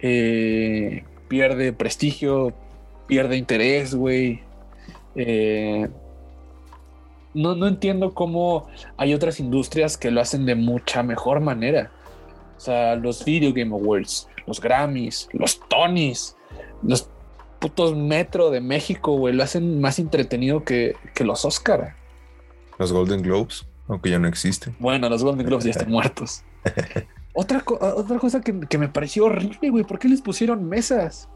[0.00, 2.52] Eh, pierde prestigio,
[3.06, 4.42] pierde interés, güey.
[5.16, 5.88] Eh,
[7.32, 8.68] no, no entiendo cómo
[8.98, 11.90] hay otras industrias que lo hacen de mucha mejor manera.
[12.58, 16.36] O sea, los Video Game Awards, los Grammys, los Tonys,
[16.82, 17.08] los
[17.64, 21.96] putos Metro de México, güey, lo hacen más entretenido que, que los Oscar.
[22.78, 24.76] Los Golden Globes, aunque ya no existen.
[24.78, 26.42] Bueno, los Golden Globes ya están muertos.
[27.32, 31.30] otra, otra cosa que, que, me pareció horrible, güey, ¿por qué les pusieron mesas?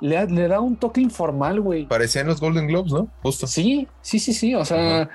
[0.00, 1.86] Le, le da un toque informal, güey.
[1.86, 3.08] Parecían los Golden Globes, ¿no?
[3.22, 3.46] Justo.
[3.46, 4.54] Sí, sí, sí, sí.
[4.54, 5.10] O sea, Ajá.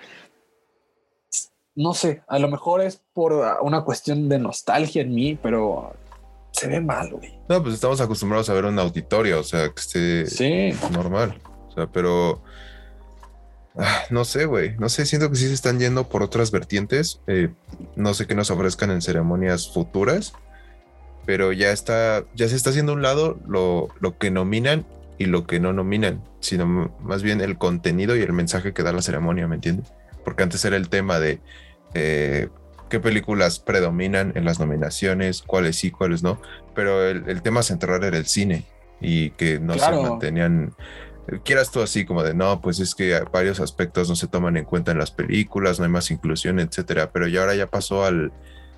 [1.73, 3.33] no sé, a lo mejor es por
[3.63, 5.95] una cuestión de nostalgia en mí, pero
[6.55, 7.37] se ve mal, güey.
[7.49, 10.77] No, pues estamos acostumbrados a ver un auditorio, o sea, que esté sí.
[10.91, 11.39] normal.
[11.69, 12.41] O sea, pero
[13.77, 14.75] ah, no sé, güey.
[14.77, 17.21] No sé, siento que sí se están yendo por otras vertientes.
[17.27, 17.49] Eh,
[17.95, 20.33] no sé qué nos ofrezcan en ceremonias futuras,
[21.25, 24.85] pero ya está, ya se está haciendo un lado lo, lo que nominan
[25.17, 28.91] y lo que no nominan, sino más bien el contenido y el mensaje que da
[28.91, 29.93] la ceremonia, ¿me entiendes?
[30.23, 31.39] Porque antes era el tema de
[31.93, 32.49] eh,
[32.89, 36.39] qué películas predominan en las nominaciones, cuáles sí, cuáles no,
[36.73, 38.65] pero el, el tema central era el cine
[39.01, 40.03] y que no Claro.
[40.03, 40.73] se mantenían,
[41.43, 44.65] quieras tú así como de, no, pues es que varios aspectos no se toman en
[44.65, 48.31] cuenta en las películas, no hay más inclusión, etcétera, pero ya ahora ya pasó al,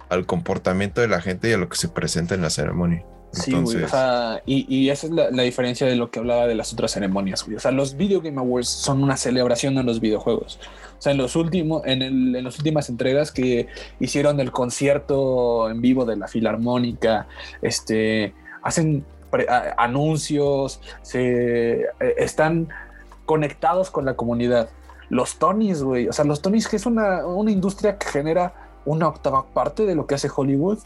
[0.10, 3.06] al comportamiento de la gente y a lo que se presenta en la ceremonia.
[3.32, 3.60] Sí, güey.
[3.60, 6.56] Entonces, O sea, y, y esa es la, la diferencia de lo que hablaba de
[6.56, 7.58] las otras ceremonias, güey.
[7.58, 10.60] O sea, los Video Game Awards son una celebración de los videojuegos.
[10.98, 13.68] O sea, en los últimos, en, el, en las últimas entregas que
[14.00, 17.28] hicieron el concierto en vivo de la Filarmónica,
[17.62, 18.34] este,
[18.64, 21.86] hacen pre- a- anuncios, se eh,
[22.18, 22.70] están
[23.26, 24.70] conectados con la comunidad.
[25.10, 26.08] Los Tonys, güey.
[26.08, 28.54] O sea, los Tonys, que es una, una industria que genera
[28.86, 30.80] una octava parte de lo que hace Hollywood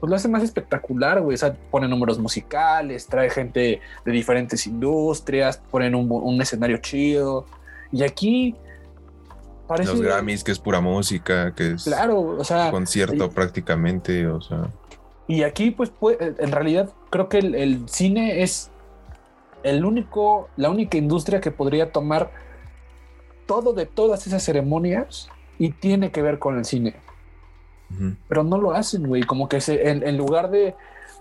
[0.00, 1.34] pues lo hace más espectacular, güey.
[1.34, 7.46] O sea, pone números musicales, trae gente de diferentes industrias, ponen un, un escenario chido.
[7.92, 8.54] Y aquí
[9.66, 9.90] parece.
[9.92, 12.70] los Grammys, que es pura música, que es Claro, o sea.
[12.70, 14.68] concierto y- prácticamente, o sea,
[15.26, 18.70] Y aquí, pues, puede- en realidad, creo que el, el cine es
[19.62, 22.30] el único, la única industria que podría tomar
[23.46, 26.96] todo de todas esas ceremonias y tiene que ver con el cine.
[28.28, 29.22] Pero no lo hacen, güey.
[29.22, 30.74] Como que se, en, en lugar de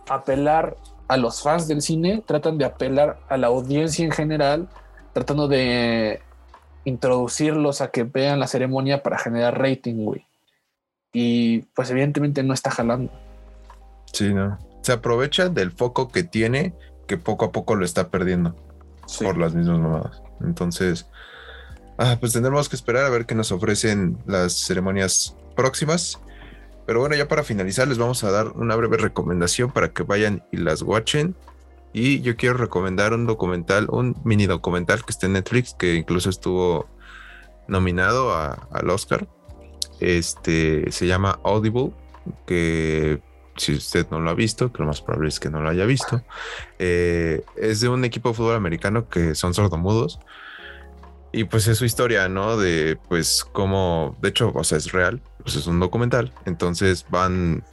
[0.10, 0.78] apelar
[1.08, 4.68] a los fans del cine, tratan de apelar a la audiencia en general,
[5.14, 6.22] tratando de
[6.86, 10.26] introducirlos a que vean la ceremonia para generar rating, güey.
[11.14, 13.12] Y pues evidentemente no está jalando.
[14.14, 14.58] sí, no.
[14.82, 16.74] Se aprovecha del foco que tiene,
[17.08, 18.56] que poco a poco lo está perdiendo
[19.06, 19.26] Sí.
[19.26, 20.22] por las mismas mamadas.
[20.40, 21.08] Entonces,
[21.98, 26.20] ah, pues tendremos que esperar a ver qué nos ofrecen las ceremonias próximas.
[26.88, 30.44] Pero bueno, ya para finalizar, les vamos a dar una breve recomendación para que vayan
[30.52, 31.36] y las watchen.
[31.94, 36.30] Y yo quiero recomendar un documental, un mini documental que está en Netflix, que incluso
[36.30, 36.88] estuvo
[37.68, 39.28] nominado a- al Oscar.
[40.00, 41.92] Este se llama Audible,
[42.46, 43.22] que
[43.58, 45.86] si usted no lo ha visto, que lo más probable es que no lo haya
[45.86, 46.22] visto,
[46.78, 50.20] eh, es de un equipo de fútbol americano que son sordomudos.
[51.34, 52.58] Y pues es su historia, ¿no?
[52.58, 56.34] De pues cómo, de hecho, o sea, es real, pues es un documental.
[56.46, 57.64] Entonces van,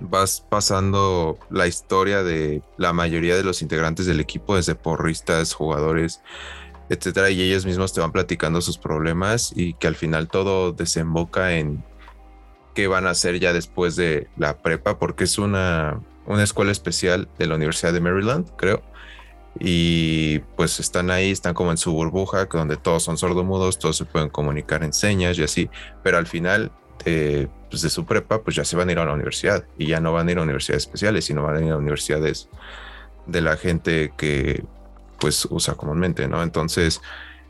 [0.00, 6.20] vas pasando la historia de la mayoría de los integrantes del equipo, desde porristas, jugadores,
[6.88, 11.56] etcétera, y ellos mismos te van platicando sus problemas y que al final todo desemboca
[11.56, 11.84] en
[12.74, 17.28] qué van a hacer ya después de la prepa, porque es una, una escuela especial
[17.38, 18.82] de la Universidad de Maryland, creo.
[19.58, 24.04] Y pues están ahí, están como en su burbuja, donde todos son sordomudos, todos se
[24.04, 25.70] pueden comunicar en señas y así,
[26.02, 26.70] pero al final
[27.04, 29.86] de, pues, de su prepa, pues ya se van a ir a la universidad y
[29.86, 32.48] ya no van a ir a universidades especiales, sino van a ir a universidades
[33.26, 34.64] de la gente que
[35.18, 36.42] pues usa comúnmente, ¿no?
[36.42, 37.00] Entonces,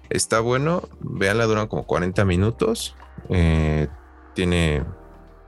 [0.08, 2.94] está bueno, véanla, dura como 40 minutos,
[3.28, 3.88] eh,
[4.34, 4.84] tiene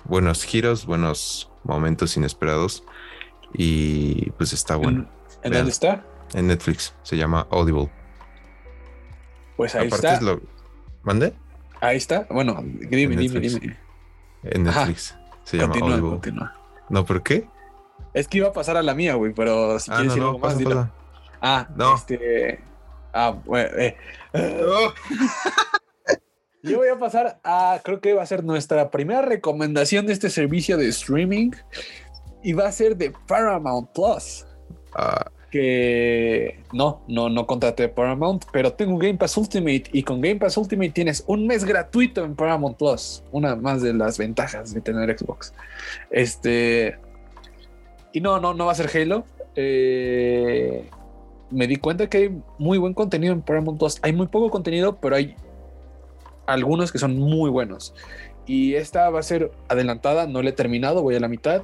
[0.04, 2.82] buenos giros, buenos momentos inesperados
[3.52, 5.08] y pues está bueno.
[5.42, 5.60] ¿En Vean.
[5.60, 6.04] dónde está?
[6.34, 7.88] En Netflix se llama Audible.
[9.56, 10.16] Pues ahí Aparte está.
[10.18, 10.40] es lo...
[11.02, 11.32] ¿Mande?
[11.80, 12.26] Ahí está.
[12.30, 13.76] Bueno, dime, dime, dime.
[14.44, 14.80] En Ajá.
[14.80, 16.10] Netflix se llama Continúa, Audible.
[16.10, 16.54] continúa.
[16.90, 17.48] No, ¿por qué?
[18.14, 20.22] Es que iba a pasar a la mía, güey, pero si Ah, quieres no, decir
[20.22, 20.74] no, algo más, pasa, dilo.
[20.76, 20.92] pasa.
[21.40, 21.94] Ah, No.
[21.94, 22.60] este.
[23.12, 23.96] Ah, bueno, eh.
[26.62, 30.28] Yo voy a pasar a, creo que va a ser nuestra primera recomendación de este
[30.28, 31.52] servicio de streaming
[32.42, 34.44] y va a ser de Paramount Plus.
[34.94, 40.36] Ah, que no, no, no contraté Paramount, pero tengo Game Pass Ultimate y con Game
[40.36, 43.22] Pass Ultimate tienes un mes gratuito en Paramount Plus.
[43.32, 45.54] Una más de las ventajas de tener Xbox.
[46.10, 46.98] Este.
[48.12, 49.24] Y no, no, no va a ser Halo.
[49.56, 50.88] Eh,
[51.50, 53.98] me di cuenta que hay muy buen contenido en Paramount Plus.
[54.02, 55.34] Hay muy poco contenido, pero hay
[56.46, 57.94] algunos que son muy buenos.
[58.46, 61.62] Y esta va a ser adelantada, no la he terminado, voy a la mitad,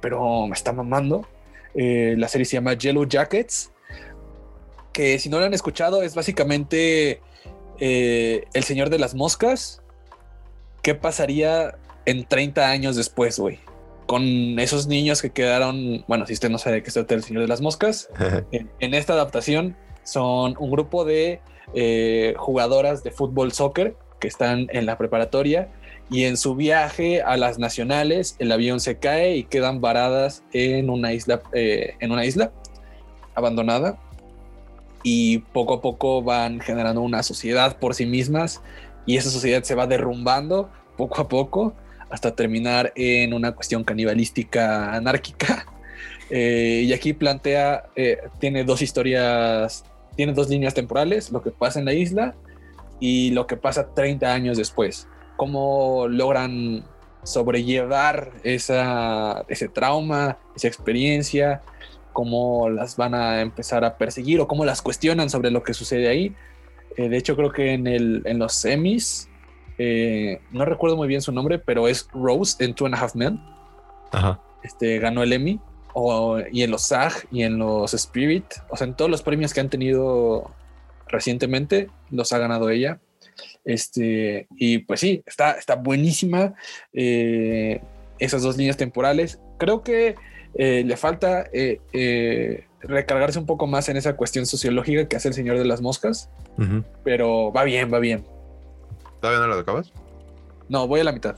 [0.00, 1.26] pero me está mamando.
[1.74, 3.72] Eh, la serie se llama Yellow Jackets,
[4.92, 7.20] que si no la han escuchado es básicamente
[7.80, 9.82] eh, El Señor de las Moscas.
[10.82, 11.76] ¿Qué pasaría
[12.06, 13.58] en 30 años después, güey?
[14.06, 17.42] Con esos niños que quedaron, bueno, si usted no sabe de qué es El Señor
[17.42, 18.08] de las Moscas,
[18.52, 21.40] en, esta adaptación son un grupo de
[21.74, 25.70] eh, jugadoras de fútbol soccer que están en la preparatoria
[26.10, 30.90] y en su viaje a las nacionales el avión se cae y quedan varadas en
[30.90, 32.52] una isla, eh, en una isla
[33.34, 33.98] abandonada
[35.02, 38.62] y poco a poco van generando una sociedad por sí mismas
[39.06, 41.74] y esa sociedad se va derrumbando poco a poco
[42.10, 45.66] hasta terminar en una cuestión canibalística anárquica.
[46.30, 49.84] Eh, y aquí plantea, eh, tiene dos historias,
[50.16, 52.34] tiene dos líneas temporales, lo que pasa en la isla
[52.98, 55.06] y lo que pasa 30 años después
[55.36, 56.84] cómo logran
[57.22, 61.62] sobrellevar esa, ese trauma, esa experiencia,
[62.12, 66.08] cómo las van a empezar a perseguir o cómo las cuestionan sobre lo que sucede
[66.08, 66.34] ahí.
[66.96, 69.28] Eh, de hecho, creo que en, el, en los semis,
[69.78, 73.14] eh, no recuerdo muy bien su nombre, pero es Rose en Two and a Half
[73.16, 73.40] Men.
[74.62, 75.60] Este, ganó el Emmy.
[75.92, 79.54] O, y en los SAG y en los Spirit, o sea, en todos los premios
[79.54, 80.50] que han tenido
[81.06, 82.98] recientemente, los ha ganado ella.
[83.64, 86.54] Este, y pues sí, está, está buenísima
[86.92, 87.80] eh,
[88.18, 89.40] esas dos líneas temporales.
[89.58, 90.16] Creo que
[90.54, 95.34] eh, le falta eh, recargarse un poco más en esa cuestión sociológica que hace el
[95.34, 96.28] Señor de las Moscas,
[97.02, 98.24] pero va bien, va bien.
[99.20, 99.92] ¿Todavía no lo acabas?
[100.68, 101.36] No, voy a la mitad.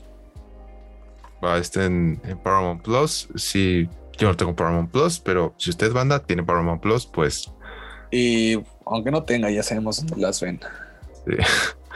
[1.43, 3.29] Va, este en, Paramount Plus.
[3.35, 3.87] Sí,
[4.17, 7.51] yo no tengo Paramount Plus, pero si usted banda tiene Paramount Plus, pues.
[8.11, 10.59] Y aunque no tenga, ya sabemos dónde las ven.
[11.25, 11.33] Sí.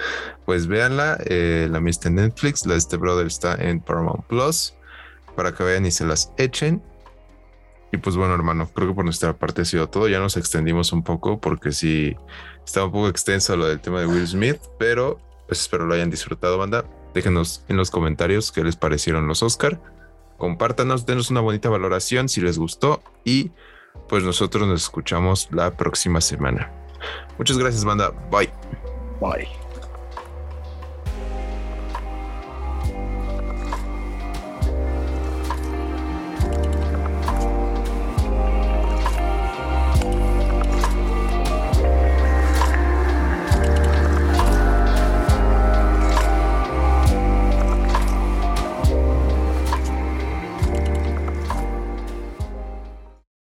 [0.45, 1.17] pues véanla.
[1.25, 4.73] Eh, la mista en Netflix, la de este brother está en Paramount Plus
[5.35, 6.81] para que vean y se las echen.
[7.91, 10.07] Y pues bueno, hermano, creo que por nuestra parte ha sido todo.
[10.07, 12.15] Ya nos extendimos un poco porque sí
[12.65, 16.09] está un poco extenso lo del tema de Will Smith, pero pues espero lo hayan
[16.09, 16.85] disfrutado, banda.
[17.13, 19.81] Déjenos en los comentarios qué les parecieron los Oscar.
[20.37, 23.51] Compártanos, denos una bonita valoración si les gustó y
[24.07, 26.71] pues nosotros nos escuchamos la próxima semana.
[27.37, 28.11] Muchas gracias, banda.
[28.31, 28.49] Bye.
[29.19, 29.60] Bye.